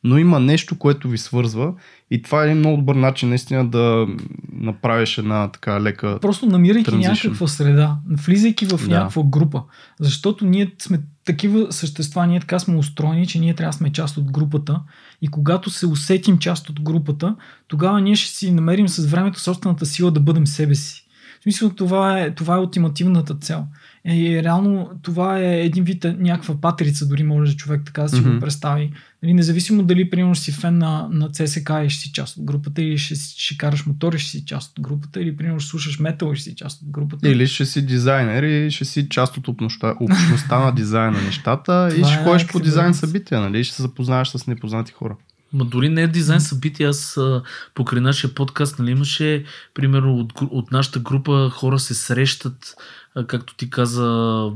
[0.04, 1.74] но има нещо, което ви свързва
[2.10, 4.06] и това е един много добър начин наистина да
[4.52, 6.18] направиш една така лека...
[6.20, 7.24] Просто намирайки Transition.
[7.24, 8.88] някаква среда, влизайки в Да.
[8.88, 9.62] някаква група.
[10.00, 14.16] Защото ние сме такива същества, ние така сме устроени, че ние трябва да сме част
[14.16, 14.80] от групата.
[15.22, 17.36] И когато се усетим част от групата,
[17.68, 21.01] тогава ние ще си намерим с времето собствената сила да бъдем себе си.
[21.42, 23.66] В смисъл, това е, това е ултимативната цел.
[24.04, 28.20] И реално това е един вид е, някаква патрица, дори може човек така да си
[28.20, 28.30] Мгм.
[28.34, 28.92] го представи.
[29.22, 32.82] Нали, независимо дали, примерно, си фен на, на CSK и ще си част от групата,
[32.82, 35.98] или ще, ще караш мотор и ще си част от групата, или, примерно, ще слушаш
[35.98, 37.28] метал и ще си част от групата.
[37.28, 41.90] Или ще си дизайнер и ще си част от общността, общността на дизайн на нещата
[41.96, 43.64] и ще е ходиш по дизайн събития, нали?
[43.64, 45.16] Ще се запознаваш с непознати хора.
[45.52, 47.42] Ма дори не е дизайн събития, аз а,
[47.74, 52.74] покрай нашия подкаст, нали, имаше, примерно, от, от нашата група хора се срещат,
[53.14, 54.06] а, както ти каза,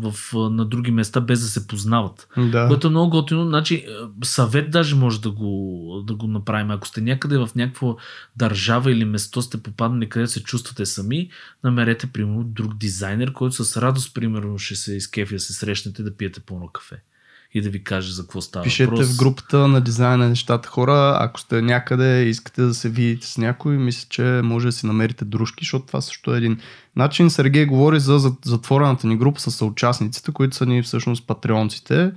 [0.01, 2.29] в, на други места, без да се познават.
[2.37, 2.69] Да.
[2.69, 3.49] Което е много готино.
[3.49, 3.87] Значи,
[4.25, 6.71] съвет даже може да го, да го направим.
[6.71, 7.95] Ако сте някъде в някаква
[8.37, 11.31] държава или место сте попаднали, където се чувствате сами,
[11.65, 16.17] намерете, примерно, друг дизайнер, който с радост, примерно, ще се изкефи да се срещнете да
[16.17, 17.03] пиете пълно кафе
[17.55, 19.15] и да ви каже за какво става Пишете въпрос.
[19.15, 23.27] в групата на дизайн на нещата хора, ако сте някъде и искате да се видите
[23.27, 26.59] с някой, мисля, че може да си намерите дружки, защото това също е един
[26.97, 27.31] начин.
[27.31, 32.13] Сергей говори за за- затворената ни група с съучастниците, които са ни всъщност патреонците.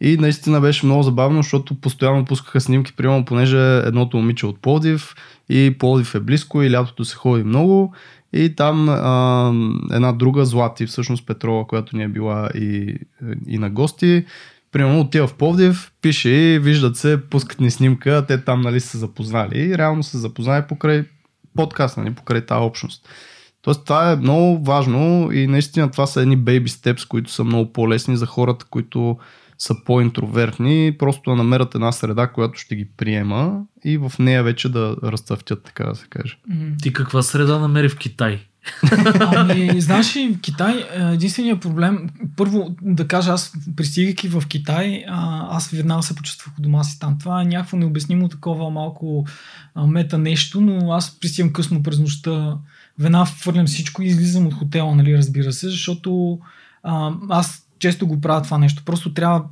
[0.00, 4.62] И наистина беше много забавно, защото постоянно пускаха снимки, примерно, понеже едното момиче е от
[4.62, 5.14] Пловдив
[5.48, 7.94] и Пловдив е близко и лятото се ходи много.
[8.32, 9.52] И там а,
[9.92, 12.96] една друга Злати, всъщност Петрова, която ни е била и,
[13.46, 14.24] и на гости,
[14.72, 19.58] примерно отива в Пловдив, пише виждат се, пускат ни снимка, те там нали са запознали
[19.58, 21.04] и реално се запознали покрай
[21.56, 23.08] подкаст, нали, покрай тази общност.
[23.62, 27.72] Тоест това е много важно и наистина това са едни baby steps, които са много
[27.72, 29.18] по-лесни за хората, които
[29.58, 34.68] са по-интровертни, просто да намерят една среда, която ще ги приема и в нея вече
[34.68, 36.38] да разцъфтят, така да се каже.
[36.82, 38.47] Ти каква среда намери в Китай?
[39.18, 45.04] Ами, знаеш ли, Китай единственият проблем, първо да кажа, аз пристигайки в Китай,
[45.50, 47.18] аз веднага се почувствах у дома си там.
[47.18, 49.26] Това е някакво необяснимо такова малко
[49.76, 52.56] мета нещо, но аз пристигам късно през нощта,
[52.98, 56.38] веднага хвърлям всичко и излизам от хотела, нали, разбира се, защото
[57.28, 58.82] аз често го правя това нещо.
[58.84, 59.44] Просто трябва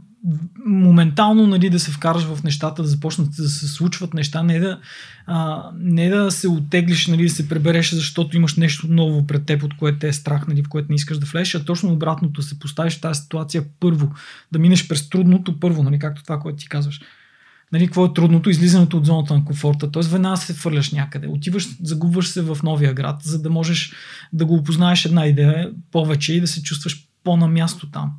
[0.66, 4.80] моментално нали, да се вкараш в нещата, да започнат да се случват неща, не да,
[5.26, 9.62] а, не да се оттеглиш, нали, да се пребереш, защото имаш нещо ново пред теб,
[9.62, 12.58] от което е страх, нали, в което не искаш да влезеш, а точно обратното се
[12.58, 14.10] поставиш в тази ситуация първо,
[14.52, 17.00] да минеш през трудното първо, нали, както това, което ти казваш.
[17.72, 18.50] Нали, какво е трудното?
[18.50, 19.90] Излизането от зоната на комфорта.
[19.90, 20.02] Т.е.
[20.02, 21.26] веднага се фърляш някъде.
[21.26, 23.92] Отиваш, загубваш се в новия град, за да можеш
[24.32, 28.12] да го опознаеш една идея повече и да се чувстваш по-на място там.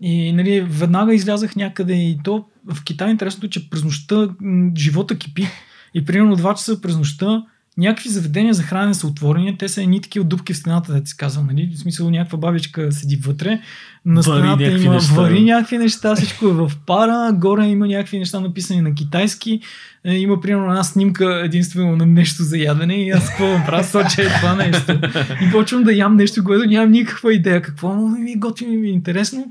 [0.00, 4.28] И нали, веднага излязах някъде и то в Китай интересното е, че през нощта
[4.76, 5.46] живота кипи.
[5.94, 7.42] И примерно 2 часа през нощта
[7.78, 11.16] някакви заведения за хранене са отворени, те са едни такива дупки в стената, да ти
[11.16, 11.70] казвам, нали?
[11.74, 13.60] В смисъл някаква бабичка седи вътре,
[14.04, 15.14] на стената вари има неща.
[15.14, 19.60] вари някакви неща, всичко е в пара, горе има някакви неща написани на китайски,
[20.04, 24.22] е, има примерно една снимка единствено на нещо за ядене и аз какво правя, соча
[24.22, 25.00] е това нещо.
[25.42, 28.92] И почвам да ям нещо, което нямам никаква идея какво, но ми готви ми е
[28.92, 29.46] интересно.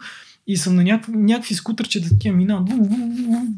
[0.48, 2.69] И съм на някакви, някакви скутърчета такива минават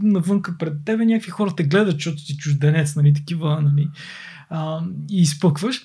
[0.02, 3.90] навънка пред тебе, някакви хора те гледат, защото си чужденец, нали, такива, нали,
[4.50, 5.82] а, и изпъкваш.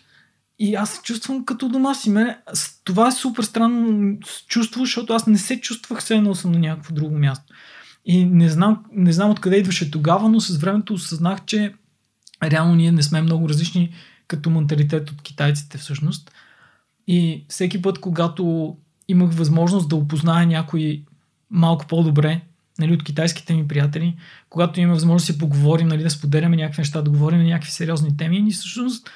[0.59, 2.11] И аз се чувствам като дома си.
[2.11, 2.39] Мене,
[2.85, 4.19] това е супер странно
[4.49, 7.55] чувство, защото аз не се чувствах все едно съм на някакво друго място.
[8.05, 11.75] И не знам, не знам откъде идваше тогава, но с времето осъзнах, че
[12.43, 13.95] реално ние не сме много различни
[14.29, 16.31] като менталитет от китайците всъщност.
[17.07, 18.77] И всеки път, когато
[19.09, 21.03] имах възможност да опозная някой
[21.51, 22.41] малко по-добре,
[22.79, 24.17] нали, от китайските ми приятели,
[24.51, 27.71] когато имаме възможност да си поговорим, нали, да споделяме някакви неща, да говорим на някакви
[27.71, 29.11] сериозни теми, и всъщност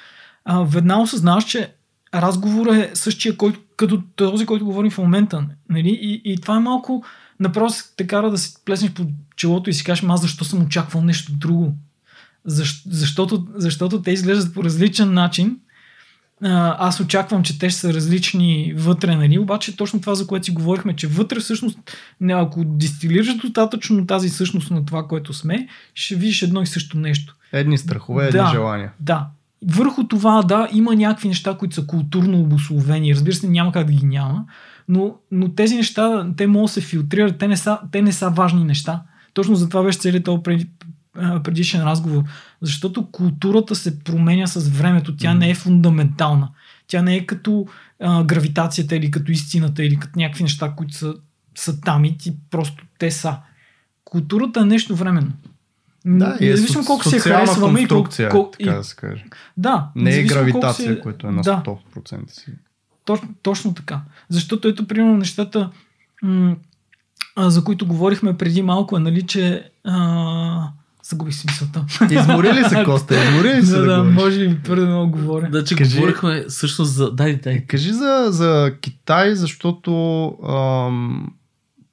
[0.45, 1.73] а, веднага осъзнаваш, че
[2.15, 5.47] разговорът е същия, който, като този, който говорим в момента.
[5.71, 5.89] Нали?
[5.89, 7.05] И, и това е малко
[7.41, 9.07] направо те кара да си плеснеш по
[9.37, 11.75] челото и си кажеш, аз защо съм очаквал нещо друго.
[12.45, 15.59] Защ, защото, защото те изглеждат по различен начин
[16.79, 19.39] аз очаквам, че те ще са различни вътре, нали?
[19.39, 21.79] обаче точно това, за което си говорихме, че вътре всъщност,
[22.31, 27.37] ако дистилираш достатъчно тази същност на това, което сме, ще видиш едно и също нещо.
[27.53, 28.93] Едни страхове, едни да, желания.
[29.01, 29.27] Да.
[29.67, 33.15] Върху това, да, има някакви неща, които са културно обословени.
[33.15, 34.45] Разбира се, няма как да ги няма,
[34.89, 38.31] но, но тези неща, те могат да се филтрират, те не са, те не са
[38.31, 39.03] важни неща.
[39.35, 40.67] Точно за това беше целият този
[41.15, 42.23] предишен разговор.
[42.63, 45.17] Защото културата се променя с времето.
[45.17, 46.49] Тя не е фундаментална.
[46.87, 47.67] Тя не е като
[48.01, 51.15] а, гравитацията или като истината или като някакви неща, които са,
[51.55, 53.37] са там и ти просто те са.
[54.05, 55.33] Културата е нещо временно.
[56.07, 59.25] Да, е независимо колко се харесваме и колко, колко, така да се каже.
[59.57, 59.91] Да.
[59.95, 61.01] Не е гравитация, се...
[61.01, 62.53] което е на 100% си.
[63.05, 64.01] Точно, точно така.
[64.29, 65.71] Защото ето, примерно, нещата,
[66.23, 66.57] м-
[67.37, 70.69] за които говорихме преди малко, е, нали, че а,
[71.09, 71.85] Загубих си мисълта.
[72.11, 73.25] Измори ли се, Коста?
[73.25, 75.51] Измори ли се да, да, да може би твърде много говоря.
[75.51, 75.97] Да, че Кажи...
[75.97, 77.13] говорихме всъщност за...
[77.13, 77.67] Дай, дай.
[77.67, 81.33] Кажи за, за Китай, защото ам,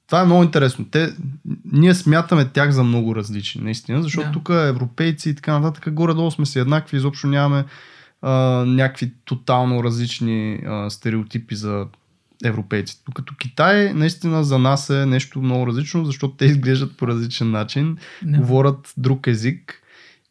[0.06, 0.84] това е много интересно.
[0.90, 1.12] Те,
[1.72, 4.32] ние смятаме тях за много различни, наистина, защото yeah.
[4.32, 7.64] тук европейци и така нататък, горе-долу сме си еднакви, изобщо нямаме
[8.22, 8.32] а,
[8.66, 11.86] някакви тотално различни а, стереотипи за
[12.44, 13.02] европейците.
[13.06, 17.96] Докато Китай наистина за нас е нещо много различно, защото те изглеждат по различен начин,
[18.24, 18.36] no.
[18.36, 19.82] говорят друг език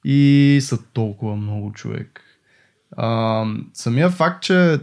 [0.03, 2.22] и са толкова много човек.
[2.98, 4.80] А, самия факт, че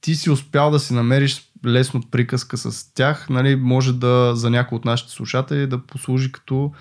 [0.00, 4.76] ти си успял да си намериш лесно приказка с тях, нали, може да за някои
[4.76, 6.72] от нашите слушатели да послужи като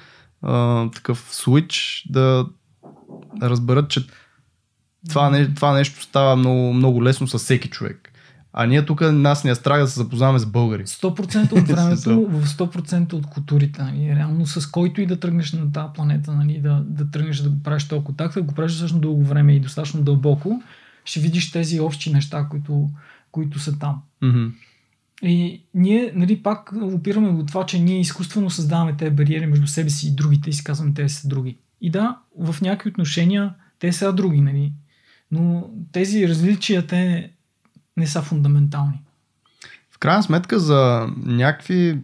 [0.42, 2.46] а, такъв свич, да
[3.42, 4.08] разберат, че
[5.10, 8.09] това, не, това нещо става много, много лесно с всеки човек.
[8.54, 10.86] А ние тук нас ни е страх да се запознаваме с българи.
[10.86, 13.84] 100% от времето, в 100% от културите.
[13.84, 17.50] Нали, реално с който и да тръгнеш на тази планета, нали, да, да тръгнеш да
[17.50, 20.64] го правиш толкова контакт, да го правиш достатъчно дълго време и достатъчно дълбоко,
[21.06, 22.90] ще видиш тези общи неща, които,
[23.32, 24.02] които са там.
[24.24, 24.52] Mm-hmm.
[25.24, 29.90] И ние, нали, пак опираме до това, че ние изкуствено създаваме тези бариери между себе
[29.90, 31.58] си и другите и си казваме, те са други.
[31.82, 34.74] И да, в някакви отношения те са други, нали.
[35.32, 37.32] Но тези различия, те
[38.00, 39.02] не са фундаментални.
[39.92, 41.98] В крайна сметка за някакви...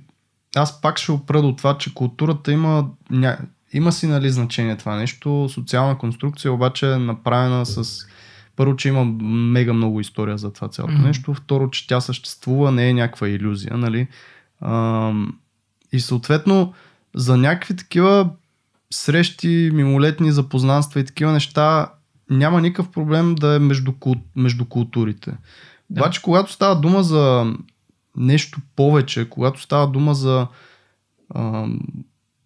[0.56, 3.38] Аз пак ще опра до това, че културата има, ня...
[3.74, 5.50] има си нали, значение това нещо.
[5.54, 8.06] Социална конструкция обаче е направена с...
[8.56, 11.06] Първо, че има мега много история за това цялото mm-hmm.
[11.08, 11.34] нещо.
[11.34, 13.78] Второ, че тя съществува, не е някаква иллюзия.
[13.78, 14.08] Нали?
[14.62, 15.40] Ам...
[15.92, 16.74] и съответно
[17.16, 18.30] за някакви такива
[18.94, 21.92] срещи, мимолетни запознанства и такива неща
[22.30, 23.94] няма никакъв проблем да е между,
[24.36, 25.34] между културите.
[25.90, 26.02] Да.
[26.02, 27.54] Обаче, когато става дума за
[28.18, 30.48] нещо повече, когато става дума за
[31.30, 31.68] а,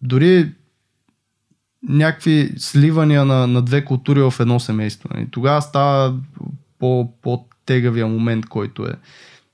[0.02, 0.52] дори
[1.88, 5.08] някакви сливания на, на две култури в едно семейство.
[5.14, 6.16] Нали, тогава става
[6.78, 8.92] по, по-тегавия момент, който е.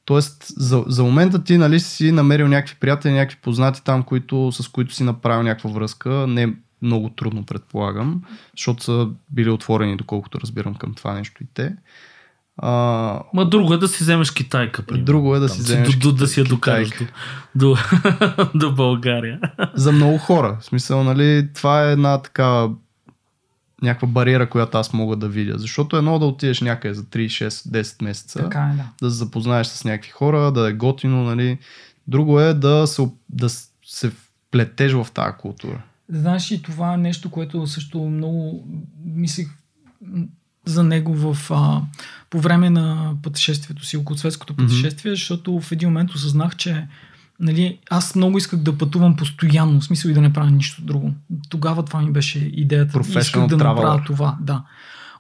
[0.05, 4.69] Тоест, за, за момента ти нали, си намерил някакви приятели, някакви познати там, които, с
[4.69, 6.11] които си направил някаква връзка.
[6.11, 8.23] Не много трудно, предполагам,
[8.57, 11.77] защото са били отворени, доколкото разбирам към това нещо и те.
[12.59, 14.83] А, Ма друго е да си вземеш китайка.
[14.83, 15.05] Примерно.
[15.05, 17.07] Друго е да си вземеш до, до, да си я докараш до,
[17.55, 17.77] до,
[18.55, 19.41] до България.
[19.75, 20.57] За много хора.
[20.61, 22.69] В смисъл, нали, това е една така
[23.83, 25.59] някаква бариера, която аз мога да видя.
[25.59, 28.91] Защото едно да отидеш някъде за 3, 6, 10 месеца, така е, да.
[29.03, 31.59] да се запознаеш с някакви хора, да е готино, нали.
[32.09, 33.49] Друго е да се, да
[33.85, 34.11] се
[34.49, 35.83] вплетеш в тази култура.
[36.09, 38.67] Знаеш и това е нещо, което също много
[39.05, 39.49] мислих
[40.67, 41.83] за него в, а,
[42.31, 45.15] по време на пътешествието си, около светското пътешествие, mm-hmm.
[45.15, 46.87] защото в един момент осъзнах, че
[47.41, 51.13] нали, аз много исках да пътувам постоянно, в смисъл и да не правя нищо друго.
[51.49, 53.01] Тогава това ми беше идеята.
[53.19, 54.63] Исках да направя това, да.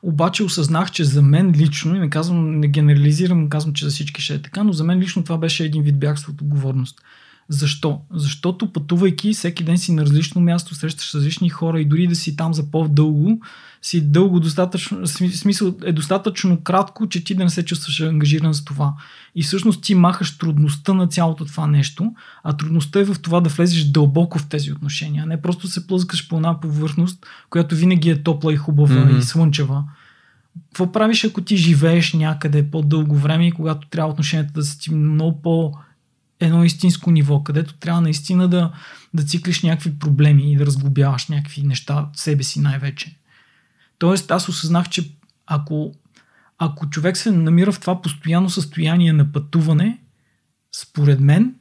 [0.02, 4.22] Обаче осъзнах, че за мен лично, и не казвам, не генерализирам, казвам, че за всички
[4.22, 7.00] ще е така, но за мен лично това беше един вид бягство от отговорност.
[7.48, 8.00] Защо?
[8.10, 12.36] Защото пътувайки всеки ден си на различно място, срещаш различни хора и дори да си
[12.36, 13.40] там за по-дълго,
[13.82, 18.64] си дълго достатъчно, смисъл е достатъчно кратко, че ти да не се чувстваш ангажиран с
[18.64, 18.94] това.
[19.34, 22.12] И всъщност ти махаш трудността на цялото това нещо,
[22.44, 25.86] а трудността е в това да влезеш дълбоко в тези отношения, а не просто се
[25.86, 29.18] плъзгаш по една повърхност, която винаги е топла и хубава mm-hmm.
[29.18, 29.84] и слънчева.
[30.68, 34.94] Какво правиш, ако ти живееш някъде по-дълго време и когато трябва отношенията да са ти
[34.94, 35.72] много по-
[36.40, 38.72] едно истинско ниво, където трябва наистина да,
[39.14, 43.16] да циклиш някакви проблеми и да разглобяваш някакви неща, себе си най-вече.
[43.98, 45.12] Тоест, аз осъзнах, че
[45.46, 45.94] ако,
[46.58, 49.98] ако човек се намира в това постоянно състояние на пътуване,
[50.72, 51.54] според мен,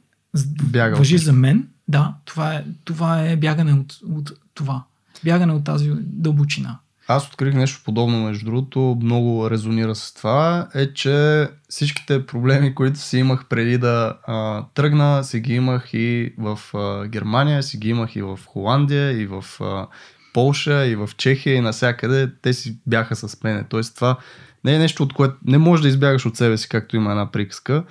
[0.62, 4.84] Бяга въжи за мен, да, това е, това е бягане от, от това.
[5.24, 6.78] Бягане от тази дълбочина.
[7.08, 12.98] Аз открих нещо подобно, между другото, много резонира с това, е, че всичките проблеми, които
[12.98, 17.88] си имах преди да а, тръгна, си ги имах и в а, Германия, си ги
[17.88, 19.86] имах и в Холандия, и в а,
[20.32, 22.32] Полша, и в Чехия, и навсякъде.
[22.42, 23.64] Те си бяха с мене.
[23.68, 24.16] Тоест това
[24.64, 27.30] не е нещо, от което не можеш да избягаш от себе си, както има една
[27.30, 27.84] приказка.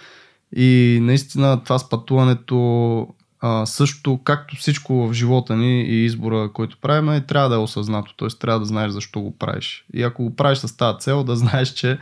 [0.55, 3.07] И наистина това с пътуването
[3.47, 8.15] а, също, както всичко в живота ни и избора, който правим, трябва да е осъзнато.
[8.17, 8.27] Т.е.
[8.27, 9.85] трябва да знаеш защо го правиш.
[9.93, 11.97] И ако го правиш с тази цел, да знаеш, че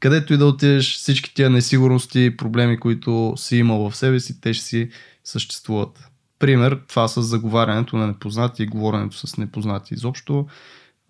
[0.00, 4.54] където и да отидеш, всички тия несигурности проблеми, които си имал в себе си, те
[4.54, 4.90] ще си
[5.24, 6.10] съществуват.
[6.38, 10.46] Пример, това с заговарянето на непознати и говоренето с непознати изобщо.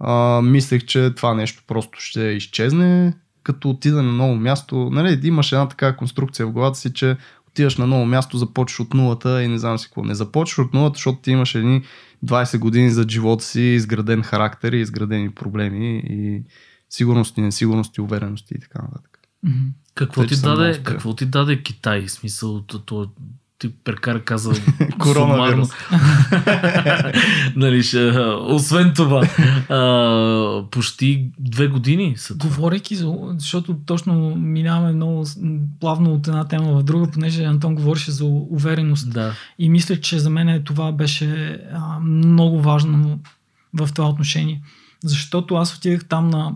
[0.01, 4.90] А, мислех, че това нещо просто ще изчезне, като отида на ново място.
[4.93, 7.16] Нали, имаш една такава конструкция в главата си, че
[7.59, 10.05] отиваш на ново място, започваш от нулата и не знам си какво.
[10.05, 11.82] Не започваш от нулата, защото ти имаш едни
[12.24, 16.43] 20 години за живота си, изграден характер и изградени проблеми и
[16.90, 19.18] сигурности, несигурности, уверености и така нататък.
[19.94, 22.09] Какво, ти даде, какво ти даде Китай?
[22.09, 23.10] Смисъл, то, то,
[23.59, 24.52] ти прекара каза
[24.98, 25.68] коронавирус.
[27.56, 28.10] нали, ще,
[28.40, 29.22] освен това,
[29.68, 32.56] а, почти две години са това.
[32.56, 35.24] Говорейки за, защото точно минаваме много
[35.80, 39.12] плавно от една тема в друга, понеже Антон говореше за увереност.
[39.12, 39.32] Да.
[39.59, 43.18] И мисля, че за мен това беше а, много важно
[43.74, 44.62] в това отношение.
[45.05, 46.52] Защото аз отидах там на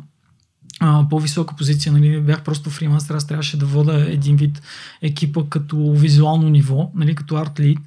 [0.81, 4.63] а, по-висока позиция, нали, бях просто фримастер, аз трябваше да вода един вид
[5.03, 7.79] екипа като визуално ниво, нали, като арт лид.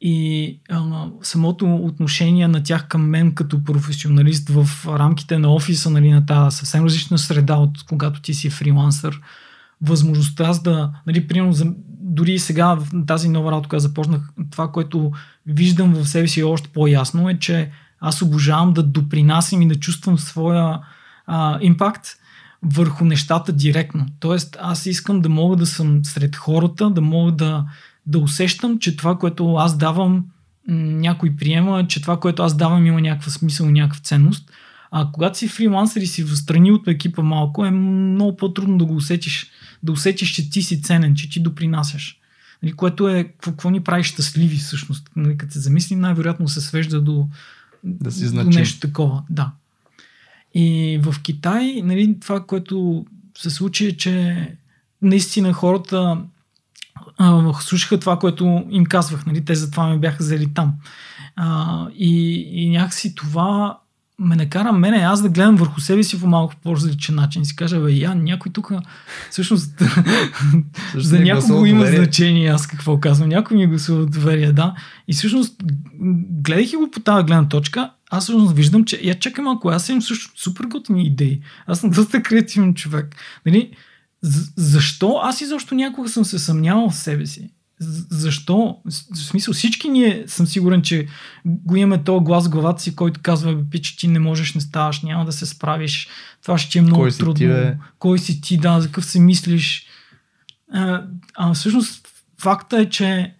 [0.00, 6.10] И а, самото отношение на тях към мен като професионалист в рамките на офиса, нали,
[6.10, 9.20] на тази съвсем различна среда от когато ти си фрилансър,
[9.82, 14.20] възможността аз да, нали, примерно, за, дори сега в тази нова работа, когато започнах,
[14.50, 15.12] това, което
[15.46, 17.70] виждам в себе си още по-ясно е, че
[18.00, 20.80] аз обожавам да допринасям и да чувствам своя
[21.26, 22.08] а, импакт
[22.62, 24.06] върху нещата директно.
[24.20, 27.64] Тоест, аз искам да мога да съм сред хората, да мога да,
[28.06, 30.24] да усещам, че това, което аз давам,
[30.68, 34.50] някой приема, че това, което аз давам, има някаква смисъл, някаква ценност.
[34.90, 38.96] А когато си фрилансър и си встрани от екипа малко, е много по-трудно да го
[38.96, 39.50] усетиш.
[39.82, 42.20] Да усетиш, че ти си ценен, че ти допринасяш.
[42.62, 45.10] Нали, което е, какво, какво ни прави щастливи всъщност.
[45.16, 47.28] Нали, като се замислим, най-вероятно се свежда до,
[47.84, 49.22] да си до нещо такова.
[49.30, 49.52] Да.
[50.58, 53.06] И в Китай, нали, това, което
[53.38, 54.46] се случи е, че
[55.02, 56.18] наистина хората
[57.18, 59.26] а, слушаха това, което им казвах.
[59.26, 59.44] Нали?
[59.44, 60.74] Те затова ме бяха взели там.
[61.36, 63.78] А, и, и някакси това
[64.18, 67.44] ме накара мене аз да гледам върху себе си по малко по-различен начин.
[67.44, 68.72] Си кажа, бе, я, някой тук
[69.30, 69.82] всъщност
[70.94, 72.04] за някого има доверие.
[72.04, 73.28] значение аз какво казвам.
[73.28, 74.74] Някой ми е гласува доверие, да.
[75.08, 75.62] И всъщност,
[76.42, 80.02] гледайки го по тази гледна точка, аз всъщност виждам, че я чакай малко, аз имам
[80.02, 81.40] също супер готини идеи.
[81.66, 83.16] Аз съм доста креативен човек.
[83.46, 83.70] Нали?
[84.56, 87.50] Защо аз изобщо някога съм се съмнявал в себе си?
[87.80, 88.76] защо?
[88.84, 91.06] В смисъл, всички ние съм сигурен, че
[91.46, 95.02] го имаме този глас в главата си, който казва, пич, ти не можеш, не ставаш,
[95.02, 96.08] няма да се справиш,
[96.42, 97.34] това ще ти е много Кой трудно.
[97.34, 97.76] Ти, бе?
[97.98, 99.86] Кой си ти, да, за какъв се мислиш.
[100.72, 101.04] А,
[101.36, 102.08] а всъщност
[102.38, 103.34] факта е, че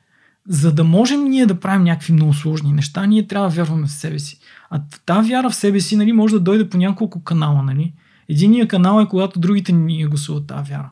[0.49, 3.93] за да можем ние да правим някакви много сложни неща, ние трябва да вярваме в
[3.93, 4.39] себе си.
[4.71, 7.63] А тази вяра в себе си нали, може да дойде по няколко канала.
[7.63, 7.93] Нали?
[8.29, 10.91] Единия канал е когато другите ни гласуват тази вяра.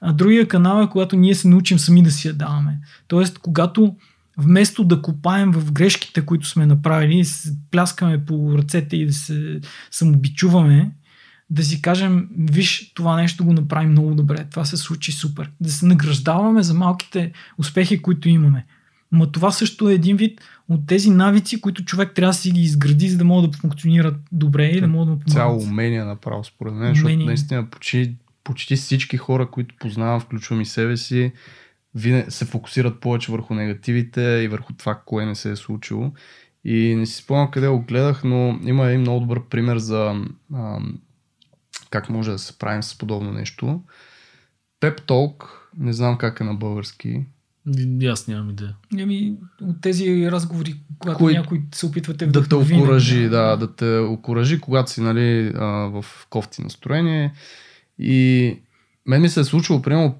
[0.00, 2.78] А другия канал е когато ние се научим сами да си я даваме.
[3.08, 3.96] Тоест, когато
[4.38, 9.60] вместо да копаем в грешките, които сме направили, се пляскаме по ръцете и да се
[9.90, 10.90] самобичуваме,
[11.50, 15.50] да си кажем, виж, това нещо го направи много добре, това се случи супер.
[15.60, 18.66] Да се награждаваме за малките успехи, които имаме.
[19.12, 22.60] Ма това също е един вид от тези навици, които човек трябва да си ги
[22.60, 25.20] изгради, за да могат да функционират добре и да могат да му.
[25.28, 30.66] Цяло умение направо, според мен, защото наистина почти почти всички хора, които познавам, включвам и
[30.66, 31.32] себе си,
[32.28, 36.12] се фокусират повече върху негативите и върху това, кое не се е случило.
[36.64, 40.24] И не си спомням къде го гледах, но има един много добър пример за
[40.54, 40.78] а,
[41.90, 43.82] как може да се правим с подобно нещо.
[44.80, 45.44] Pep Talk,
[45.78, 47.24] не знам как е на български.
[48.10, 48.76] Аз нямам идея.
[49.00, 51.32] Ами, от тези разговори, когато Кой...
[51.32, 55.66] някой се опитвате да те окоръжи, да, да, да те окоръжи, когато си нали, а,
[55.66, 57.32] в кофти настроение
[57.98, 58.56] и
[59.06, 60.18] мен ми се е случило, примерно,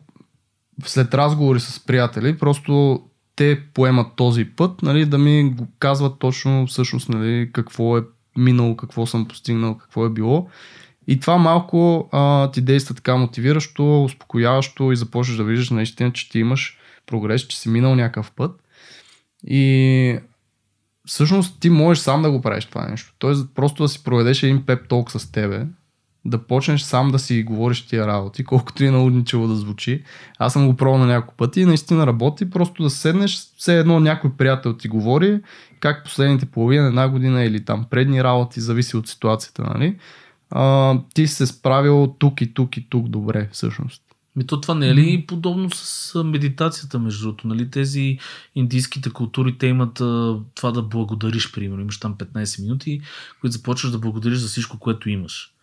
[0.85, 3.03] след разговори с приятели, просто
[3.37, 8.03] те поемат този път, нали, да ми го казват точно всъщност нали, какво е
[8.39, 10.49] минало, какво съм постигнал, какво е било.
[11.07, 16.31] И това малко а, ти действа така мотивиращо, успокояващо и започваш да виждаш наистина, че
[16.31, 18.63] ти имаш прогрес, че си минал някакъв път.
[19.47, 20.19] И
[21.07, 23.15] всъщност ти можеш сам да го правиш това нещо.
[23.19, 25.67] Тоест просто да си проведеш един пеп толк с тебе,
[26.25, 30.05] да почнеш сам да си говориш тия работи, колкото и наудничево да звучи.
[30.39, 34.01] Аз съм го пробвал на няколко пъти и наистина работи, просто да седнеш, все едно
[34.01, 35.41] някой приятел ти говори,
[35.81, 39.99] как последните половина, една година или там предни работи, зависи от ситуацията, нали?
[40.51, 44.03] А, ти се справил тук и тук и тук добре, всъщност.
[44.37, 47.49] Ми то това не е ли подобно с медитацията, между другото?
[47.49, 47.71] Нали?
[47.71, 48.19] Тези
[48.55, 51.83] индийските култури, те имат а, това да благодариш, примерно.
[51.83, 53.01] Имаш там 15 минути,
[53.41, 55.55] които започваш да благодариш за всичко, което имаш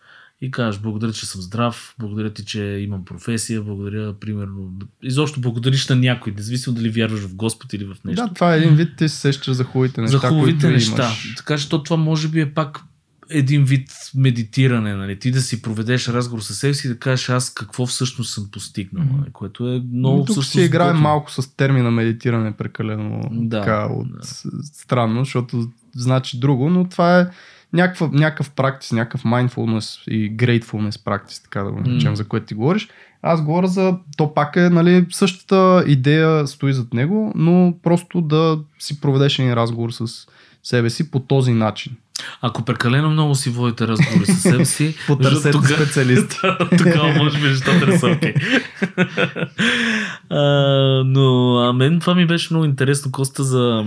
[0.42, 4.72] и кажеш благодаря, че съм здрав, благодаря ти, че имам професия, благодаря, примерно,
[5.02, 8.26] изобщо благодариш на някой, независимо дали вярваш в Господ или в нещо.
[8.26, 11.02] Да, това е един вид, ти се сещаш за хубавите неща, За хубавите които неща.
[11.02, 11.34] Имаш.
[11.36, 12.80] Така че то това може би е пак
[13.32, 15.18] един вид медитиране, нали?
[15.18, 18.48] ти да си проведеш разговор с себе си и да кажеш аз какво всъщност съм
[18.52, 19.30] постигнал, нали?
[19.32, 24.08] което е много Но тук си играем малко с термина медитиране прекалено да, така, от,
[24.12, 24.26] да.
[24.62, 27.26] странно, защото значи друго, но това е
[27.72, 32.16] някакъв, някакъв практис, някакъв mindfulness и gratefulness практис, така да го наречем, mm.
[32.16, 32.88] за което ти говориш.
[33.22, 38.58] Аз говоря за, то пак е, нали, същата идея стои зад него, но просто да
[38.78, 40.26] си проведеш един разговор с
[40.62, 41.96] себе си по този начин.
[42.40, 45.68] Ако прекалено много си водите разговори с себе си, потърсете тога...
[45.68, 46.36] специалисти.
[46.78, 48.34] Тогава може би нещата не са окей.
[51.04, 53.84] но а мен това ми беше много интересно, Коста, за,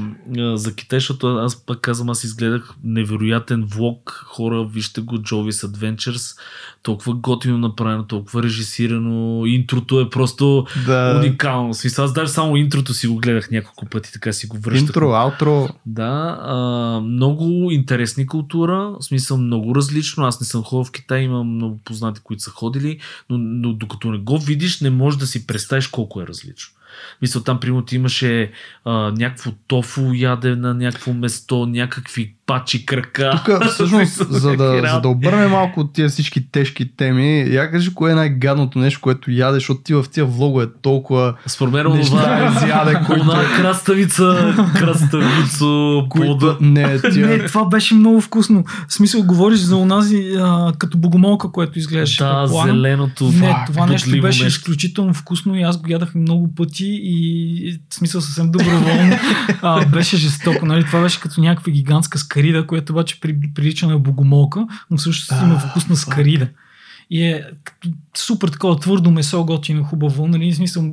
[0.54, 6.38] за Китай, защото аз пак казвам, аз изгледах невероятен влог, хора, вижте го, Jovis Adventures,
[6.86, 11.20] толкова готино направено, толкова режисирано, интрото е просто да.
[11.20, 11.74] уникално.
[11.74, 14.88] Смисъл, аз даже само интрото си го гледах няколко пъти, така си го връщах.
[14.88, 15.70] Интро, аутро.
[15.86, 16.56] Да, а,
[17.00, 20.26] много интересни култура, в смисъл много различно.
[20.26, 23.00] Аз не съм ходил в Китай, имам много познати, които са ходили,
[23.30, 26.76] но, но докато не го видиш, не можеш да си представиш колко е различно.
[27.22, 28.52] Мисля, там, примерно, имаше
[28.86, 33.42] а, някакво тофу яде на някакво место, някакви пачи крака.
[33.46, 37.94] Тук, всъщност, за да, за да обърнем малко от тия всички тежки теми, я кажи
[37.94, 42.54] кое е най-гадното нещо, което ядеш, защото ти в тия влогове толкова Според мен това
[42.56, 43.26] изяде, които...
[43.56, 46.58] краставица, краставицо, които...
[46.62, 47.10] Не, тя...
[47.10, 48.64] не, това беше много вкусно.
[48.88, 52.24] В смисъл, говориш за онази а, като богомолка, което изглеждаше.
[52.24, 53.32] Да, зеленото.
[53.32, 54.60] Не, това нещо беше нещо.
[54.60, 59.18] изключително вкусно и аз го ядах много пъти и в смисъл съвсем доброволно.
[59.62, 60.86] а, беше жестоко, нали?
[60.86, 63.20] Това беше като някаква гигантска скарида, която обаче
[63.56, 66.48] прилича на богомолка, но също има вкус на скарида.
[67.10, 67.44] И е
[68.18, 70.52] супер такова твърдо месо, готино, хубаво, нали?
[70.52, 70.92] В смисъл,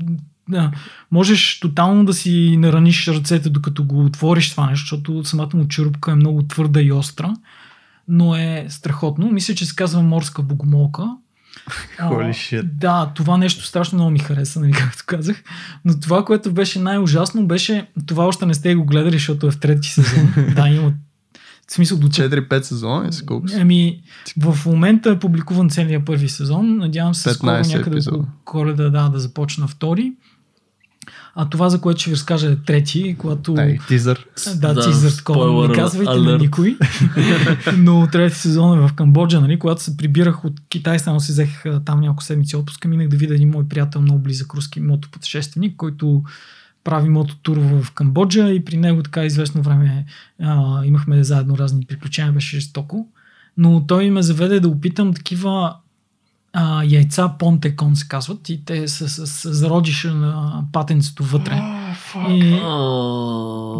[0.49, 0.71] да,
[1.11, 6.13] можеш тотално да си нараниш ръцете докато го отвориш това нещо, защото самата му черупка
[6.13, 7.35] е много твърда и остра,
[8.09, 9.31] но е страхотно.
[9.31, 11.17] Мисля, че се казва морска богомолка.
[11.99, 12.63] А, Holy shit.
[12.63, 15.43] Да, това нещо страшно много ми хареса, нали, както казах.
[15.85, 19.61] Но това, което беше най-ужасно, беше, това още не сте го гледали, защото е в
[19.61, 20.33] трети сезон.
[20.57, 20.93] да, има
[21.69, 23.59] в смисъл до 4-5 сезона, с колко са?
[23.61, 24.03] Ами,
[24.39, 26.77] в момента е публикуван целият първи сезон.
[26.77, 30.13] Надявам се скоро 15 някъде около коледа да, да започна втори.
[31.35, 33.55] А това, за което ще ви разкажа е трети, когато...
[33.59, 34.27] Ай, тизър.
[34.57, 36.41] Да, Да, тизър такова, не казвайте на alert.
[36.41, 36.77] никой.
[37.77, 41.65] Но трети сезон е в Камбоджа, нали, когато се прибирах от Китай, само си взех
[41.85, 46.23] там няколко седмици отпуска, минах да видя един мой приятел, много близък руски мотопътешественик, който
[46.85, 50.05] прави мототур в Камбоджа и при него така известно време
[50.43, 53.09] а, имахме заедно разни приключения, беше жестоко.
[53.57, 55.77] Но той ме заведе да опитам такива
[56.53, 61.63] а, яйца понтекон се казват и те са с, с зародиша на патенцето вътре.
[62.29, 62.51] И,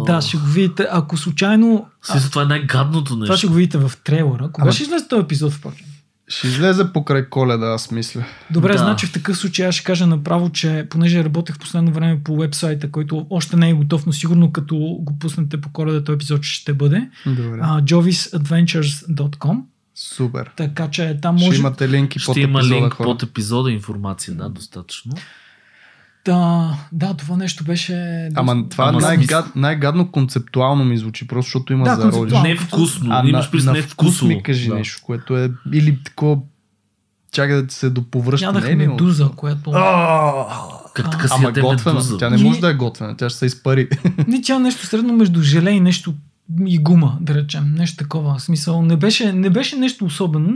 [0.05, 0.87] да, ще го видите.
[0.91, 1.85] Ако случайно...
[2.01, 3.37] Смисъл, това е най-гадното Това нещо.
[3.37, 4.49] ще го видите в трейлера.
[4.51, 5.87] Кога Ама- ще излезе този епизод, впрочем?
[6.37, 8.25] Ще излезе покрай коледа, аз мисля.
[8.51, 8.77] Добре, Да.
[8.77, 12.37] значи в такъв случай аз ще кажа направо, че понеже работех в последно време по
[12.37, 16.43] вебсайта, който още не е готов, но сигурно като го пуснете по коледа, този епизод
[16.43, 17.09] ще бъде.
[17.25, 17.41] Добре.
[17.43, 19.61] Uh, jovisadventures.com
[19.95, 20.49] Супер.
[20.57, 23.05] Така че там Ще може имате линки под Ще има епизода, линк хора.
[23.07, 25.11] под епизода, информация, да, достатъчно.
[26.25, 28.29] Да, да, това нещо беше...
[28.35, 32.39] Ама това Ама най-гад, най-гадно концептуално ми звучи, просто защото има Да, зародиш.
[32.39, 34.27] Не вкусно, А имаш на, през на не вкус вкусово.
[34.27, 34.75] ми кажи да.
[34.75, 36.37] нещо, което е или такова
[37.31, 38.45] чака да ти се доповръща.
[38.45, 39.71] Ядах не е медуза, която...
[40.93, 41.93] Как така си Ама готвена.
[41.93, 42.17] медуза?
[42.17, 43.87] Тя не И- може да е готвена, тя ще се изпари.
[44.27, 46.13] Не, тя е нещо средно между желе и нещо
[46.65, 47.73] и гума, да речем.
[47.73, 48.35] Нещо такова.
[48.35, 50.53] В смисъл, не беше, не беше нещо особено.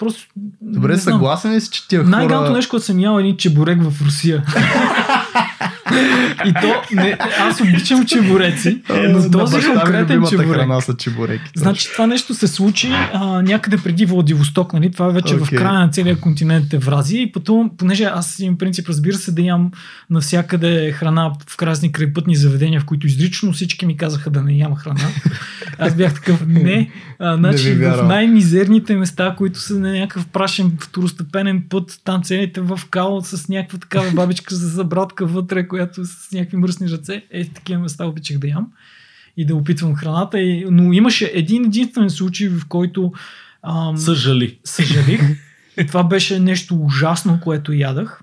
[0.00, 0.26] Просто.
[0.60, 2.56] Добре, съгласен ли си, че тия Най-галното хора...
[2.56, 4.44] нещо, което съм ял е един чебурек в Русия.
[6.46, 10.52] И то, не, аз обичам чебуреци, но На този ми конкретен чебурек.
[10.52, 11.50] храна са чебуреки.
[11.56, 14.92] Значи това нещо се случи а, някъде преди Владивосток, нали?
[14.92, 15.38] Това е вече okay.
[15.38, 15.58] в Окей.
[15.58, 19.70] края на целия континент Евразия и потом, понеже аз имам принцип, разбира се, да ям
[20.10, 24.74] навсякъде храна в разни крайпътни заведения, в които изрично всички ми казаха да не ям
[24.74, 25.00] храна.
[25.78, 26.90] Аз бях такъв, не.
[27.18, 32.60] А, значи, ви в най-мизерните места, които са на някакъв прашен второстепенен път, там целите
[32.60, 37.44] в као с някаква такава бабичка за забратка вътре, която с някакви мръсни ръце, е,
[37.44, 38.66] такива места обичах да ям
[39.36, 40.40] и да опитвам храната.
[40.40, 43.12] И, но имаше един единствен случай, в който
[43.62, 44.58] ам, Съжали.
[44.64, 45.20] съжалих.
[45.80, 48.22] И това беше нещо ужасно, което ядах.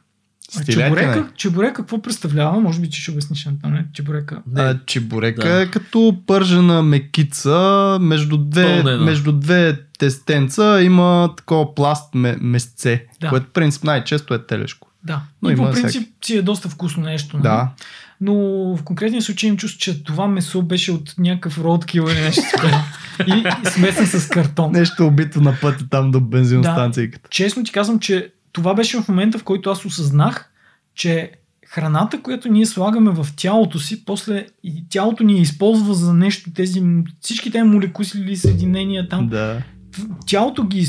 [0.57, 1.27] А Стиляки, чебурека, не?
[1.35, 2.59] чебурека какво представлява?
[2.61, 4.41] Може би, че ще обясниш на не, чебурека.
[4.55, 5.61] А, чебурека Да.
[5.61, 9.05] е като пържена мекица между две, Пълнена.
[9.05, 13.29] между две тестенца има такова пласт ме, месце, Да.
[13.29, 14.86] което в принцип най-често е телешко.
[15.07, 15.21] Да.
[15.41, 17.37] Но и по принцип си е доста вкусно нещо.
[17.37, 17.43] Нали?
[17.43, 17.71] Да.
[18.21, 18.33] Но
[18.75, 22.83] в конкретния случай им чувство, че това месо беше от някакъв роудкил или нещо такова.
[23.27, 24.71] и, смесен с картон.
[24.71, 27.19] Нещо убито на пътя там до бензиностанцията.
[27.29, 30.49] Честно ти казвам, че това беше в момента, в който аз осъзнах,
[30.95, 31.31] че
[31.67, 36.83] храната, която ние слагаме в тялото си, после и тялото ни използва за нещо, тези,
[37.21, 39.61] всички тези молекули или съединения там, Да.
[40.27, 40.87] тялото ги,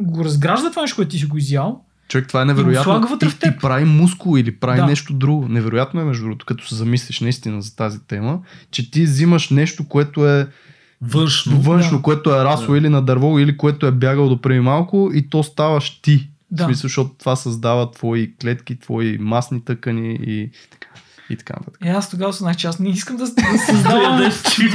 [0.00, 1.84] го разгражда това нещо, което ти си го изял.
[2.08, 3.00] Човек, това е И невероятно.
[3.00, 3.54] вътре в и, теб.
[3.54, 4.86] и прави мускул или прави Да.
[4.86, 5.48] нещо друго.
[5.48, 8.38] Невероятно е, между другото, като се замислиш наистина за тази тема,
[8.70, 10.48] че ти взимаш нещо, което е
[11.02, 11.60] Външно.
[11.60, 12.02] външно, да.
[12.02, 12.78] което е расло Да.
[12.78, 16.16] или на дърво, или което е бягал до преди малко и то ставаш ти.
[16.18, 16.20] В
[16.50, 16.64] Да.
[16.64, 20.88] смисъл, защото това създава твои клетки, твои масни тъкани и така.
[21.30, 21.78] И така нататък.
[21.84, 24.20] И аз тогава осъзнах, че аз не искам да, да създавам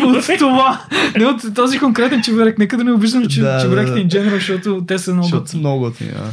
[0.01, 0.81] от това.
[1.17, 2.57] Не от този конкретен чебурек.
[2.57, 3.99] Нека да не обиждам че, Да, да, чебуреките да.
[3.99, 6.11] in general, защото те са много Защото много готини.
[6.11, 6.31] Да.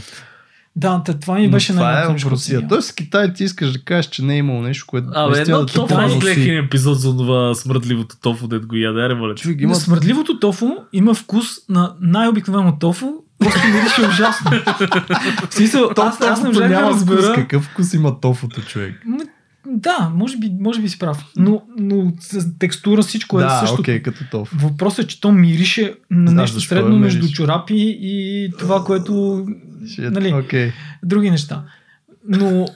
[0.77, 2.69] Да, това ми Но беше това е в Русия.
[2.69, 5.59] Тоест в Китай ти искаш да кажеш, че не е имало нещо, което Абе, едно
[5.59, 9.09] да тофу това аз е- гледах един епизод за това смъртливото тофу, дето го яде,
[9.09, 9.35] револе.
[9.35, 9.74] Човек Има...
[9.74, 13.07] Смъртливото тофу има вкус на най-обикновено тофу,
[13.39, 14.51] просто мирише ужасно.
[15.51, 17.35] В смисъл, аз, аз не можах да разбера.
[17.35, 19.03] Какъв вкус има тофуто, човек?
[19.68, 21.24] Да, може би, може би си прав.
[21.36, 22.12] Но, но
[22.59, 23.80] текстура всичко е да, също.
[23.80, 24.56] окей, като тофу.
[24.59, 27.36] Въпросът е, че то мирише на Знаеш нещо средно е между мириш?
[27.36, 29.12] чорапи и това, което...
[29.82, 30.72] Shit, Нали, Окей.
[31.05, 31.62] други неща.
[32.28, 32.66] Но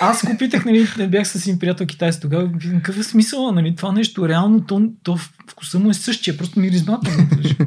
[0.00, 3.76] аз го питах, нали, не бях с един приятел китайец тогава, какъв е смисъл, нали,
[3.76, 5.16] това нещо реално, то, то
[5.50, 7.26] вкуса му е същия, просто миризмата му.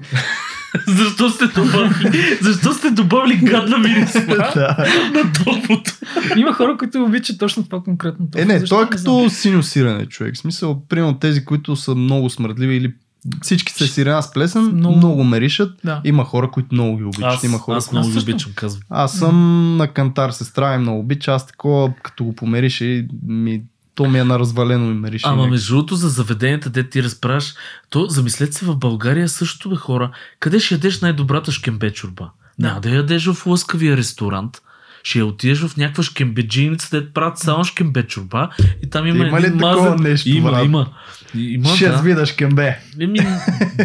[0.96, 2.38] Защо сте добавили?
[2.42, 4.76] Защо сте добавили гадна мирисма Да.
[5.14, 5.92] на тофуто?
[6.38, 8.28] Има хора, които обичат точно това конкретно.
[8.36, 8.76] Е, не, Защо?
[8.76, 10.36] то е като синусиране, човек.
[10.36, 12.94] В смисъл, примерно тези, които са много смъртливи или
[13.42, 15.72] Всички са сирена с плесен, Много- много, меришат.
[15.84, 16.02] Да.
[16.04, 17.24] Има хора, които много ги обичат.
[17.24, 18.00] Аз, Има хора, аз които...
[18.00, 18.82] много ги обичам, казвам.
[18.90, 19.36] Аз съм
[19.78, 21.32] на кантар, сестра и много обича.
[21.32, 23.62] Аз такова, като го помериш и ми...
[23.96, 25.26] То ми е на развалено и мерише.
[25.28, 25.52] Ама някак.
[25.52, 27.54] между другото за заведенията, де ти разправяш,
[27.90, 30.12] то замислете се в България също бе хора.
[30.40, 32.30] Къде ще ядеш най-добрата шкембе чорба?
[32.60, 32.68] Да.
[32.68, 34.62] Няма да ядеш в лъскавия ресторант.
[35.04, 38.50] Ще я отидеш в някаква шкембеджийница, де правят само шкембе чорба
[38.84, 40.04] и там има, Има ли един такова мазен...
[40.04, 40.66] нещо, Има, брат?
[40.66, 40.88] има.
[41.36, 42.02] Има, Шест да.
[42.02, 42.80] вида шкембе.
[43.00, 43.20] Еми,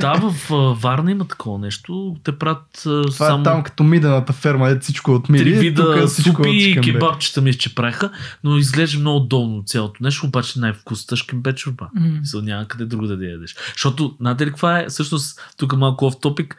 [0.01, 0.51] да, в
[0.83, 2.17] Варна има такова нещо.
[2.25, 5.45] Те правят Това само е там като мидената ферма, е всичко от миди.
[5.45, 8.11] три вида е супи и кебабчета ми че правиха,
[8.45, 11.89] но изглежда много удобно цялото нещо, обаче най-вкусната шкембе чорба.
[11.95, 12.09] М.
[12.21, 13.57] Мисъл, няма къде друго да ядеш.
[13.73, 16.57] Защото, знаете ли каква е, всъщност, тук малко оф топик,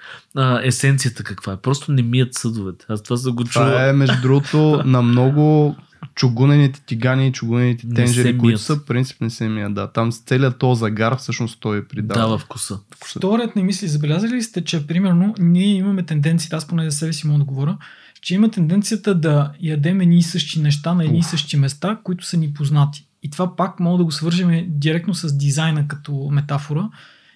[0.63, 1.57] есенцията каква е?
[1.57, 2.85] Просто не мият съдовете.
[2.89, 3.69] Аз това съм го чувал.
[3.69, 5.75] Това е, между другото, на много
[6.15, 9.73] чугунените тигани и чугунените Не се тенжери, които са, принцип не се мият.
[9.73, 12.19] Да, там с целият този загар всъщност той придава.
[12.19, 12.79] Дава вкуса.
[13.05, 17.13] Вторият ми мисли, забелязали ли сте, че примерно ние имаме тенденцията, аз поне за себе
[17.13, 17.77] си мога да говоря,
[18.21, 22.25] че има тенденцията да ядем едни и същи неща на едни и същи места, които
[22.25, 23.07] са ни познати.
[23.23, 26.89] И това пак мога да го свържем директно с дизайна като метафора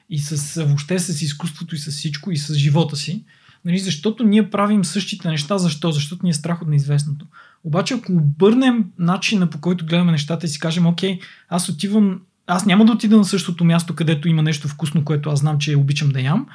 [0.10, 3.24] и с въобще с изкуството и с всичко и с живота си.
[3.66, 5.58] Нали, защото ние правим същите неща.
[5.58, 5.92] Защо?
[5.92, 7.26] Защото ни е страх от неизвестното.
[7.66, 11.20] Обаче ако обърнем начина по който гледаме нещата и си кажем, окей,
[11.50, 15.40] аз отивам, аз няма да отида на същото място, където има нещо вкусно, което аз
[15.40, 16.46] знам, че обичам да ям,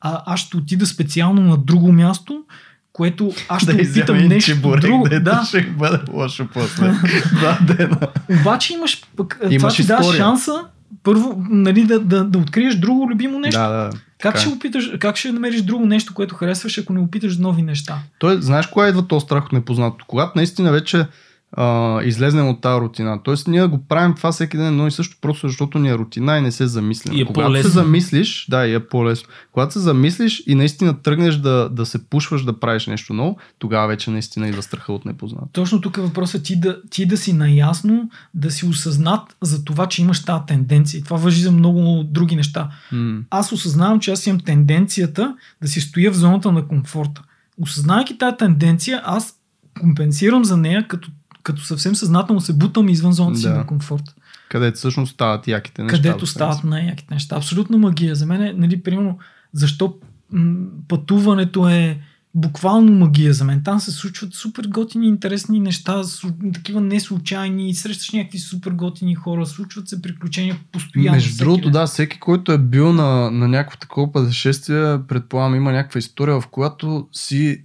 [0.00, 2.44] а аз ще отида специално на друго място,
[2.92, 5.08] което аз ще да опитам нещо чебурек, друго.
[5.08, 6.92] дето Да, ще бъде лошо после.
[7.32, 7.98] Два дена.
[8.40, 10.64] обаче имаш пък, това Имаш ти дава шанса
[11.02, 13.60] първо нали, да, да, да откриеш друго любимо нещо.
[13.60, 13.90] Да, да.
[13.90, 14.52] Как така ще е.
[14.52, 17.98] опиташ, как ще намериш друго нещо, което харесваш, ако не опиташ нови неща?
[18.18, 20.04] Той, знаеш кога идва този страх от непознато?
[20.08, 21.06] Когато наистина вече
[21.52, 23.22] а, излезнем от тази рутина.
[23.22, 26.38] Тоест ние го правим това всеки ден едно и също, просто защото ни е рутина
[26.38, 27.16] и не се замислим.
[27.16, 27.70] И е Когато по-лесно.
[27.70, 29.28] се замислиш, да, и е по-лесно.
[29.52, 33.88] Когато се замислиш и наистина тръгнеш да, да се пушваш да правиш нещо ново, тогава
[33.88, 35.48] вече наистина идва страха от непознато.
[35.52, 39.86] Точно тук е въпросът ти да, ти да си наясно, да си осъзнат за това,
[39.86, 40.98] че имаш тази тенденция.
[40.98, 42.70] И това въжи за много други неща.
[42.92, 43.20] М.
[43.30, 47.22] Аз осъзнавам, че аз имам тенденцията да си стоя в зоната на комфорта.
[47.62, 49.34] Осъзнавайки тази тенденция, аз
[49.80, 51.10] компенсирам за нея, като,
[51.42, 53.54] като съвсем съзнателно се бутам извън зоната си Да.
[53.54, 54.14] на комфорт.
[54.48, 55.96] Където всъщност стават яките неща.
[55.96, 57.36] където стават най-яките неща.
[57.36, 58.14] Абсолютно магия.
[58.14, 59.18] За мен е, нали, примерно,
[59.52, 59.94] защо
[60.32, 61.98] м- пътуването е
[62.34, 63.62] буквално магия за мен.
[63.64, 69.14] Там се случват супер готини, интересни неща, су- такива не случайни, срещаш някакви супер готини
[69.14, 71.14] хора, случват се приключения постоянно.
[71.16, 71.72] Между другото, ден.
[71.72, 76.46] да, всеки, който е бил на, на някакво такова пътешествие, предполагам, има някаква история, в
[76.46, 77.62] която си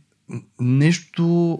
[0.59, 1.59] нещо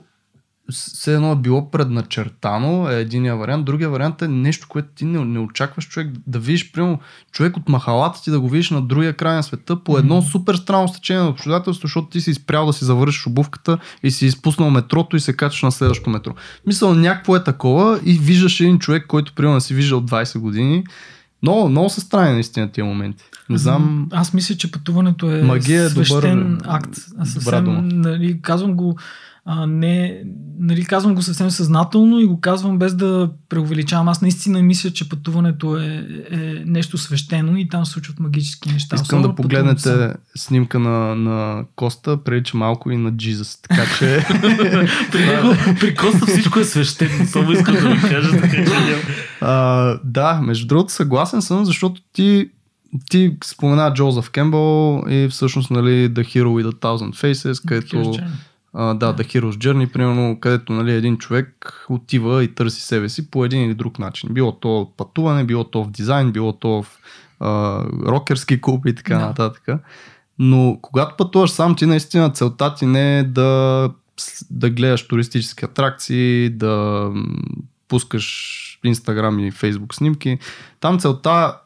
[0.72, 3.66] все едно е било предначертано, е единия вариант.
[3.66, 7.00] Другия вариант е нещо, което ти не, не очакваш човек да видиш, примерно,
[7.32, 10.26] човек от махалата ти да го видиш на другия край на света по едно Мгм.
[10.26, 14.26] супер странно стечение на обстоятелство, защото ти си спрял да си завършиш обувката и си
[14.26, 16.32] изпуснал метрото и се качваш на следващото метро.
[16.68, 20.84] Мисля, някакво е такова и виждаш един човек, който примерно си виждал 20 години.
[21.42, 23.24] Много, много са странни наистина тия моменти.
[23.50, 24.08] Не знам.
[24.12, 26.90] Аз мисля, че пътуването е Магия е добър- свещен акт.
[27.20, 28.98] Аз съвсем, нали, казвам го
[29.48, 30.22] а, не,
[30.60, 34.08] нали, казвам го съвсем съзнателно и го казвам без да преувеличавам.
[34.08, 38.96] Аз наистина мисля, че пътуването е, е нещо свещено и там се случват магически неща.
[38.96, 43.62] Искам Особено да погледнете снимка на, на Коста, прилича малко и на Джизъс.
[43.62, 44.26] Така че
[45.12, 47.26] При него, при Коста всичко е свещено.
[47.26, 48.72] Само искам да ви кажа, така че
[49.42, 52.50] а, да, между другото съгласен съм, защото ти
[53.10, 58.14] ти спомена Джозеф Кембъл и всъщност нали, The Hero with a Thousand Faces, където.
[58.78, 63.32] А, да, The Hero's Journey, примерно, където нали, един човек отива и търси себе си
[63.32, 64.30] по един или друг начин.
[64.34, 66.86] Било то пътуване, било то в дизайн, било то в
[67.40, 69.26] а, рокерски клуб и така Да.
[69.26, 69.68] нататък.
[70.40, 73.92] Но когато пътуваш сам, ти наистина целта ти не е да,
[74.52, 77.10] да гледаш туристически атракции, да
[77.88, 80.40] пускаш Инстаграм и Фейсбук снимки.
[80.80, 81.58] Там целта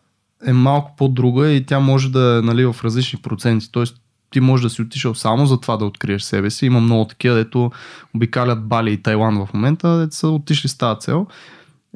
[0.45, 3.71] е малко по-друга и тя може да е нали, в различни проценти.
[3.71, 4.01] Тоест
[4.31, 6.65] ти можеш да си отишъл само за това да откриеш себе си.
[6.65, 7.71] Има много такива, дето
[8.15, 11.27] обикалят Бали и Тайланд в момента, дето са отишли с тази цел.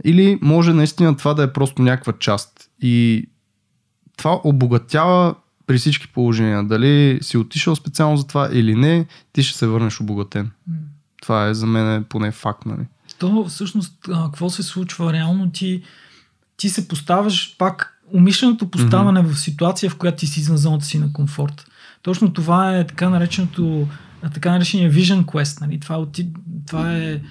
[0.06, 2.70] Или може наистина това да е просто някаква част.
[2.82, 3.26] И
[4.18, 5.36] това обогатява
[5.68, 6.64] при всички положения.
[6.64, 10.52] Дали си отишъл специално за това или не, ти ще се върнеш обогатен.
[10.68, 10.76] М.
[11.22, 12.66] Това е за мен поне факт.
[12.66, 12.86] Нали?
[13.20, 15.84] То всъщност, какво се случва реално, ти,
[16.58, 21.00] ти се поставяш пак умишленото поставяне в ситуация, в която ти си извън зоната си
[21.00, 21.66] на комфорт.
[22.04, 23.88] Точно това е така нареченото
[24.34, 25.62] така наречения Vision Quest.
[25.62, 25.80] Нали?
[25.80, 26.28] Това, оти,
[26.68, 27.22] това е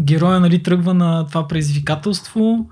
[0.00, 2.70] героя нали, тръгва на това предизвикателство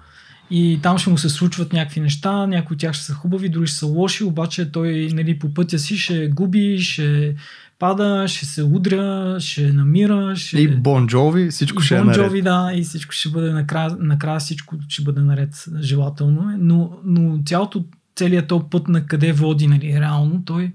[0.50, 3.66] и там ще му се случват някакви неща, някои от тях ще са хубави, други
[3.66, 7.34] ще са лоши, обаче той нали, по пътя си ще губи, ще
[7.78, 10.36] пада, ще се удря, ще намира.
[10.36, 10.60] Ще...
[10.60, 12.44] И Бон Джови, всичко и ще bon е наред.
[12.44, 16.56] Да, и всичко ще бъде накрая, накрая всичко ще бъде наред, желателно е.
[16.58, 17.84] Но, но цялото,
[18.16, 20.72] целият този път на къде води, нали, реално, той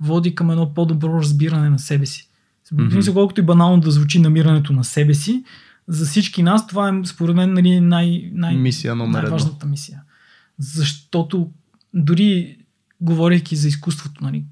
[0.00, 2.28] води към едно по-добро разбиране на себе си.
[2.74, 3.12] Mm-hmm.
[3.12, 5.44] Колкото и банално да звучи намирането на себе си,
[5.88, 10.02] за всички нас това е според мен нали, най, най, Мисия най-важната мисия.
[10.58, 11.50] Защото
[11.94, 12.56] дори
[13.00, 14.44] говорейки за изкуството, нали,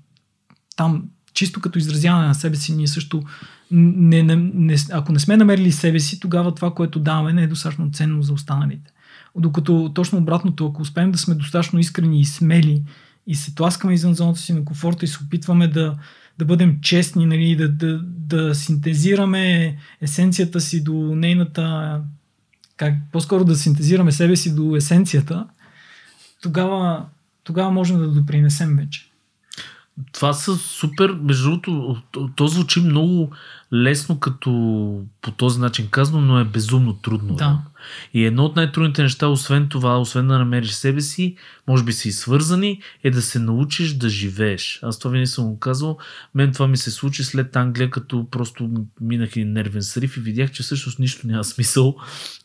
[0.76, 1.04] там
[1.34, 3.22] чисто като изразяване на себе си, ние също
[3.70, 7.46] не, не, не, ако не сме намерили себе си, тогава това, което даваме, не е
[7.46, 8.90] достатъчно ценно за останалите.
[9.36, 12.82] Докато точно обратното, ако успеем да сме достатъчно искрени и смели
[13.26, 15.98] и се тласкаме извън зоната си на комфорта и се опитваме да,
[16.38, 22.00] да бъдем честни, нали, да, да, да синтезираме есенцията си до нейната
[22.76, 25.46] как, по-скоро да синтезираме себе си до есенцията,
[26.42, 27.06] тогава,
[27.44, 29.10] тогава можем да допринесем вече.
[30.12, 31.96] Това са супер, между другото,
[32.36, 33.30] то- звучи много
[33.72, 34.50] лесно като
[35.22, 37.34] по този начин казано, но е безумно трудно.
[37.34, 37.62] Да.
[38.14, 41.36] И едно от най-трудните неща, освен това, освен да намериш себе си,
[41.68, 44.80] може би са и свързани, е да се научиш да живееш.
[44.82, 45.98] Аз това винаги съм го казал.
[46.34, 50.50] Мен това ми се случи след Англия, като просто минах един нервен срив и видях,
[50.50, 51.96] че всъщност нищо няма смисъл,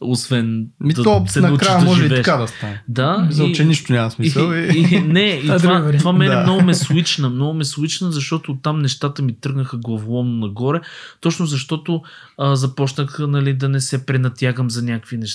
[0.02, 2.26] освен Ми да то се научиш да може и живееш.
[2.26, 2.84] така да стане.
[2.88, 4.52] Да, За и- че нищо няма смисъл.
[4.52, 6.44] и, И, и, не, и Това е това, това мене Да.
[6.44, 10.82] много ме свична, много ме свична, защото там нещата ми тръгнаха главоломно нагоре,
[11.22, 12.02] точно защото
[12.38, 15.31] а, започнах нали, да не се пренатягам за някакви неща,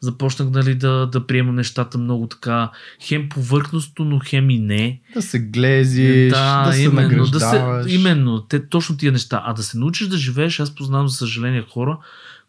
[0.00, 2.70] започнах нали, да, да приемам нещата много така,
[3.00, 5.00] хем повърхностно, но хем и не.
[5.14, 7.86] да се глезиш, да, се именно, да награждаваш.
[7.86, 9.42] се, именно, те, точно тия неща.
[9.44, 11.98] А да се научиш да живееш, аз познавам за съжаление хора,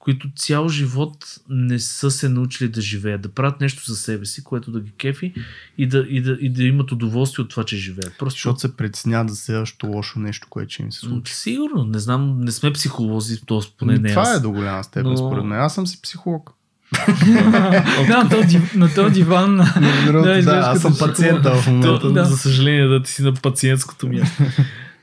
[0.03, 4.43] които цял живот не са се научили да живеят, да правят нещо за себе си,
[4.43, 5.33] което да ги кефи
[5.77, 8.13] и да, и да, и да имат удоволствие от това, че живеят.
[8.19, 11.33] Просто Защото се притесняват за следващото лошо нещо, което ще им се случи.
[11.33, 13.59] Сигурно, не знам, не сме психолози, т.е.
[13.77, 14.37] поне не това аз.
[14.37, 15.59] е до голяма степен, Но- според мен.
[15.59, 16.53] Аз съм си психолог.
[18.07, 19.57] да, на този, на този диван.
[20.06, 22.11] Да, да, аз съм пациента в момента.
[22.11, 22.26] Да.
[22.26, 24.44] За съжаление, да ти си на пациентското място.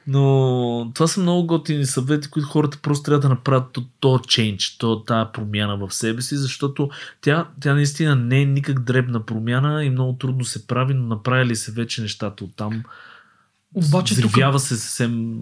[0.06, 4.80] Но това са много готини съвети, които хората просто трябва да направят то, то change,
[4.80, 6.90] то, тая промяна в себе си, защото
[7.20, 11.56] тя, тя наистина не е никак дребна промяна и много трудно се прави, но направили
[11.56, 12.82] се вече нещата оттам.
[13.74, 15.34] Обаче тук, Взривява се съвсем...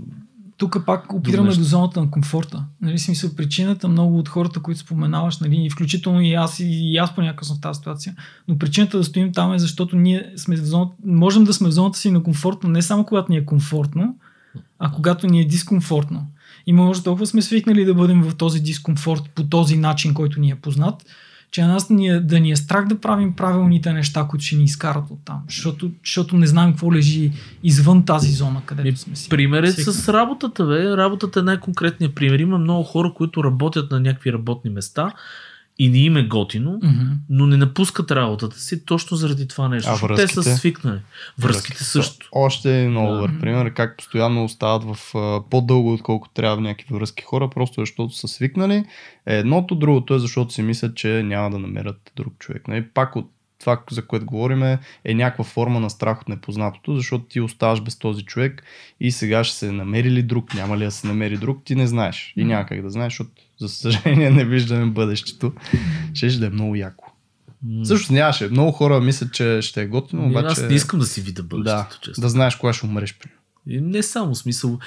[0.59, 2.65] тук пак опираме до зоната на комфорта.
[2.81, 7.15] Нали, смисъл, причината много от хората, които споменаваш, нали, и включително и аз, и аз
[7.15, 8.17] понякога съм в тази ситуация,
[8.49, 11.73] но причината да стоим там е защото ние сме в зоната, можем да сме в
[11.73, 14.17] зоната си на комфортно, не само когато ни е комфортно,
[14.79, 16.27] а когато ни е дискомфортно.
[16.67, 20.51] И може толкова сме свикнали да бъдем в този дискомфорт по този начин, който ни
[20.51, 21.05] е познат,
[21.51, 24.57] че на нас ни е, да ни е страх да правим правилните неща, които ще
[24.57, 25.43] ни изкарат от там.
[25.49, 29.29] Защото, защото не знаем какво лежи извън тази зона, където Ми, сме си.
[29.29, 30.97] Пример е с работата, бе.
[30.97, 32.39] Работата е най-конкретният пример.
[32.39, 35.13] Има много хора, които работят на някакви работни места
[35.79, 37.03] и не им е готино, Мгм.
[37.31, 39.91] но не напускат работата си точно заради това нещо.
[39.91, 40.57] А защото те са връзките?
[40.57, 41.01] свикнали.
[41.39, 42.29] Връзките са също.
[42.33, 43.15] Още е много Да.
[43.15, 45.15] добър пример, как постоянно остават в
[45.51, 48.85] по-дълго, отколкото трябва някакви връзки хора, просто защото са свикнали.
[49.27, 52.69] Е едното, другото е защото си мислят, че няма да намерят друг човек.
[52.69, 52.85] Нали?
[52.95, 57.41] Пак от това, за което говорим, е, някаква форма на страх от непознатото, защото ти
[57.41, 58.63] оставаш без този човек
[59.01, 61.87] и сега ще се намери ли друг, няма ли да се намери друг, ти не
[61.87, 62.33] знаеш.
[62.37, 65.53] И няма как да знаеш, защото за съжаление не виждаме бъдещето.
[66.15, 67.13] Ще ще да е много яко.
[67.85, 68.49] Също нямаше.
[68.49, 70.47] Много хора мислят, че ще е готино, обаче...
[70.47, 72.21] Аз не искам да си видя да, бъдещето, често.
[72.21, 73.19] да знаеш кога ще умреш.
[73.69, 74.79] И не само смисъл.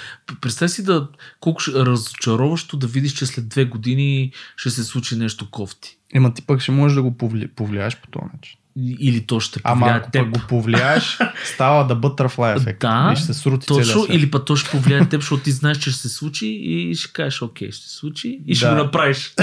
[0.42, 1.08] Представи си да
[1.40, 5.98] колко разочароващо да видиш, че след две години ще се случи нещо кофти.
[6.14, 7.48] Ема ти пък ще можеш да го повли...
[7.48, 8.58] повлияеш по този начин.
[9.00, 10.22] Или то ще Ама повлияе ако теб.
[10.24, 12.80] пък го повлияеш, става да butterfly ефект.
[12.80, 15.78] Да, и ще се срути Точно, или пък то ще повлияе теб, защото ти знаеш,
[15.78, 18.72] че ще се случи и ще кажеш, окей, ще се случи и ще Да.
[18.72, 19.34] го направиш.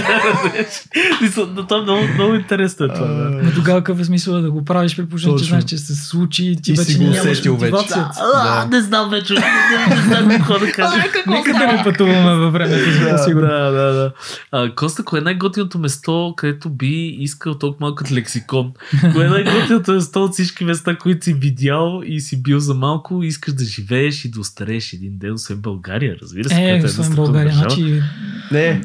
[1.49, 3.07] Да, това е много, много интересно е това.
[3.07, 3.31] Да.
[3.43, 6.47] Но тогава какъв е смисъл да го правиш, при положение, че знаеш, че се случи
[6.47, 7.71] и ти И си вече го нямаш усетил вече.
[7.73, 8.11] мотивацията.
[8.35, 8.69] А, Да.
[8.69, 9.35] Не знам вече.
[9.35, 9.41] Не,
[9.89, 10.97] не знам какво да кажа.
[11.27, 13.49] Нека да не пътуваме във времето, за да сигурно.
[13.49, 14.13] Да, да, да.
[14.53, 18.73] А, Коста, кое е най-готиното место, където би искал толкова малко лексикон?
[19.19, 23.23] Кое е най-готиното место от всички места, които си видял и си бил за малко
[23.23, 26.55] искаш да живееш и да остарееш един ден, освен България, разбира се.
[26.55, 27.55] Е, една освен страхотна България.
[27.55, 28.03] Значи,
[28.53, 28.83] Не.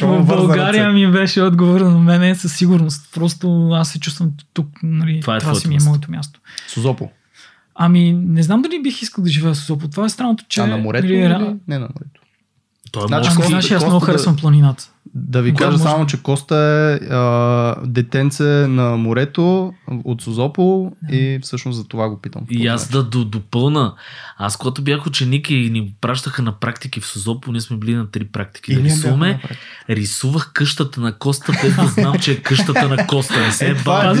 [0.00, 3.08] в България ми беше отговор на мене със сигурност.
[3.14, 4.66] Просто аз се чувствам тук.
[4.82, 6.40] Нали, Това е това си ми е моето място.
[6.68, 7.10] Созопо.
[7.74, 9.88] Ами, не знам дали бих искал да живея в Созопо.
[9.88, 10.60] Това е странното, че...
[10.60, 11.24] А на морето нали, или?
[11.24, 12.20] ре- Не на морето.
[12.92, 13.46] Той е Значи, морски.
[13.46, 14.89] Знаеш, аз много харесвам планината.
[15.14, 19.72] Да ви Да, кажа може само, че Коста е а, детенце на морето
[20.04, 22.42] от Созопол и всъщност за това го питам.
[22.50, 23.94] И аз да до- допълна.
[24.38, 28.10] Аз, когато бях ученик и ни пращаха на практики в Созопо, ние сме били на
[28.10, 28.74] три практики.
[28.74, 29.42] Да рисуваме,
[29.90, 33.40] рисувах къщата на Коста, без да знам, че е къщата на Коста.
[33.40, 34.16] Не се е Е, е бавя.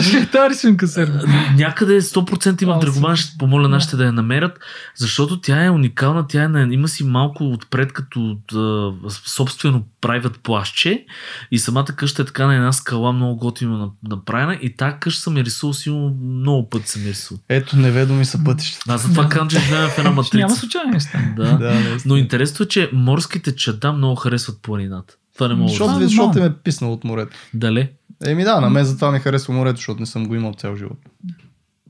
[0.86, 1.18] Серго?
[1.56, 4.58] Някъде 100% имам А, Драгоман, ще помоля нашите да я намерят,
[4.96, 8.92] защото тя е уникална, тя е на, има си малко отпред като да,
[9.26, 10.38] собствено private
[10.82, 11.04] плащче
[11.50, 15.22] и самата къща е така на една скала много готино на- направена и тази къща
[15.22, 17.40] съм я рисувал силно много пъти съм я рисувал.
[17.48, 18.92] Ето, неведоми са пътищата.
[18.92, 19.28] Аз затова Да.
[19.28, 20.36] казвам, че живеем в една матрица.
[20.36, 21.18] Няма случайни неща.
[21.36, 21.58] Да.
[21.58, 21.96] Да.
[22.06, 25.14] Но интересно е, че морските чада много харесват планината.
[25.34, 27.36] Това не мога да Защото, А, ви, защото им е писнал от морето.
[27.54, 27.90] Дале?
[28.24, 30.98] Еми да, на мен затова ми харесва морето, защото не съм го имал цял живот.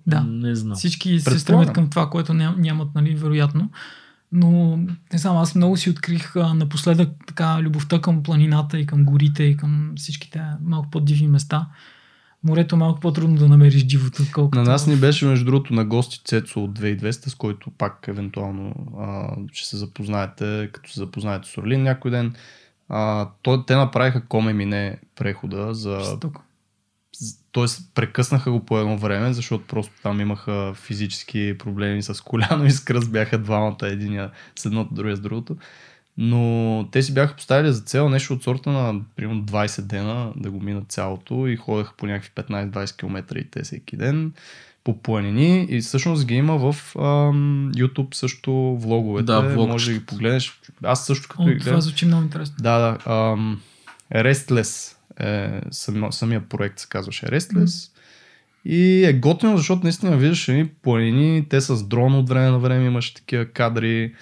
[0.07, 0.21] Да.
[0.21, 0.77] Не знам.
[0.77, 3.71] Всички се стремят към това, което ням, нямат, нали, вероятно.
[4.33, 4.77] Но,
[5.13, 9.43] не знам, аз много си открих а, напоследък така любовта към планината и към горите
[9.43, 11.67] и към всичките малко по-диви места.
[12.45, 14.59] Морето е малко по-трудно да намериш дивото, отколкото...
[14.59, 18.75] На нас ни беше, между другото, на гости Цецо от 2200, с който пак евентуално
[18.99, 22.35] а, ще се запознаете, като се запознаете с Орлин някой ден.
[22.89, 26.43] А, той, те направиха коме мине прехода за Жестоко.
[27.53, 32.71] Тоест, прекъснаха го по едно време, защото просто там имаха физически проблеми с коляно и
[32.71, 35.57] с кръст бяха двамата, единия с едното, другия с другото.
[36.19, 40.51] Но те си бяха поставили за цел нещо от сорта на примерно 20 дена да
[40.51, 44.33] го минат цялото и ходеха по някакви 15-20 км и те всеки ден
[44.85, 49.25] по планини и всъщност ги има в ам, YouTube също влоговете.
[49.25, 50.61] Да, влог Може да ги погледнеш.
[50.83, 51.81] Аз също като О, ги това гледам.
[51.81, 52.57] звучи много интересно.
[52.61, 53.13] Да, да.
[53.13, 53.61] Ам,
[54.15, 57.91] Restless е само, самия проект се казваше Restless.
[58.65, 62.87] И е готино, защото наистина виждаш едни планини, те с дрон от време на време
[62.87, 64.15] имаш такива кадри,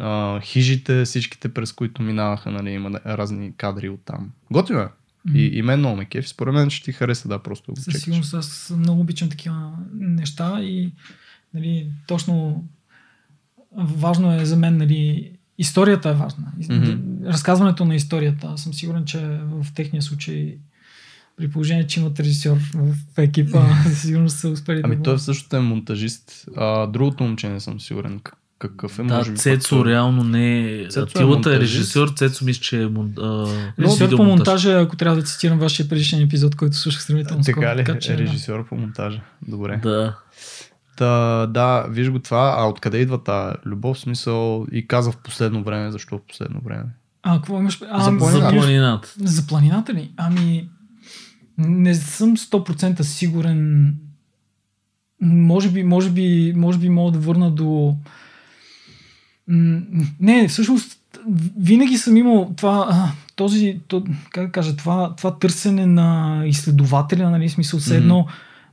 [0.00, 4.30] а, хижите, всичките през които минаваха, нали, има разни кадри от там.
[4.52, 4.88] Готино е.
[5.34, 6.28] И, и мен много ме кефи.
[6.28, 10.60] Според мен ще ти хареса, да, просто го Със сигурност аз много обичам такива неща
[10.62, 10.92] и
[11.54, 12.64] нали, точно
[13.76, 16.44] важно е за мен, нали, историята е важна.
[16.70, 16.92] Мгм.
[17.26, 18.46] Разказването на историята.
[18.46, 20.56] Аз съм сигурен, че в техния случай
[21.36, 25.52] при положение, че имат режисьор в екипа, със сигурност са успели Ами да той всъщност
[25.52, 26.46] е монтажист.
[26.56, 28.20] А, другото момче не съм сигурен
[28.58, 29.02] какъв е.
[29.02, 30.80] Да, може би Цецо той- реално не е.
[30.80, 31.60] Е Атилата е, монтажист.
[31.60, 33.12] режисьор, Цецо мисля, че е мон...
[33.18, 33.46] а,
[33.78, 37.60] Режисьор по монтажа, ако трябва да цитирам вашия предишен епизод, който слушах сравнително скоро.
[37.60, 37.84] Така ли?
[37.84, 38.22] Така, че, е да.
[38.22, 39.20] режисьор по монтажа.
[39.48, 39.80] Добре.
[39.82, 40.16] Да.
[40.98, 42.54] Та, да, виж го това.
[42.58, 43.96] А откъде идва тази любов?
[43.96, 45.90] В смисъл и каза в последно време.
[45.90, 46.84] Защо в последно време?
[47.22, 47.80] А, какво имаш?
[47.90, 48.56] А, За ами, За планината.
[48.56, 49.14] планината.
[49.18, 50.12] За планината ли?
[50.16, 50.68] Ами,
[51.58, 53.94] не съм 100% сигурен.
[55.20, 57.96] Може би, може би, може би мога да върна до...
[60.20, 61.00] Не, всъщност,
[61.58, 67.48] винаги съм имал това, този, то, как да кажа, това, това търсене на изследователя, нали,
[67.48, 68.26] смисъл все едно,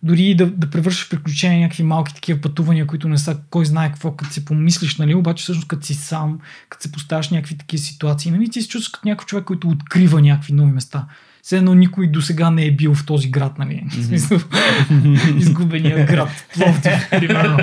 [0.06, 4.12] дори да, да превършиш приключения някакви малки такива пътувания, които не са кой знае какво,
[4.12, 8.32] като си помислиш, нали, обаче всъщност като си сам, като се поставяш някакви такива ситуации,
[8.32, 11.08] нали, ти се чувстваш като някой човек, който открива някакви нови места.
[11.42, 13.84] Все едно никой до сега не е бил в този град, нали?
[13.90, 14.40] В смисъл,
[15.38, 17.58] изгубения град, Пловдив, примерно.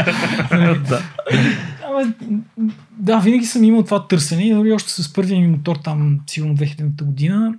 [0.88, 1.02] да.
[1.90, 2.12] Абе,
[2.98, 6.56] да, винаги съм имал това търсене и дори още с първия ми мотор там, сигурно
[6.56, 7.54] 2000 година,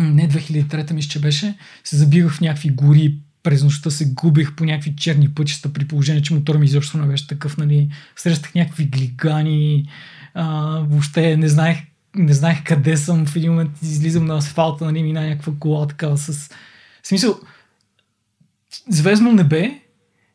[0.00, 4.64] не 2003 мисля, че беше, се забивах в някакви гори, през нощта се губех по
[4.64, 8.84] някакви черни пътища, при положение, че мотор ми изобщо не беше такъв, нали, срещах някакви
[8.84, 9.88] глигани,
[10.34, 10.46] а,
[10.88, 11.78] въобще не знаех,
[12.16, 16.18] не знаех къде съм, в един момент излизам на асфалта, нали, мина някаква кола такава
[16.18, 16.48] с...
[17.02, 17.38] В смисъл,
[18.88, 19.80] звездно небе,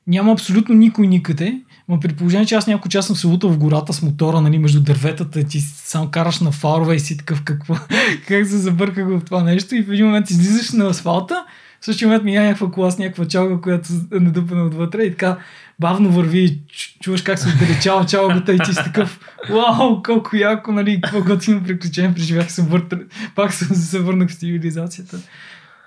[0.08, 3.58] няма абсолютно никой никъде, но при положение, че аз някой час съм се лутал в
[3.58, 7.76] гората с мотора, нали, между дърветата, ти само караш на фарове и си такъв какво,
[8.28, 11.46] как се забърках в това нещо и в един момент излизаш на асфалта,
[11.82, 15.38] в същия момент ми някаква кола с някаква чалга, която е надупена отвътре и така
[15.80, 19.20] бавно върви, и чу- чуваш как се отдалечава чалгата и ти си такъв,
[19.50, 22.94] вау, колко яко, нали, какво готино приключение преживях, съм върт,
[23.36, 25.20] пак съм се върнах в цивилизацията.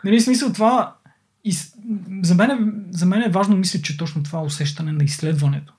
[0.05, 0.95] Нали, в смисъл това,
[1.45, 1.53] и,
[2.23, 2.59] за, мен е,
[2.91, 5.73] за мен е важно, мисля, че точно това усещане на изследването.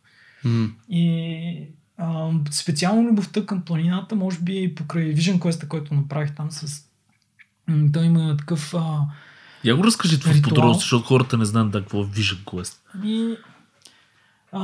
[0.43, 0.67] М.
[0.89, 1.67] И
[1.97, 6.83] а, специално любовта към планината, може би покрай Vision Quest, който направих там с...
[7.93, 8.73] Той има такъв...
[8.73, 8.99] А,
[9.63, 10.49] Я го разкажи това Ритуал.
[10.49, 12.75] подробности, защото хората не знаят да какво е Vision Quest.
[13.03, 13.35] и,
[14.51, 14.59] а,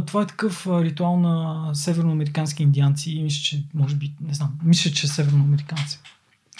[0.00, 3.10] това е такъв ритуал на северноамерикански индианци.
[3.10, 5.98] И мисля, че може би, не знам, мисля, че северноамериканци.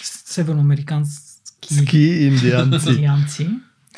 [0.01, 2.89] С- Северноамерикански Ски индианци.
[2.89, 3.49] индианци.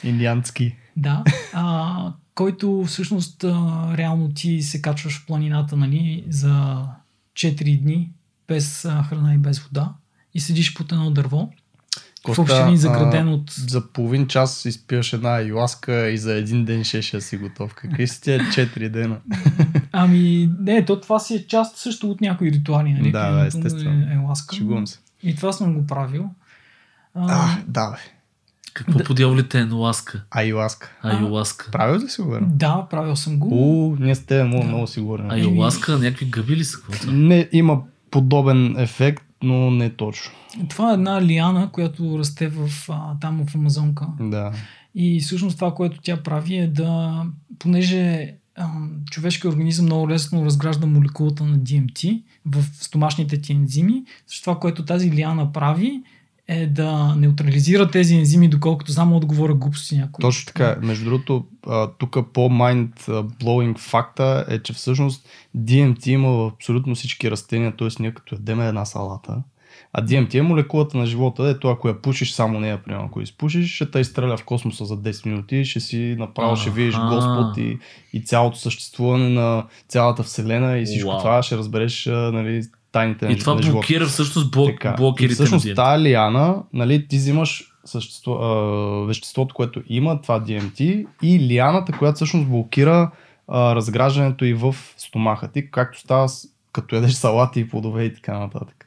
[0.03, 0.75] Индиански.
[0.97, 1.95] Да, а,
[2.35, 3.49] който всъщност а,
[3.97, 6.83] реално ти се качваш в планината нали, за
[7.33, 8.09] 4 дни
[8.47, 9.93] без а, храна и без вода
[10.33, 11.51] и седиш под едно дърво
[12.33, 13.51] в общини заграден а, от...
[13.51, 17.73] За половин час изпиваш една юаска и за един ден ще, ще си готов.
[17.73, 19.17] Какви са тия 4 дена?
[19.91, 23.11] Ами, не, то това си е част също от някои ритуали, нали?
[23.11, 24.09] Да, да, естествено.
[24.09, 24.55] Е, е ласка.
[24.55, 24.99] Шегувам се.
[25.23, 26.29] И това съм го правил.
[27.15, 27.97] А, А, да, бе.
[28.77, 30.23] Какво по дяволите е ласка?
[30.31, 30.91] Аюласка.
[31.03, 31.71] Аюласка.
[31.71, 32.47] Правил ли си го, верно?
[32.51, 33.47] да, правил съм го.
[33.51, 34.67] У, ние с тебе много, Да.
[34.69, 35.31] много сигурен.
[35.31, 36.77] Аюласка, някакви гъби ли са?
[36.81, 37.11] Какво?
[37.11, 37.81] Не, има
[38.11, 40.31] подобен ефект, но не точно.
[40.69, 44.07] Това е една лиана, която расте в, а, там в Амазонка.
[44.19, 44.53] Да.
[44.95, 47.23] И всъщност това, което тя прави е да,
[47.59, 48.33] понеже
[49.11, 54.03] човешкият организъм много лесно разгражда молекулата на DMT в стомашните ти ензими,
[54.41, 56.01] това, което тази лиана прави
[56.47, 60.21] е да неутрализира тези ензими, доколкото само говоря глупости някой.
[60.21, 60.77] Точно така.
[60.81, 61.45] Между другото,
[61.97, 62.93] тук по-mind
[63.43, 67.87] blowing факта е, че всъщност DMT има в абсолютно всички растения, т.е.
[67.99, 69.43] ние като ядеме една салата,
[69.93, 73.75] а DMT е молекулата на живота, ето ако я пушиш само нея, примерно, ако изпушиш,
[73.75, 76.95] ще те изстреля в космоса за 10 минути, ще си направо, ще видиш.
[76.95, 77.79] Господ и,
[78.13, 81.19] и цялото съществуване на цялата Вселена и всичко Уау.
[81.19, 83.73] това ще разбереш нали, тайните на, И това на живота.
[83.73, 84.89] блокира всъщност блок, Така.
[84.89, 85.75] И блокерите всъщност на DMT.
[85.75, 92.15] тази лиана, нали, ти взимаш същество, а, веществото, което има, това DMT, и лианата, която
[92.15, 93.11] всъщност блокира
[93.47, 98.13] а, разграждането и в стомаха ти, както става с, като ядеш салати и плодове и
[98.13, 98.86] така нататък.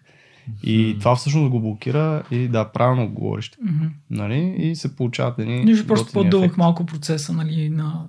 [0.62, 3.50] И това всъщност го блокира и да, правилно го говориш.
[3.62, 3.86] Мгм.
[4.10, 4.54] Нали?
[4.58, 8.06] И се получават едни Нищо просто готини по-дълъг малко процеса, нали, на...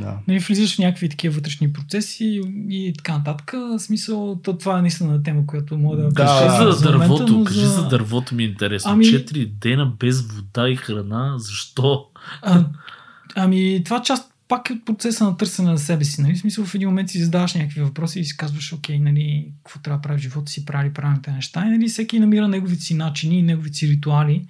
[0.00, 0.18] Да.
[0.28, 3.54] Нали, влизаш в някакви такива вътрешни процеси и така нататък.
[3.78, 6.08] Смисъл, то, това е наистина тема, която мога да...
[6.08, 8.92] Да, Кажи да, за момента, дървото, но кажи за дървото ми е интересно.
[8.92, 12.06] Ами- Четири дена без вода и храна, защо?
[12.42, 12.64] А,
[13.36, 16.22] ами, това част пак е от процеса на търсене на себе си.
[16.22, 16.34] Нали?
[16.34, 19.80] В смисъл, в един момент си задаваш някакви въпроси и си казваш, окей, нали, какво
[19.80, 21.66] трябва да прави в живота си, прави правилните неща.
[21.66, 24.46] И нали, всеки намира неговите си начини и неговите си ритуали.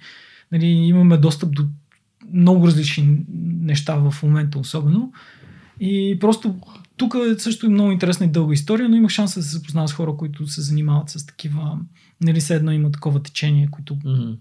[0.51, 1.67] Нали, имаме достъп до
[2.33, 5.13] много различни неща в момента особено.
[5.79, 6.55] И просто
[6.97, 9.87] тук е също и много интересна и дълга история, но имах шанс да се запознава
[9.87, 11.79] с хора, които се занимават с такива,
[12.21, 14.35] нали, все едно има такова течение, които м,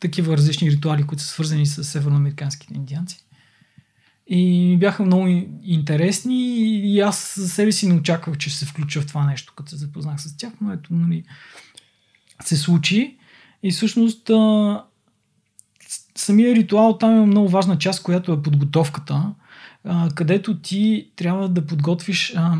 [0.00, 3.24] такива различни ритуали, които са свързани с северноамериканските индианци.
[4.34, 5.26] И бяха много
[5.62, 9.52] интересни и аз за себе си не очаквах, че ще се включа в това нещо,
[9.56, 11.24] като се запознах с тях, но ето, нали,
[12.44, 13.16] се случи.
[13.62, 14.84] И всъщност а,
[16.16, 19.34] самия ритуал там има много важна част, която е подготовката,
[19.84, 22.58] а, където ти трябва да подготвиш, а,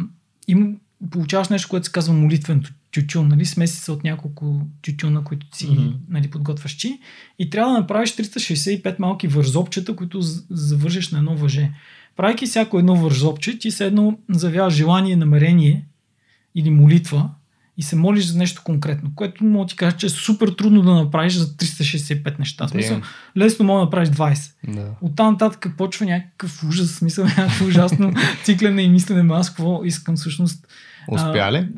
[0.49, 0.81] им,
[1.11, 5.89] получаваш нещо, което се казва молитвен тютюн, нали, смесица от няколко тютюна, които си Мгм.
[6.09, 7.01] нали, подготвяш ти
[7.39, 10.20] и трябва да направиш 365 малки вързопчета, които
[10.51, 11.70] завържеш на едно въже.
[12.16, 15.86] Правейки всяко едно вързопче, ти се едно заявяваш желание, намерение
[16.55, 17.31] или молитва
[17.77, 20.94] и се молиш за нещо конкретно, което мога ти кажа, че е супер трудно да
[20.94, 22.69] направиш за 365 неща.
[22.69, 23.01] Смисъл,
[23.36, 24.52] лесно мога да направиш 20.
[24.69, 24.90] Да.
[25.01, 28.12] От там нататък почва някакъв ужас, смисъл, някакво ужасно
[28.44, 30.66] циклене и мислене, аз какво искам всъщност.
[31.09, 31.56] Успя ли?
[31.56, 31.69] Е,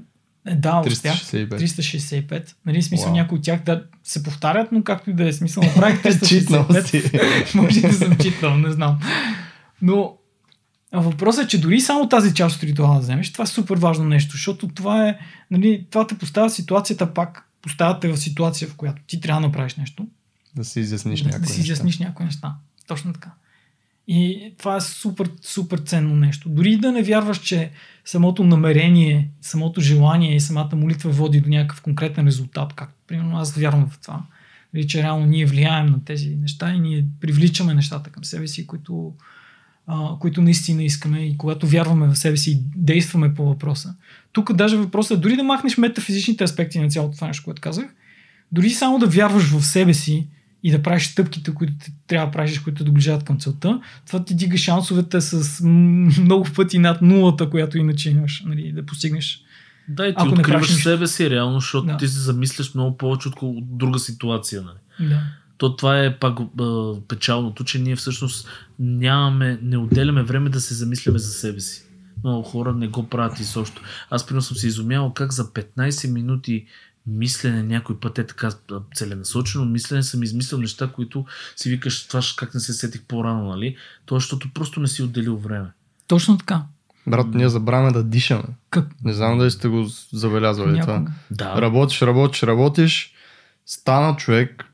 [0.47, 1.15] да, успях.
[1.15, 1.49] 365.
[1.49, 2.55] 365.
[2.67, 3.17] Нали, смисъл Вау.
[3.17, 7.47] някои от тях да се повтарят, но както и да е смисъл, направих Читнал 365.
[7.47, 7.57] си.
[7.57, 8.99] Може да съм читал, не знам.
[9.83, 10.17] Но
[10.93, 14.05] въпросът е, че дори само тази част от ритуала да вземеш, това е супер важно
[14.05, 15.19] нещо, защото това е,
[15.51, 19.49] нали, това те поставя ситуацията пак, поставя те в ситуация, в която ти трябва да
[19.49, 20.07] направиш нещо,
[20.57, 22.55] Да си изясниш да, някои да си изясниш някои неща.
[22.87, 23.31] Точно така.
[24.09, 26.49] И това е супер, супер ценно нещо.
[26.49, 27.71] Дори да не вярваш, че
[28.05, 33.55] самото намерение, самото желание и самата молитва води до някакъв конкретен резултат, както примерно аз
[33.55, 34.23] вярвам в това.
[34.75, 38.67] Нали, че реално ние влияем на тези неща и ние привличаме нещата към себе си,
[38.67, 39.13] които,
[39.87, 43.95] а, които наистина искаме и когато вярваме в себе си и действаме по въпроса.
[44.33, 47.95] Тук даже въпросът е дори да махнеш метафизичните аспекти на цялото това нещо, което казах,
[48.53, 50.29] дори само да вярваш в себе си
[50.65, 51.73] и да правиш стъпките, които
[52.07, 57.03] трябва да правиш, които доближават към целта, това ти дига шансовете с много пъти над
[57.03, 59.41] нулата, която иначе имаш, нали, да постигнеш.
[59.89, 60.83] Да, и ти Ако не откриваш нищо.
[60.83, 61.97] себе си реално, защото Да.
[61.97, 64.63] ти се замисляш много повече от от друга ситуация.
[64.63, 65.09] Нали?
[65.11, 65.21] Да.
[65.59, 70.75] То това е пак а, печалното, че ние всъщност нямаме, не отделяме време да се
[70.75, 71.85] замисляме за себе си.
[72.25, 73.83] Много хора не го правят и също.
[74.11, 76.65] Аз примерно съм се изумявал как за 15 минути
[77.07, 78.51] мислене някой път е така
[78.95, 81.27] целенасочено мислене съм измислил неща, които
[81.57, 83.77] си викаш това как не се сетих по-рано, нали?
[84.07, 85.69] То, защото просто не си отделил време.
[86.07, 86.63] Точно така.
[87.07, 88.45] Брат, ние забравяме да дишаме.
[88.71, 88.87] Как?
[89.05, 90.93] Не знам дали сте го забелязвали това.
[90.93, 91.13] Някога.
[91.31, 91.63] Да.
[91.63, 93.13] Работиш, работиш, работиш,
[93.67, 94.65] стана човек,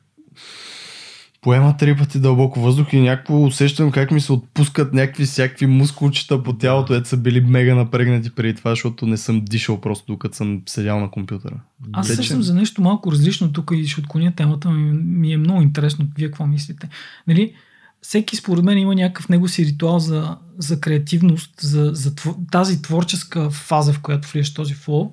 [1.41, 6.43] поема три пъти дълбоко въздух и някакво усещам как ми се отпускат някакви всякакви мускулчета
[6.43, 10.37] по тялото, ето са били мега напрегнати преди това, защото не съм дишал просто докато
[10.37, 11.61] съм седял на компютъра.
[11.93, 15.37] Аз се съм за нещо малко различно тук и ще отклоня темата, ми, ми е
[15.37, 16.07] много интересно.
[16.17, 16.89] Вие какво мислите?
[17.29, 17.55] Нали,
[18.03, 22.83] всеки според мен има някакъв него си ритуал за, за креативност, за, за тво, тази
[22.83, 25.13] творческа фаза, в която влияш този флоу.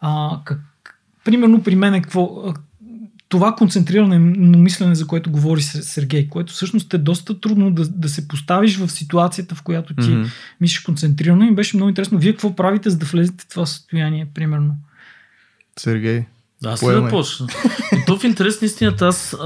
[0.00, 0.60] А, как,
[1.24, 2.52] примерно при мен е какво,
[3.32, 8.08] това концентриране на мислене, за което говори Сергей, което всъщност е доста трудно да, да
[8.08, 10.30] се поставиш в ситуацията, в която ти mm-hmm.
[10.60, 12.18] мислиш концентрирано и беше много интересно.
[12.18, 14.76] Вие какво правите, за да влезете в това състояние, примерно?
[15.78, 16.24] Сергей.
[16.64, 17.46] Аз ли да почна?
[17.92, 19.36] И то в интерес на истината, аз,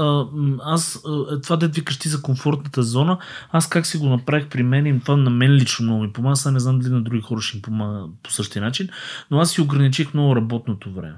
[0.63, 1.03] аз
[1.43, 3.17] това да викаш ти за комфортната зона,
[3.51, 6.35] аз как си го направих при мен и това на мен лично много ми помага,
[6.35, 8.89] сега не знам дали на други хора ще им помага по същия начин,
[9.31, 11.17] но аз си ограничих много работното време.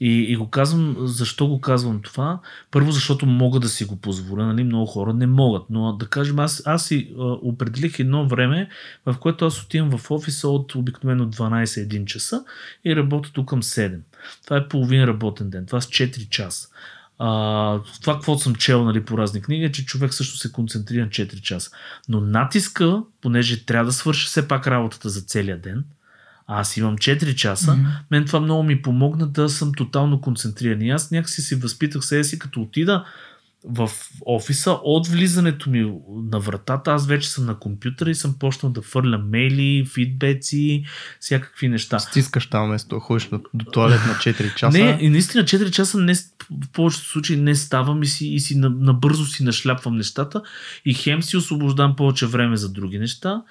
[0.00, 2.40] И, и го казвам, защо го казвам това?
[2.70, 4.64] Първо, защото мога да си го позволя, нали?
[4.64, 5.62] много хора не могат.
[5.70, 8.68] Но да кажем, аз, аз си а, определих едно време,
[9.06, 12.44] в което аз отивам в офиса от обикновено 12-1 часа
[12.84, 13.98] и работя тук към 7.
[14.44, 15.66] Това е половин работен ден.
[15.66, 16.68] Това са 4 часа.
[17.18, 21.02] А, това, какво съм чел нали, по разни книги, е, че човек също се концентрира
[21.02, 21.70] на 4 часа.
[22.08, 25.84] Но натиска, понеже трябва да свърши все пак работата за целия ден,
[26.48, 28.10] аз имам 4 часа, mm-hmm.
[28.10, 30.82] мен това много ми помогна да съм тотално концентриран.
[30.82, 33.04] И аз някакси си възпитах себе си, като отида
[33.64, 33.90] в
[34.26, 35.92] офиса, от влизането ми
[36.32, 40.84] на вратата, аз вече съм на компютъра и съм почнал да фърля мейли, фидбеци,
[41.20, 41.98] всякакви неща.
[41.98, 44.78] Стискаш там вместо ходиш до, до туалет на 4 часа.
[44.78, 48.58] Не, и наистина 4 часа не, в повечето случаи не ставам и си, и си
[48.58, 50.42] набързо си нашляпвам нещата
[50.84, 53.42] и хем си освобождам повече време за други неща,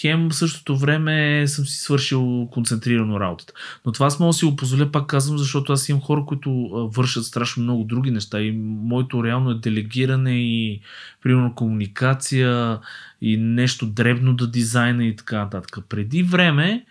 [0.00, 3.52] хем в същото време съм си свършил концентрирано работата.
[3.86, 6.50] Но това аз мога да си го позволя, пак казвам, защото аз имам хора, които
[6.94, 8.52] вършат страшно много други неща и
[8.82, 10.80] моето реално е делегиране и
[11.22, 12.78] примерно комуникация
[13.20, 15.78] и нещо дребно да дизайна и така нататък.
[15.88, 16.84] Преди време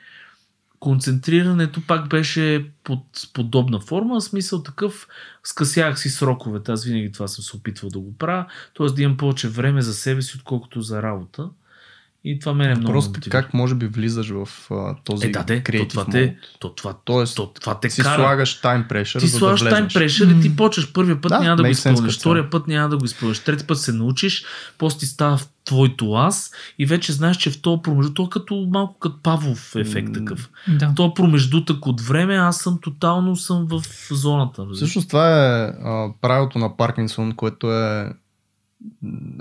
[0.80, 5.08] концентрирането пак беше под подобна форма, в смисъл такъв,
[5.44, 8.46] скъсях си сроковете, аз винаги това съм се опитвал да го правя,
[8.78, 8.88] т.е.
[8.88, 11.50] да имам повече време за себе си, отколкото за работа.
[12.28, 13.42] И това мен е много Просто мотивира.
[13.42, 16.94] как може би влизаш в uh, този е, да, де, то това те, то, това,
[17.06, 18.16] Тоест, то, това те си кара.
[18.16, 21.56] слагаш тайм прешър, Ти слагаш да тайм прешър и ти почваш първия път да, няма
[21.56, 24.46] да го изпълниш, втория път няма да го изпълниш, трети път се научиш,
[24.78, 28.30] после ти става в твоето аз и вече знаеш, че в този промеждутък, то е
[28.30, 30.50] като малко като Павлов ефект такъв.
[30.68, 30.94] Да.
[30.96, 33.82] Този промеждутък от време аз съм тотално съм в
[34.12, 34.66] зоната.
[34.74, 38.14] Всъщност това е а, правилото на Паркинсон, което е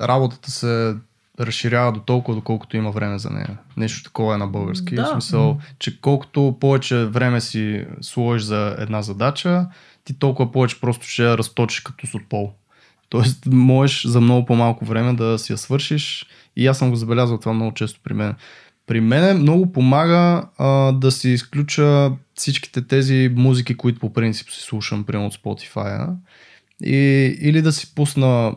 [0.00, 0.96] работата се
[1.40, 3.58] разширява до толкова, доколкото има време за нея.
[3.76, 4.94] Нещо такова е на български.
[4.94, 5.04] Да.
[5.04, 9.66] В смисъл, че колкото повече време си сложиш за една задача,
[10.04, 12.52] ти толкова повече просто ще я разточиш като с отпол.
[13.08, 17.38] Тоест, можеш за много по-малко време да си я свършиш и аз съм го забелязал
[17.38, 18.34] това много често при мен.
[18.86, 24.60] При мен много помага а, да си изключа всичките тези музики, които по принцип си
[24.60, 26.14] слушам, примерно от Spotify.
[26.84, 26.96] И,
[27.40, 28.54] или да си пусна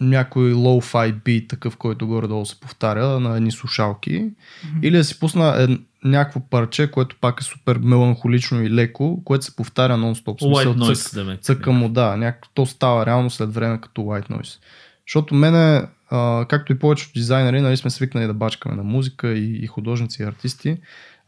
[0.00, 4.82] някой low-fi beat, такъв, който горе-долу се повтаря на едни слушалки, mm-hmm.
[4.82, 9.44] или да си пусна ед, някакво парче, което пак е супер меланхолично и леко, което
[9.44, 10.40] се повтаря нон-стоп.
[10.40, 11.36] White noise, да ме.
[11.36, 12.16] Цъка му, да.
[12.16, 14.58] Някак, то става реално след време като white noise.
[15.06, 19.64] Защото мене, а, както и повечето дизайнери, нали сме свикнали да бачкаме на музика и,
[19.64, 20.76] и художници и артисти,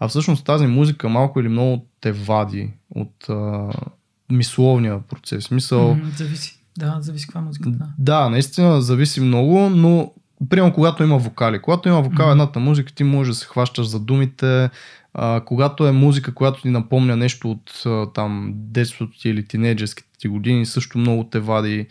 [0.00, 3.70] а всъщност тази музика малко или много те вади от а,
[4.30, 5.50] мисловния процес.
[5.50, 7.70] Мисъл, mm, зависи да, зависи каква музика.
[7.70, 7.86] Да.
[7.98, 10.12] да, наистина зависи много, но
[10.48, 11.62] примерно когато има вокали.
[11.62, 12.32] Когато има вокал mm-hmm.
[12.32, 14.70] едната музика, ти можеш да се хващаш за думите.
[15.14, 17.84] А, когато е музика, която ти напомня нещо от
[18.14, 21.86] там детството ти или тинейджерските ти години, също много те вади.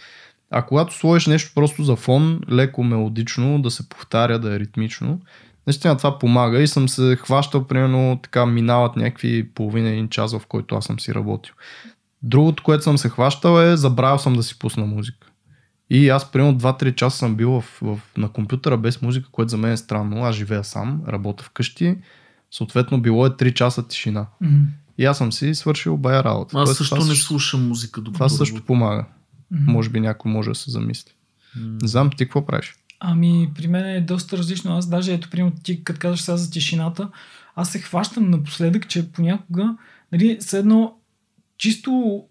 [0.52, 5.20] А когато сложиш нещо просто за фон, леко мелодично, да се повтаря, да е ритмично,
[5.68, 10.48] наистина това помага и съм се хващал, примерно така минават някакви половина един час, в
[10.48, 11.54] който аз съм си работил.
[12.24, 15.28] Другото, което съм се хващал е, забравял съм да си пусна музика.
[15.90, 19.58] И аз примерно 2-3 часа съм бил в, в, на компютъра без музика, което за
[19.58, 20.24] мен е странно.
[20.24, 21.98] Аз живея сам, работя вкъщи.
[22.52, 24.26] Съответно било е 3 часа тишина.
[24.44, 24.66] Mm-hmm.
[24.98, 26.60] И аз съм си свършил бая работа.
[26.60, 28.04] Аз Тоест, също не също, слушам музика.
[28.04, 29.06] Това също помага.
[29.54, 29.72] Mm-hmm.
[29.72, 31.12] Може би някой може да се замисли.
[31.58, 31.82] Mm-hmm.
[31.82, 32.76] Не знам, ти какво правиш?
[33.00, 34.78] Ами, при мен е доста различно.
[34.78, 37.10] Аз даже, ето, примерно, ти като казваш сега за тишината,
[37.56, 39.78] аз се хващам напоследък, че понякога,
[40.12, 40.94] нали, едно
[41.58, 42.24] чисто,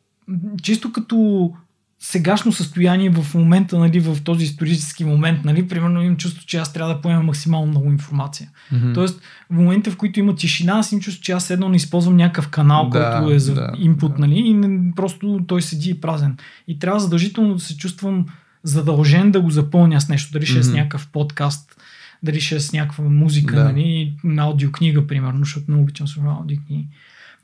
[0.62, 1.52] чисто като
[1.98, 6.72] сегашно състояние в момента, нали, в този исторически момент, нали, примерно имам чувство, че аз
[6.72, 8.50] трябва да поема максимално много информация.
[8.72, 8.94] Mm-hmm.
[8.94, 9.20] Тоест,
[9.50, 12.48] в момента, в които има тишина, аз им чувство, че аз едно не използвам някакъв
[12.48, 14.18] канал, да, който е за да, инпут, да.
[14.18, 16.36] нали, и не, просто той седи празен.
[16.68, 18.26] И трябва задължително да се чувствам
[18.62, 21.76] задължен да го запълня с нещо, дали ще е с някакъв подкаст,
[22.22, 23.64] дали ще е с някаква музика, Да.
[23.64, 26.88] нали, на аудиокнига, примерно, защото много обичам слушам аудиокниги.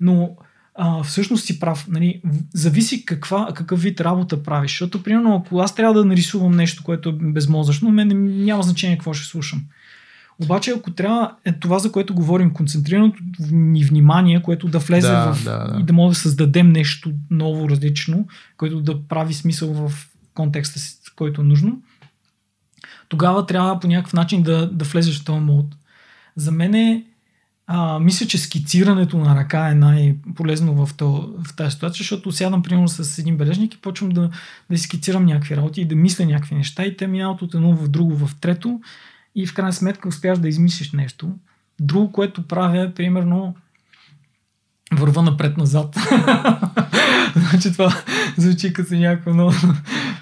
[0.00, 0.30] Но
[0.74, 1.88] а, всъщност си прав.
[1.88, 2.20] Нали,
[2.54, 4.70] зависи каква, какъв вид работа правиш.
[4.70, 9.14] Защото, примерно, ако аз трябва да нарисувам нещо, което е безмозъчно, мен няма значение какво
[9.14, 9.62] ще слушам.
[10.42, 13.18] Обаче, ако трябва е това, за което говорим, концентрираното
[13.50, 15.80] ни внимание, което да влезе Да, в, да, да.
[15.80, 18.26] и да може да създадем нещо ново, различно,
[18.56, 21.82] което да прави смисъл в контекста си, който е нужно,
[23.08, 25.66] тогава трябва по някакъв начин да, да влезеш в този мод.
[26.36, 27.04] За мен е,
[27.66, 32.62] а, мисля, че скицирането на ръка е най-полезно в, то, в тази ситуация, защото сядам
[32.62, 34.30] примерно с един бележник и почвам да,
[34.70, 37.88] да скицирам някакви работи и да мисля някакви неща и те минават от едно в
[37.88, 38.80] друго в трето
[39.34, 41.30] и в крайна сметка успяваш да измислиш нещо.
[41.80, 43.54] Друго, което правя е примерно
[44.92, 45.96] върва напред-назад.
[47.36, 47.94] значи това
[48.36, 49.52] звучи като някакво много,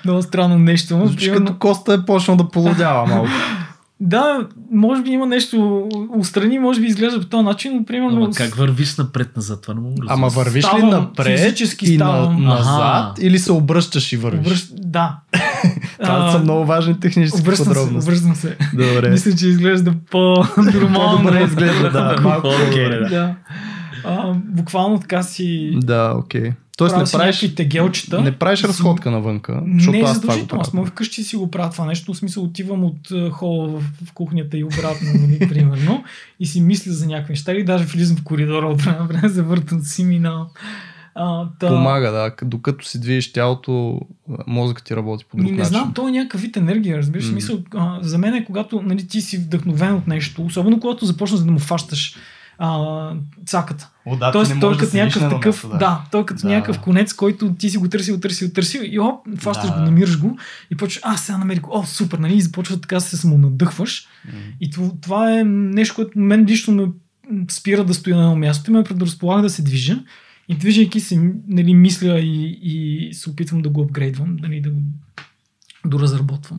[0.04, 1.06] много странно нещо.
[1.06, 3.28] Звучи примерно- като Коста е почнал да полудява малко.
[4.02, 8.16] Да, може би има нещо устрани, може би изглежда по този начин, но примерно...
[8.16, 9.62] Ама как вървиш напред-назад?
[9.62, 12.42] Това не мога да Ама вървиш ли Ставам, напред физически и на, ставам.
[12.44, 13.14] назад Аха.
[13.20, 14.46] или се обръщаш и вървиш?
[14.46, 14.68] Обръщ...
[14.76, 15.16] Да.
[16.02, 18.10] Това А, са много важни технически Обръщам се, подробности.
[18.10, 18.56] обръщам се.
[18.74, 19.08] Добре.
[19.10, 21.18] Мисля, че изглежда по-нормално.
[21.22, 22.16] По-добре изглежда, да.
[22.22, 22.98] Малко по-добре.
[22.98, 23.08] да.
[23.08, 23.34] да.
[24.04, 25.70] А, буквално така си...
[25.82, 26.52] Да, окей.
[26.80, 28.20] Тоест не правиш, тегелчета.
[28.20, 30.62] не правиш разходка навънка, Не защото е аз това го задължително.
[30.62, 32.14] Аз мога вкъщи си го правя това нещо.
[32.14, 36.04] В смисъл отивам от е, хола в, в кухнята и обратно, нали, примерно.
[36.40, 37.52] И си мисля за някакви неща.
[37.52, 40.50] Или даже влизам в коридора от време време, завъртам си минал.
[41.14, 41.68] А, та...
[41.68, 42.32] Помага, да.
[42.42, 44.00] Докато си движиш тялото,
[44.46, 45.68] мозъкът ти работи по друг Ми, не начин.
[45.68, 47.26] знам, то е някакъв вид енергия, разбираш.
[47.26, 47.34] Mm.
[47.34, 51.40] Мисъл, а, за мен е когато нали, ти си вдъхновен от нещо, особено когато започнеш
[51.40, 52.16] да му фащаш
[52.62, 53.12] а,
[53.46, 53.90] цаката.
[54.06, 55.78] О, да, Тоест, той като някакъв такъв, да.
[55.78, 56.48] да, той като Да.
[56.48, 59.76] някакъв конец, който ти си го търсил, търсил, търсил и оп, фащаш Да.
[59.76, 60.38] го, намираш го
[60.70, 64.06] и почваш, а, сега намерих го, о, супер, нали, и започва така се самонадъхваш.
[64.24, 64.32] М.
[64.60, 66.88] И това, това е нещо, което мен лично ме
[67.50, 69.98] спира да стоя на едно място и ме предразполага да се движа.
[70.48, 74.80] И движейки се, нали, мисля и, и се опитвам да го апгрейдвам, нали, да го
[75.84, 76.58] доразработвам.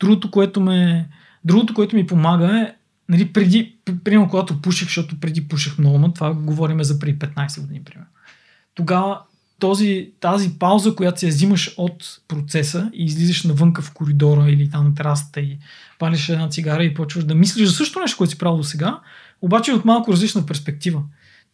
[0.00, 1.08] Другото, което ме,
[1.44, 2.74] другото, което ми помага е,
[3.12, 7.60] нали, преди, примерно когато пуших, защото преди пуших много, но това говорим за преди 15
[7.60, 8.10] години, примерно.
[8.74, 9.20] Тогава
[9.58, 14.70] този, тази пауза, която се я взимаш от процеса и излизаш навънка в коридора или
[14.70, 15.58] там на терасата и
[15.98, 19.00] палиш една цигара и почваш да мислиш за също нещо, което си правил до сега,
[19.42, 21.02] обаче от малко различна перспектива.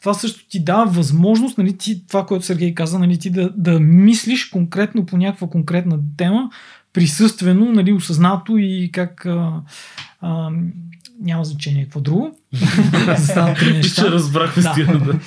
[0.01, 3.81] Това също ти дава възможност, нали, ти, това, което Сергей каза, нали, ти да, да
[3.81, 6.51] мислиш конкретно по някаква конкретна тема,
[6.93, 9.63] присъствено, нали, осъзнато и как а,
[10.21, 10.51] а,
[11.21, 12.39] няма значение какво друго.
[13.59, 14.03] Три неща.
[14.03, 14.99] Че разбрахме Да.
[14.99, 15.21] да.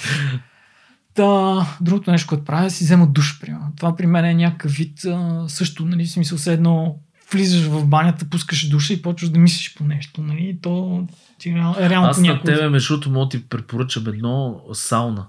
[1.13, 3.71] Та, другото нещо, което правя, е си взема душ, примерно.
[3.77, 6.99] Това при мен е някакъв вид, а, също, нали, в смисъл, все едно
[7.31, 11.03] влизаш в банята, пускаш душа и почваш да мислиш по нещо, нали, то
[11.39, 15.27] ти реално, е реално Аз на тебе, между другото, мога ти препоръчам едно сауна.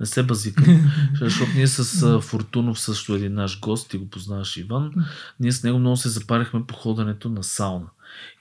[0.00, 0.64] Не се базика.
[1.20, 4.92] Защото ние с Фортунов също един наш гост, ти го познаваш Иван,
[5.40, 7.86] ние с него много се запарихме по ходенето на сауна.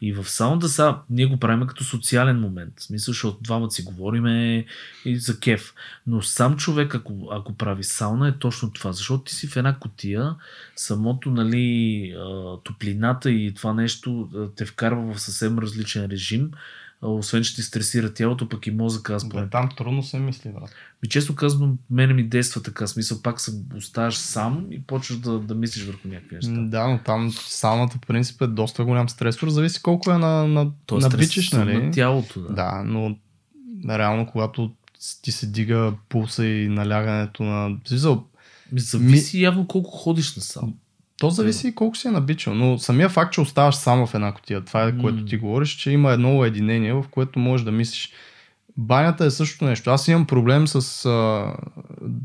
[0.01, 2.73] И в сауната сега ние го правим като социален момент.
[2.77, 4.65] В смисъл, защото двамата си говориме
[5.05, 5.73] и за кеф.
[6.07, 8.91] Но сам човек, ако, ако прави сауна, е точно това.
[8.91, 10.35] Защото ти си в една котия,
[10.75, 12.15] самото, нали,
[12.63, 16.51] топлината и това нещо те вкарва в съвсем различен режим.
[17.01, 20.69] Освен, че ти стресира тялото, пък и мозъка, аз Бе, там трудно се мисли, брат.
[21.03, 25.39] ми често казвам, мене ми действа така, смисъл пак се оставаш сам и почваш да,
[25.39, 26.51] да мислиш върху някакви неща.
[26.51, 29.49] Да, но там сауната в принцип е доста голям стресор.
[29.49, 31.85] Зависи колко е на, на, То е на бичиш, нали?
[31.85, 32.41] на тялото.
[32.41, 32.53] Да.
[32.53, 33.15] Да, но
[33.89, 34.71] реално, когато
[35.21, 37.77] ти се дига пулса и налягането на...
[37.87, 38.27] Смисъл,
[38.71, 40.73] Ми, зависи явно колко ходиш на сам.
[41.21, 44.31] То зависи и колко си е набичал, но самия факт, че оставаш само в една
[44.31, 48.11] котия, това е което ти говориш, че има едно уединение, в което можеш да мислиш.
[48.77, 49.89] Банята е същото нещо.
[49.89, 51.45] Аз имам проблем с а,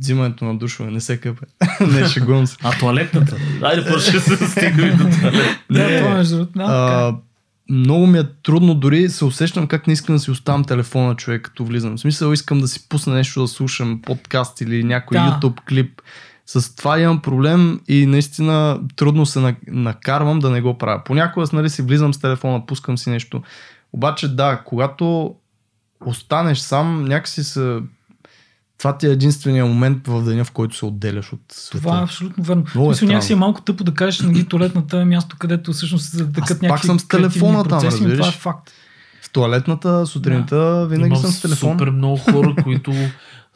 [0.01, 0.91] взимането на душове.
[0.91, 1.47] Не се къпе.
[1.87, 2.57] не, шегувам се.
[2.63, 3.37] А туалетната?
[3.63, 5.59] Айде, първо ще се стигаме до туалет.
[5.71, 7.09] Да, това между другото, да, така е.
[7.09, 7.17] А,
[7.69, 11.43] много ми е трудно, дори се усещам как не искам да си оставам телефона човек,
[11.43, 11.97] като влизам.
[11.97, 15.39] В смисъл искам да си пусна нещо да слушам, подкаст или някой Да.
[15.43, 16.03] YouTube клип.
[16.47, 21.03] С това имам проблем и наистина трудно се на- накарвам да не го правя.
[21.05, 23.43] Понякога нали, си влизам с телефона, пускам си нещо.
[23.93, 25.35] Обаче да, когато
[26.07, 27.79] останеш сам, някакси се...
[28.79, 31.83] Това ти е единствения момент в деня, в който се отделяш от света.
[31.83, 32.65] Това е абсолютно верно.
[32.75, 36.11] Много е Мисля, някакси е малко тъпо да кажеш, нали, туалетната е място, където всъщност
[36.11, 38.35] се тъкат пак някакви съм с телефона там, процеси, но Това е разбираш.
[38.39, 38.71] факт.
[39.23, 41.73] В туалетната сутринта винаги Има съм с телефон.
[41.73, 42.93] супер много хора, които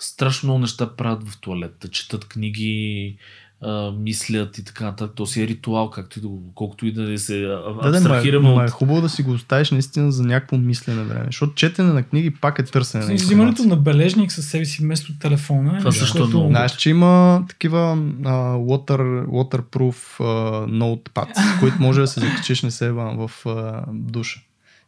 [0.01, 1.89] страшно много неща правят в туалета.
[1.89, 3.17] Четат книги,
[3.63, 5.17] а, мислят и така нататък.
[5.17, 7.49] То си е ритуал, както и да, колкото и да се а,
[7.83, 8.71] Да, да, абстрахираме ма е от...
[8.71, 11.25] хубаво да си го оставиш наистина за някакво мислене време.
[11.27, 15.19] Защото четене на книги пак е търсене на Взимането на бележник със себе си вместо
[15.19, 15.77] телефона.
[15.77, 16.51] е Това също е което- много.
[16.51, 20.25] Знаеш, че има такива а, water, waterproof а,
[20.67, 24.41] notepads, които може да се закачиш не се в а, душа.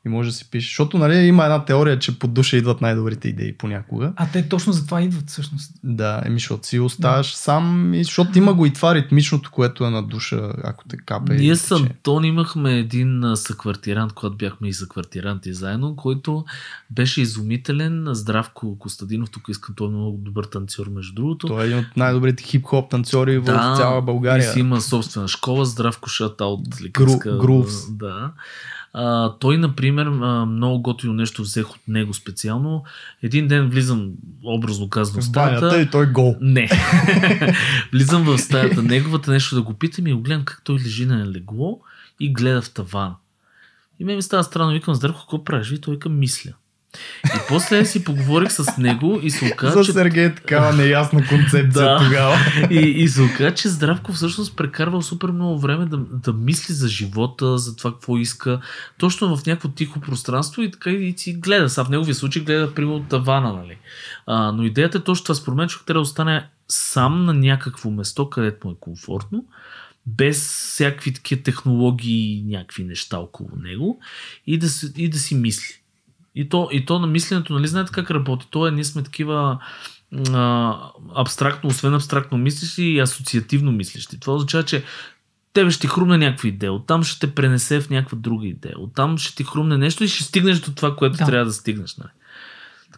[0.07, 0.71] И може да си пишеш.
[0.71, 4.13] Защото нали, има една теория, че под душа идват най-добрите идеи понякога.
[4.17, 5.73] А те точно за това идват всъщност.
[5.85, 9.91] Да, еми, защото си оставаш сам, и, защото има го и това ритмичното, което е
[9.91, 11.35] на душа, ако те капе.
[11.35, 16.45] и Ние с Антон имахме един съквартирант, когато бяхме и съквартиранти заедно, който
[16.91, 18.07] беше изумителен.
[18.13, 21.47] Здравко Костадинов, тук искам, той е много добър танцор, между другото.
[21.47, 23.45] Той е един от най-добрите хип-хоп танцори в
[23.77, 24.51] цяла България.
[24.51, 26.69] И си има собствена школа, Здравко Шатаут.
[26.69, 27.97] Гру- Grooves.
[27.97, 28.33] Да.
[28.95, 32.85] А, той, например, а, много готино нещо взех от него специално.
[33.23, 34.11] Един ден влизам,
[34.45, 35.81] образно казано, в стаята.
[35.81, 36.37] и той гол.
[36.41, 36.69] Не.
[37.93, 41.27] Влизам в стаята неговата нещо да го питам и го гледам как той лежи на
[41.27, 41.81] легло
[42.21, 43.15] и гледа в таван.
[43.99, 45.71] И ме ми става странно, викам, Здравко, какво правиш?
[45.71, 46.53] И той викам, мисля.
[47.27, 51.27] И после си поговорих с него и се оказа, За че Сергей е такава неясна
[51.27, 51.99] концепция Да.
[52.05, 52.37] тогава.
[52.71, 56.89] и, и се оказа, че Здравко всъщност прекарвал супер много време да, да мисли за
[56.89, 58.61] живота, за това какво иска,
[58.99, 61.69] точно в някакво тихо пространство и така и си гледа.
[61.69, 63.77] Са в неговия случай гледа примерно тавана, нали.
[64.27, 65.35] А, но идеята е точно това.
[65.35, 69.45] Според мен човек трябва да остане сам на някакво место, където му е комфортно,
[70.07, 74.01] без всякакви такива технологии и някакви неща около него
[74.47, 74.67] и да,
[74.97, 75.82] и да си мисли.
[76.35, 78.47] И то, и то на мисленето, нали знаете как работи?
[78.51, 79.59] То е, ние сме такива
[80.33, 80.79] а,
[81.15, 84.21] абстрактно, освен абстрактно мислещи и асоциативно мислещи.
[84.21, 84.85] Това означава, че
[85.53, 89.19] тебе ще ти хрумне някаква идея, оттам ще те пренесе в някаква друга идея, оттам
[89.19, 91.25] ще ти хрумне нещо и ще стигнеш до това, което Да.
[91.25, 91.97] трябва да стигнеш.
[91.97, 92.11] Нали?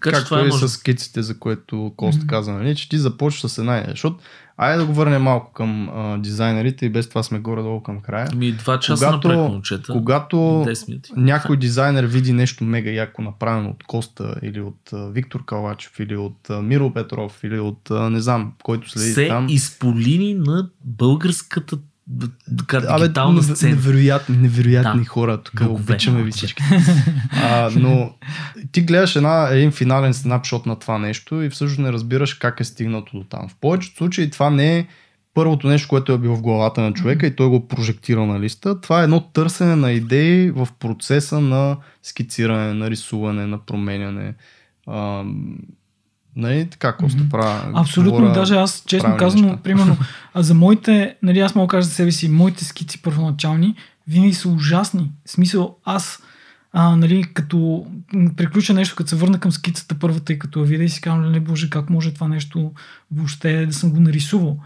[0.05, 0.69] Така че Както това е и може.
[0.69, 2.27] с скиците, за което Кост Мгм.
[2.27, 3.91] каза, нали, че ти започваш с една идея.
[3.91, 4.17] Защото,
[4.57, 8.29] айде да го върнем малко към а, дизайнерите и без това сме горе-долу към края.
[8.35, 9.93] Ми два часа Когато- момчета.
[9.93, 11.13] Когато 10 минути.
[11.17, 16.17] някой дизайнер види нещо мега яко направено от Коста или от а, Виктор Калачев или
[16.17, 19.47] от а, Миро Петров или от а, не знам, който следи Все там.
[19.49, 21.79] изполини на българската
[22.89, 23.09] Абе,
[23.45, 23.71] сцена.
[23.71, 25.07] невероятни, невероятни Да.
[25.07, 25.43] хора.
[25.43, 25.83] Тук Богове.
[25.83, 26.63] обичаме ви всички.
[27.33, 28.15] А, но
[28.73, 32.65] ти гледаш една, един финален снапшот на това нещо и всъщност не разбираш как е
[32.65, 33.49] стигнато до там.
[33.49, 34.87] В повечето случаи това не е
[35.35, 38.81] първото нещо, което е било в главата на човека и той го прожектирал на листа.
[38.81, 44.35] Това е едно търсене на идеи в процеса на скициране, на рисуване, на променяне.
[44.87, 45.25] А,
[46.37, 47.29] нали, така, Коста Мгм.
[47.29, 47.71] правя.
[47.75, 49.59] Абсолютно, говоря даже аз честно неща.
[49.63, 49.97] примерно,
[50.35, 53.75] а за моите, нали аз мога да кажа за себе си, моите скици първоначални
[54.09, 55.11] винаги са ужасни.
[55.27, 56.23] В смисъл, аз
[56.73, 57.87] а, нали, като
[58.37, 61.23] приключа нещо, като се върна към скицата първата и като я видя и си казвам,
[61.23, 62.73] нали, боже, как може това нещо
[63.13, 64.59] въобще да съм го нарисувал.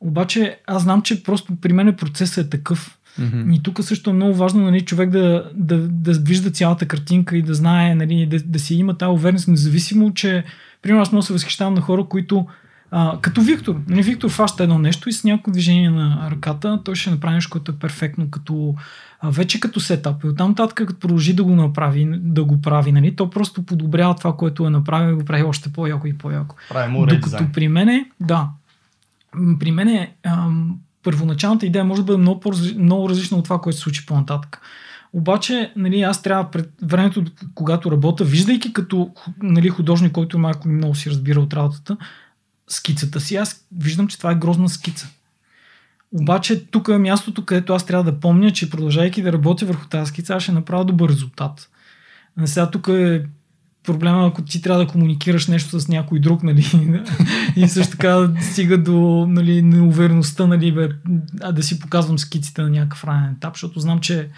[0.00, 2.98] Обаче аз знам, че просто при мен процесът е такъв.
[3.18, 3.52] Мгм.
[3.52, 7.42] И тук също е много важно нали, човек да, да, да вижда цялата картинка и
[7.42, 10.44] да знае, нали, да, да си има тази увереност, независимо, че
[10.82, 12.46] примерно аз много се възхищавам на хора, които
[12.90, 13.76] а, като Виктор.
[13.88, 17.50] Нали, Виктор фаща едно нещо и с някакво движение на ръката той ще направи нещо,
[17.50, 18.74] което е перфектно, като,
[19.20, 20.24] а, вече като сетап.
[20.24, 24.14] И оттам нататък, като продължи да го направи, да го прави, нали, то просто подобрява
[24.14, 26.56] това, което е направил и го прави още по-яко и по-яко.
[26.68, 27.52] Прави му Докато редизайн.
[27.52, 28.48] при мене, да,
[29.58, 33.82] при мене ам, първоначалната идея може да бъде много, много различна от това, което се
[33.82, 34.60] случи по-нататък.
[35.16, 37.24] Обаче, нали, аз трябва пред времето,
[37.54, 39.10] когато работя, виждайки като
[39.42, 41.96] нали, художник, който малко много си разбира от работата,
[42.68, 45.08] скицата си, аз виждам, че това е грозна скица.
[46.12, 50.08] Обаче тук е мястото, където аз трябва да помня, че продължайки да работя върху тази
[50.08, 51.70] скица, аз ще направя добър резултат.
[52.38, 53.24] А сега тук е
[53.82, 56.64] проблема, ако ти трябва да комуникираш нещо с някой друг, нали,
[57.56, 60.88] и също така стига до нали, неувереността, нали, бе,
[61.42, 64.30] а да си показвам скиците на някакъв ранен етап, защото знам, че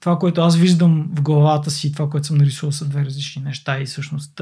[0.00, 3.80] това, което аз виждам в главата си, това, което съм нарисувал са две различни неща
[3.80, 4.40] и всъщност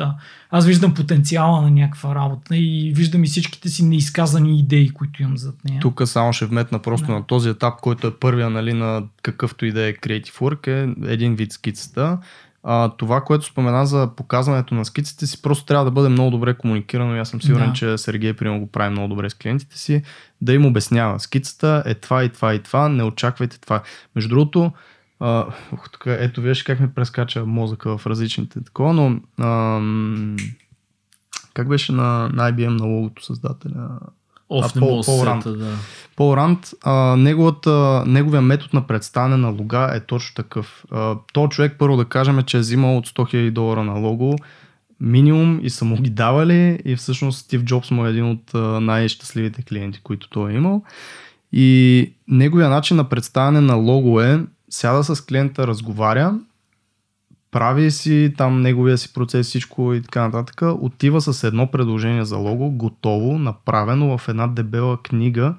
[0.51, 5.37] аз виждам потенциала на някаква работа и виждам и всичките си неизказани идеи, които имам
[5.39, 5.81] зад нея.
[5.81, 7.13] Тук само ще вметна просто Да.
[7.13, 11.13] на този етап, който е първия нали, на какъвто и да е Creative Work, е
[11.13, 12.19] един вид скицата.
[12.67, 16.55] А, това, което спомена за показването на скиците си, просто трябва да бъде много добре
[16.55, 17.73] комуникирано и аз съм сигурен, Да.
[17.73, 20.03] че Сергей примерно го прави много добре с клиентите си,
[20.41, 21.21] да им обяснява.
[21.21, 23.83] Скицата е това и това и това, не очаквайте това.
[24.17, 24.73] Между другото,
[25.25, 30.37] а, ух, тук, ето виж как ми прескача мозъка в различните такова, но ам,
[31.55, 33.89] как беше на, на IBM на логото създателя?
[34.49, 35.45] Оф, А, Пол- Пол Ранд.
[35.59, 35.73] да.
[36.17, 40.85] Пол Ранд, а, неговата, неговия метод на представяне на лога е точно такъв.
[40.91, 44.37] А, то човек първо да кажем, че е взимал от 100 000 долара на лого
[45.01, 49.63] минимум и са му ги давали и всъщност Стив Джобс му е един от най-щастливите
[49.63, 50.83] клиенти, които той е имал.
[51.53, 54.45] И неговия начин на представяне на лого е,
[54.75, 56.35] сяда с клиента, разговаря,
[57.51, 62.37] прави си там неговия си процес, всичко и така нататък, отива с едно предложение за
[62.37, 65.55] лого, готово, направено в една дебела книга,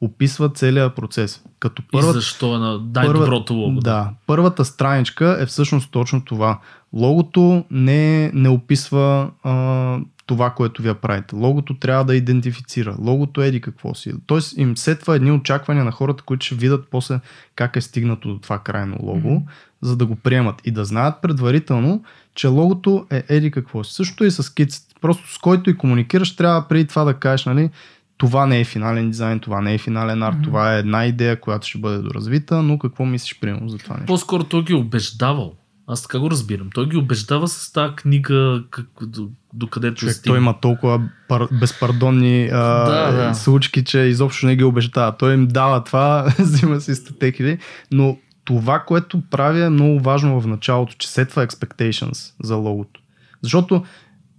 [0.00, 1.44] описва целият процес.
[1.60, 3.80] Като първата, и защо е на най-доброто лого?
[3.80, 6.58] Да, първата страничка е всъщност точно това.
[6.92, 9.98] Логото не, не описва а,
[10.30, 11.34] това, което вие правите.
[11.34, 12.96] Логото трябва да идентифицира.
[12.98, 14.12] Логото еди какво си.
[14.26, 17.20] Тоест им сетва едни очаквания на хората, които ще видят после
[17.54, 19.42] как е стигнато до това крайно лого, mm-hmm.
[19.82, 22.02] за да го приемат и да знаят предварително,
[22.34, 23.94] че логото е еди какво си.
[23.94, 24.94] Също и с скиците.
[25.00, 27.70] Просто с който и комуникираш, трябва преди това да кажеш, нали,
[28.16, 30.44] това не е финален дизайн, това не е финален арт, mm-hmm.
[30.44, 34.06] това е една идея, която ще бъде доразвита, но какво мислиш примерно за това нещо?
[34.06, 35.54] По-скоро той ги убеждавал.
[35.90, 36.70] Аз така го разбирам.
[36.74, 41.48] Той ги убеждава с тази книга, как, до, до където Човек, той има толкова пар,
[41.60, 43.34] безпардонни а, да, да.
[43.34, 45.16] случки, че изобщо не ги убеждава.
[45.16, 47.58] Той им дава това, взима си стотеки,
[47.92, 53.00] но това, което прави е много важно в началото, че сетва expectations за логото.
[53.42, 53.84] Защото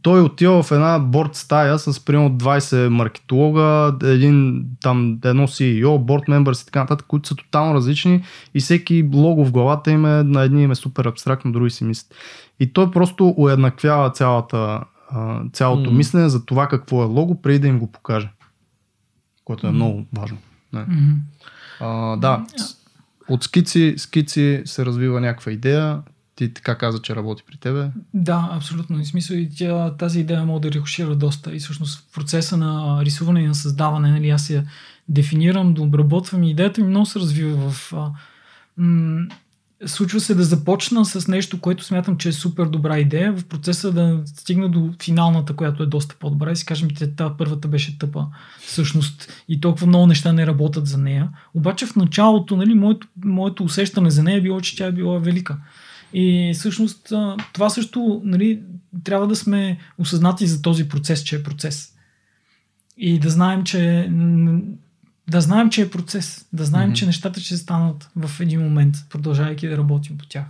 [0.01, 6.23] той отива в една борт стая с примерно 20 маркетолога, един, там, едно CEO, борт
[6.23, 8.23] members и така нататък, които са тотално различни
[8.53, 11.83] и всеки лого в главата им е, на едни им е супер абстрактно, други си
[11.83, 12.15] мислят.
[12.59, 14.83] И той просто уеднаквява цялата,
[15.53, 15.93] цялото mm.
[15.93, 18.29] мислене за това какво е лого, преди да им го покаже.
[19.45, 19.73] Което е mm.
[19.73, 20.37] много важно.
[20.73, 20.79] Не.
[20.79, 21.15] Mm-hmm.
[21.79, 22.45] А, да,
[23.29, 26.01] от скици, скици се развива някаква идея,
[26.47, 27.89] ти така каза, че работи при тебе.
[28.13, 28.99] Да, абсолютно.
[28.99, 31.55] И смисъл и тя, тази идея мога да рехушира доста.
[31.55, 34.63] И всъщност в процеса на рисуване и на създаване, нали, аз я
[35.09, 37.93] дефинирам, да обработвам и идеята ми много се развива в...
[37.93, 38.11] А,
[38.77, 39.27] м-
[39.85, 43.91] случва се да започна с нещо, което смятам, че е супер добра идея, в процеса
[43.91, 47.99] да стигна до финалната, която е доста по-добра и си кажем, че та първата беше
[47.99, 48.25] тъпа
[48.67, 51.29] всъщност и толкова много неща не работят за нея.
[51.53, 55.19] Обаче в началото, нали, моето, моето усещане за нея е било, че тя е била
[55.19, 55.57] велика.
[56.13, 57.13] И всъщност
[57.53, 58.63] това също нали,
[59.03, 61.93] трябва да сме осъзнати за този процес, че е процес.
[62.97, 64.11] И да знаем, че
[65.29, 66.47] да знаем, че е процес.
[66.53, 66.95] Да знаем, mm-hmm.
[66.95, 70.45] че нещата ще станат в един момент, продължавайки да работим по тях.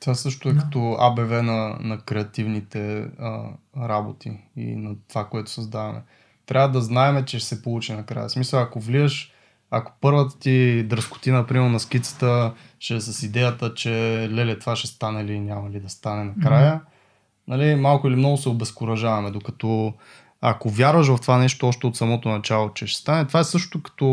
[0.00, 0.60] Това също е да.
[0.60, 3.42] като АБВ на, на креативните а,
[3.76, 6.02] работи и на това, което създаваме.
[6.46, 8.28] Трябва да знаем, че ще се получи накрая.
[8.28, 9.32] В смисъл, ако влияш
[9.70, 13.90] ако първата ти дръскотина, например, на скицата ще е с идеята, че
[14.32, 17.48] леле това ще стане или няма ли да стане накрая, mm-hmm.
[17.48, 19.94] нали, малко или много се обезкуражаваме, докато
[20.40, 23.82] ако вярваш в това нещо още от самото начало, че ще стане, това е също
[23.82, 24.06] като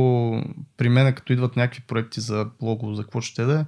[0.77, 3.65] при мен, като идват някакви проекти за блого, за какво ще да е,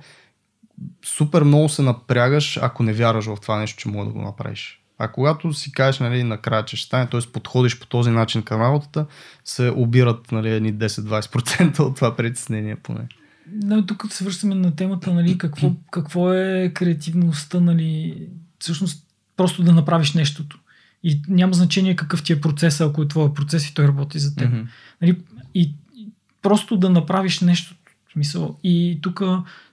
[1.05, 4.78] супер много се напрягаш, ако не вярваш в това нещо, че мога да го направиш.
[4.99, 7.31] А когато си кажеш нали, накрая, че ще стане, т.е.
[7.33, 9.05] подходиш по този начин към работата,
[9.45, 13.07] се обират нали, едни 10-20% от това притеснение поне.
[13.47, 18.27] Да, тук се връщаме на темата, нали, какво, какво е креативността, нали,
[18.59, 19.05] всъщност
[19.37, 20.59] просто да направиш нещото.
[21.03, 24.35] И няма значение какъв ти е процес, ако е твоя процес и той работи за
[24.35, 24.51] теб.
[24.51, 24.67] Mm-hmm.
[25.01, 25.21] Нали,
[25.55, 26.07] и, и
[26.41, 27.75] просто да направиш нещо.
[28.13, 28.57] Смисъл.
[28.63, 29.21] И тук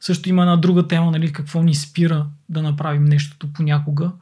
[0.00, 4.12] също има една друга тема, нали, какво ни спира да направим нещото понякога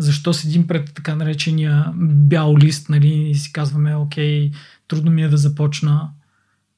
[0.00, 4.50] защо седим пред така наречения бял лист, нали, и си казваме, окей,
[4.88, 6.10] трудно ми е да започна.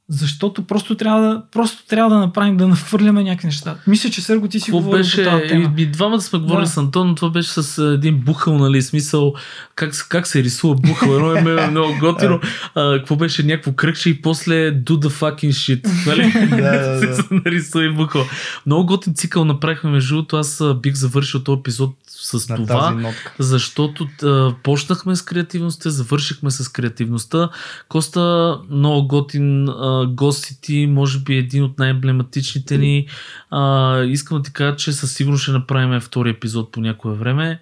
[0.09, 3.77] Защото просто трябва да, просто трябва да направим, да нахвърляме някакви неща.
[3.87, 5.75] Мисля, че Серго ти си Какво говорил беше, по тази тема.
[5.79, 6.71] И, и двамата сме говорили да.
[6.71, 9.35] с Антон, но това беше с един бухъл, нали, смисъл
[9.75, 11.17] как, как се рисува бухъл.
[11.17, 12.41] Едно е много готино.
[12.75, 16.07] А, какво беше някакво кръгче и после do the fucking shit.
[16.07, 16.47] Нали?
[16.63, 17.41] да, да, да.
[17.45, 18.25] нарисува и бухъл.
[18.67, 20.37] Много готин цикъл направихме между другото.
[20.37, 26.69] Аз бих завършил този епизод с на това, защото а, почнахме с креативността, завършихме с
[26.69, 27.49] креативността.
[27.89, 33.07] Коста много готин а, гостите, може би един от най-емблематичните ни.
[33.51, 37.61] А, искам да ти кажа, че със сигурност ще направим втори епизод по някое време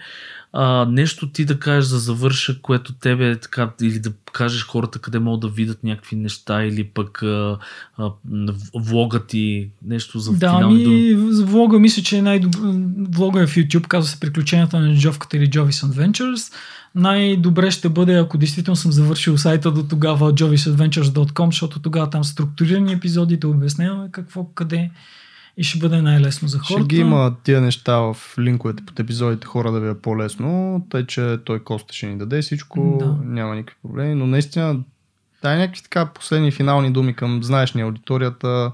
[0.53, 4.99] а, нещо ти да кажеш за завърша, което тебе е така, или да кажеш хората
[4.99, 7.59] къде могат да видят някакви неща, или пък а,
[7.99, 8.11] а,
[8.75, 11.45] влога ти, нещо за да, финални ми, думи.
[11.45, 12.75] влога мисля, че е най-добър.
[13.11, 16.55] Влога е в YouTube, казва се Приключенията на Джовката или Jovis Adventures.
[16.95, 22.93] Най-добре ще бъде, ако действително съм завършил сайта до тогава jovisadventures.com, защото тогава там структурирани
[22.93, 24.91] епизоди, да обясняваме какво, къде
[25.57, 26.85] и ще бъде най-лесно за хората.
[26.85, 31.07] Ще ги има тия неща в линковете под епизодите хора да ви е по-лесно, тъй
[31.07, 33.19] че той Коста ще ни даде всичко, да.
[33.25, 34.81] няма никакви проблеми, но наистина
[35.43, 38.73] дай някакви така последни финални думи към знаеш ни аудиторията,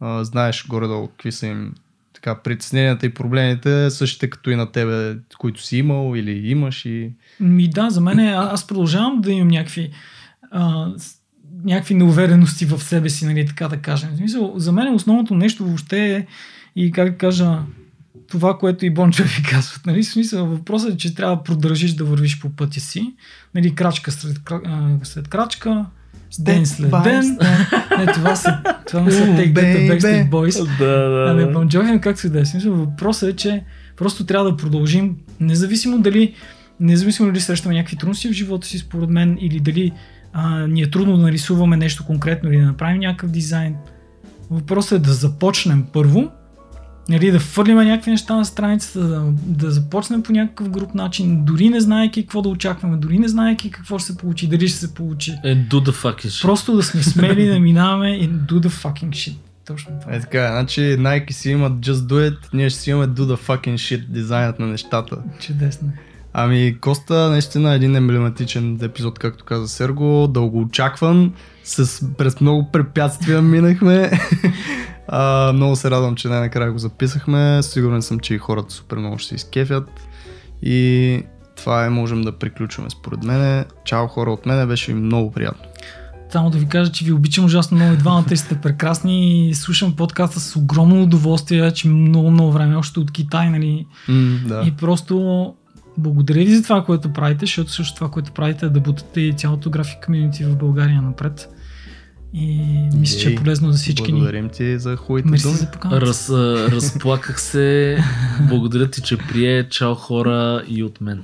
[0.00, 1.74] а, знаеш горе-долу какви са им
[2.22, 7.12] така притесненията и проблемите, същите като и на тебе, които си имал или имаш и...
[7.40, 9.90] Ми да, за мен е, аз продължавам да имам някакви
[10.50, 10.92] а,
[11.64, 14.16] някакви неуверености в себе си, нали, така да кажем.
[14.16, 16.26] Смисъл, за мен основното нещо въобще е
[16.76, 17.58] и как да кажа,
[18.30, 19.86] това, което и Бончо ви казват.
[19.86, 20.02] Нали?
[20.02, 23.14] В смисъл, въпросът е, че трябва да продължиш да вървиш по пътя си.
[23.54, 24.40] Нали, крачка след,
[25.02, 25.86] след крачка,
[26.38, 27.38] ден след ден.
[27.98, 30.78] Не, това са, това не са Take That Backstreet Boys.
[30.78, 31.52] Да, да, А не, да.
[31.52, 32.44] Bon Jovi, как се да е.
[32.44, 33.64] Смисъл, въпросът е, че
[33.96, 36.34] просто трябва да продължим, независимо дали,
[36.80, 39.92] независимо дали срещаме някакви трудности в живота си, според мен, или дали
[40.32, 43.74] а, ни е трудно да нарисуваме нещо конкретно или да направим някакъв дизайн.
[44.50, 46.30] Въпросът е да започнем първо,
[47.08, 51.68] нали, да фърлиме някакви неща на страницата, да, да започнем по някакъв груп начин, дори
[51.68, 54.94] не знаеки какво да очакваме, дори не знаеки какво ще се получи, дали ще се
[54.94, 55.32] получи.
[55.44, 56.42] And do the fucking shit.
[56.42, 59.34] Просто да сме смели да минаваме и do the fucking shit.
[59.66, 60.14] Точно това.
[60.14, 63.36] Е така, значи Nike си имат Just Do It, ние ще си имаме Do the
[63.36, 65.16] fucking shit дизайнът на нещата.
[65.40, 65.92] Чудесно.
[66.32, 71.32] Ами Коста наистина е един емблематичен епизод, както каза Серго, дълго очакван,
[71.64, 74.10] с, през много препятствия минахме.
[75.08, 77.62] а, много се радвам, че най-накрая го записахме.
[77.62, 79.90] Сигурен съм, че и хората супер много ще се изкефят.
[80.62, 81.22] И
[81.56, 83.64] това е, можем да приключваме според мене.
[83.84, 85.64] Чао хора от мене, беше ми много приятно.
[86.30, 89.50] Само да ви кажа, че ви обичам ужасно много и двамата и сте прекрасни.
[89.54, 93.86] Слушам подкаста с огромно удоволствие, че много, много време, още от Китай, нали.
[94.08, 94.64] М, да.
[94.66, 95.54] И просто
[95.98, 99.32] благодаря ви за това, което правите, защото също това, което правите е да бутате и
[99.32, 101.48] цялото график комьюнити в България напред.
[102.34, 102.60] И
[102.94, 104.18] мисля, че е полезно за всички ни.
[104.18, 105.56] Благодарим ти за хубавите Мерси думи.
[105.56, 106.06] за поканата.
[106.06, 106.30] Раз,
[106.72, 107.98] разплаках се.
[108.48, 109.68] Благодаря ти, че прие.
[109.68, 111.22] Чао хора и от мен.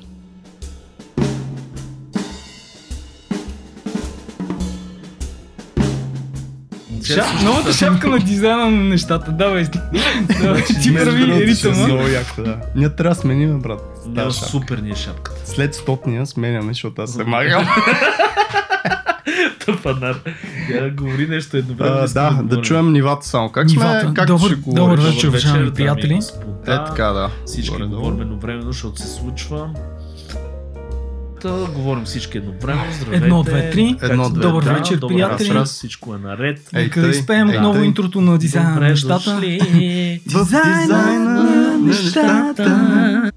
[7.04, 9.32] Ша, новата шапка на дизайна на нещата.
[9.32, 9.64] Давай.
[10.42, 11.86] Давай, ти прави ще е ритъма.
[11.86, 12.56] Много яко, да.
[12.76, 13.80] Ние трябва да сменим, брат.
[14.16, 14.32] Шапка.
[14.32, 15.50] супер ни е шапката.
[15.50, 17.66] След стотния сменяме, защото аз се махам.
[19.66, 20.16] Тъпанар.
[20.74, 21.98] Я говори нещо едновременно.
[21.98, 23.48] А, да, да чуем нивата само.
[23.48, 24.00] Как Нивата.
[24.00, 24.14] сме?
[24.14, 26.12] Как Добър- ще добър вечер, уважаеми приятели.
[26.12, 26.84] и Е, господа.
[26.84, 27.30] така, да.
[27.46, 27.96] Всички Горе-долу.
[27.96, 29.70] говорим едновременно, защото се случва.
[31.42, 32.92] Та, говорим всички едновременно.
[32.92, 33.24] Здравейте.
[33.24, 33.96] Едно, две, три.
[34.02, 35.48] Едно, две, Добър Да, вечер, добър приятели.
[35.48, 36.60] вечер, Всичко е наред.
[36.74, 37.84] Ей, Нека да изпеем отново тъй.
[37.84, 39.40] интрото на дизайна на Добре нещата.
[39.40, 43.30] дизайна на нещата.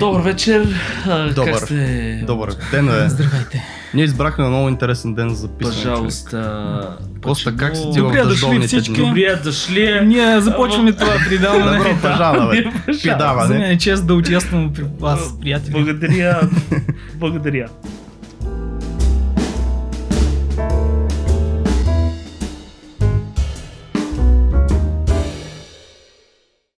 [0.00, 0.66] Добър вечер.
[1.06, 1.50] А, Добър.
[1.52, 2.22] Как сте?
[2.26, 3.08] Добър ден, е.
[3.08, 3.64] Здравейте.
[3.94, 5.74] Ние избрахме много интересен ден за записване.
[5.76, 6.98] Пожалуйста.
[7.22, 9.00] Коста, как си ти в Добре дошли всички.
[9.00, 10.00] Добре дошли.
[10.04, 11.78] Ние започваме това придаване.
[11.78, 12.72] Добро пожалаване.
[12.88, 13.58] За Пидаване.
[13.58, 15.72] мен е чест да участвам при вас, приятели.
[15.72, 16.40] Благодаря.
[17.14, 17.66] Благодаря.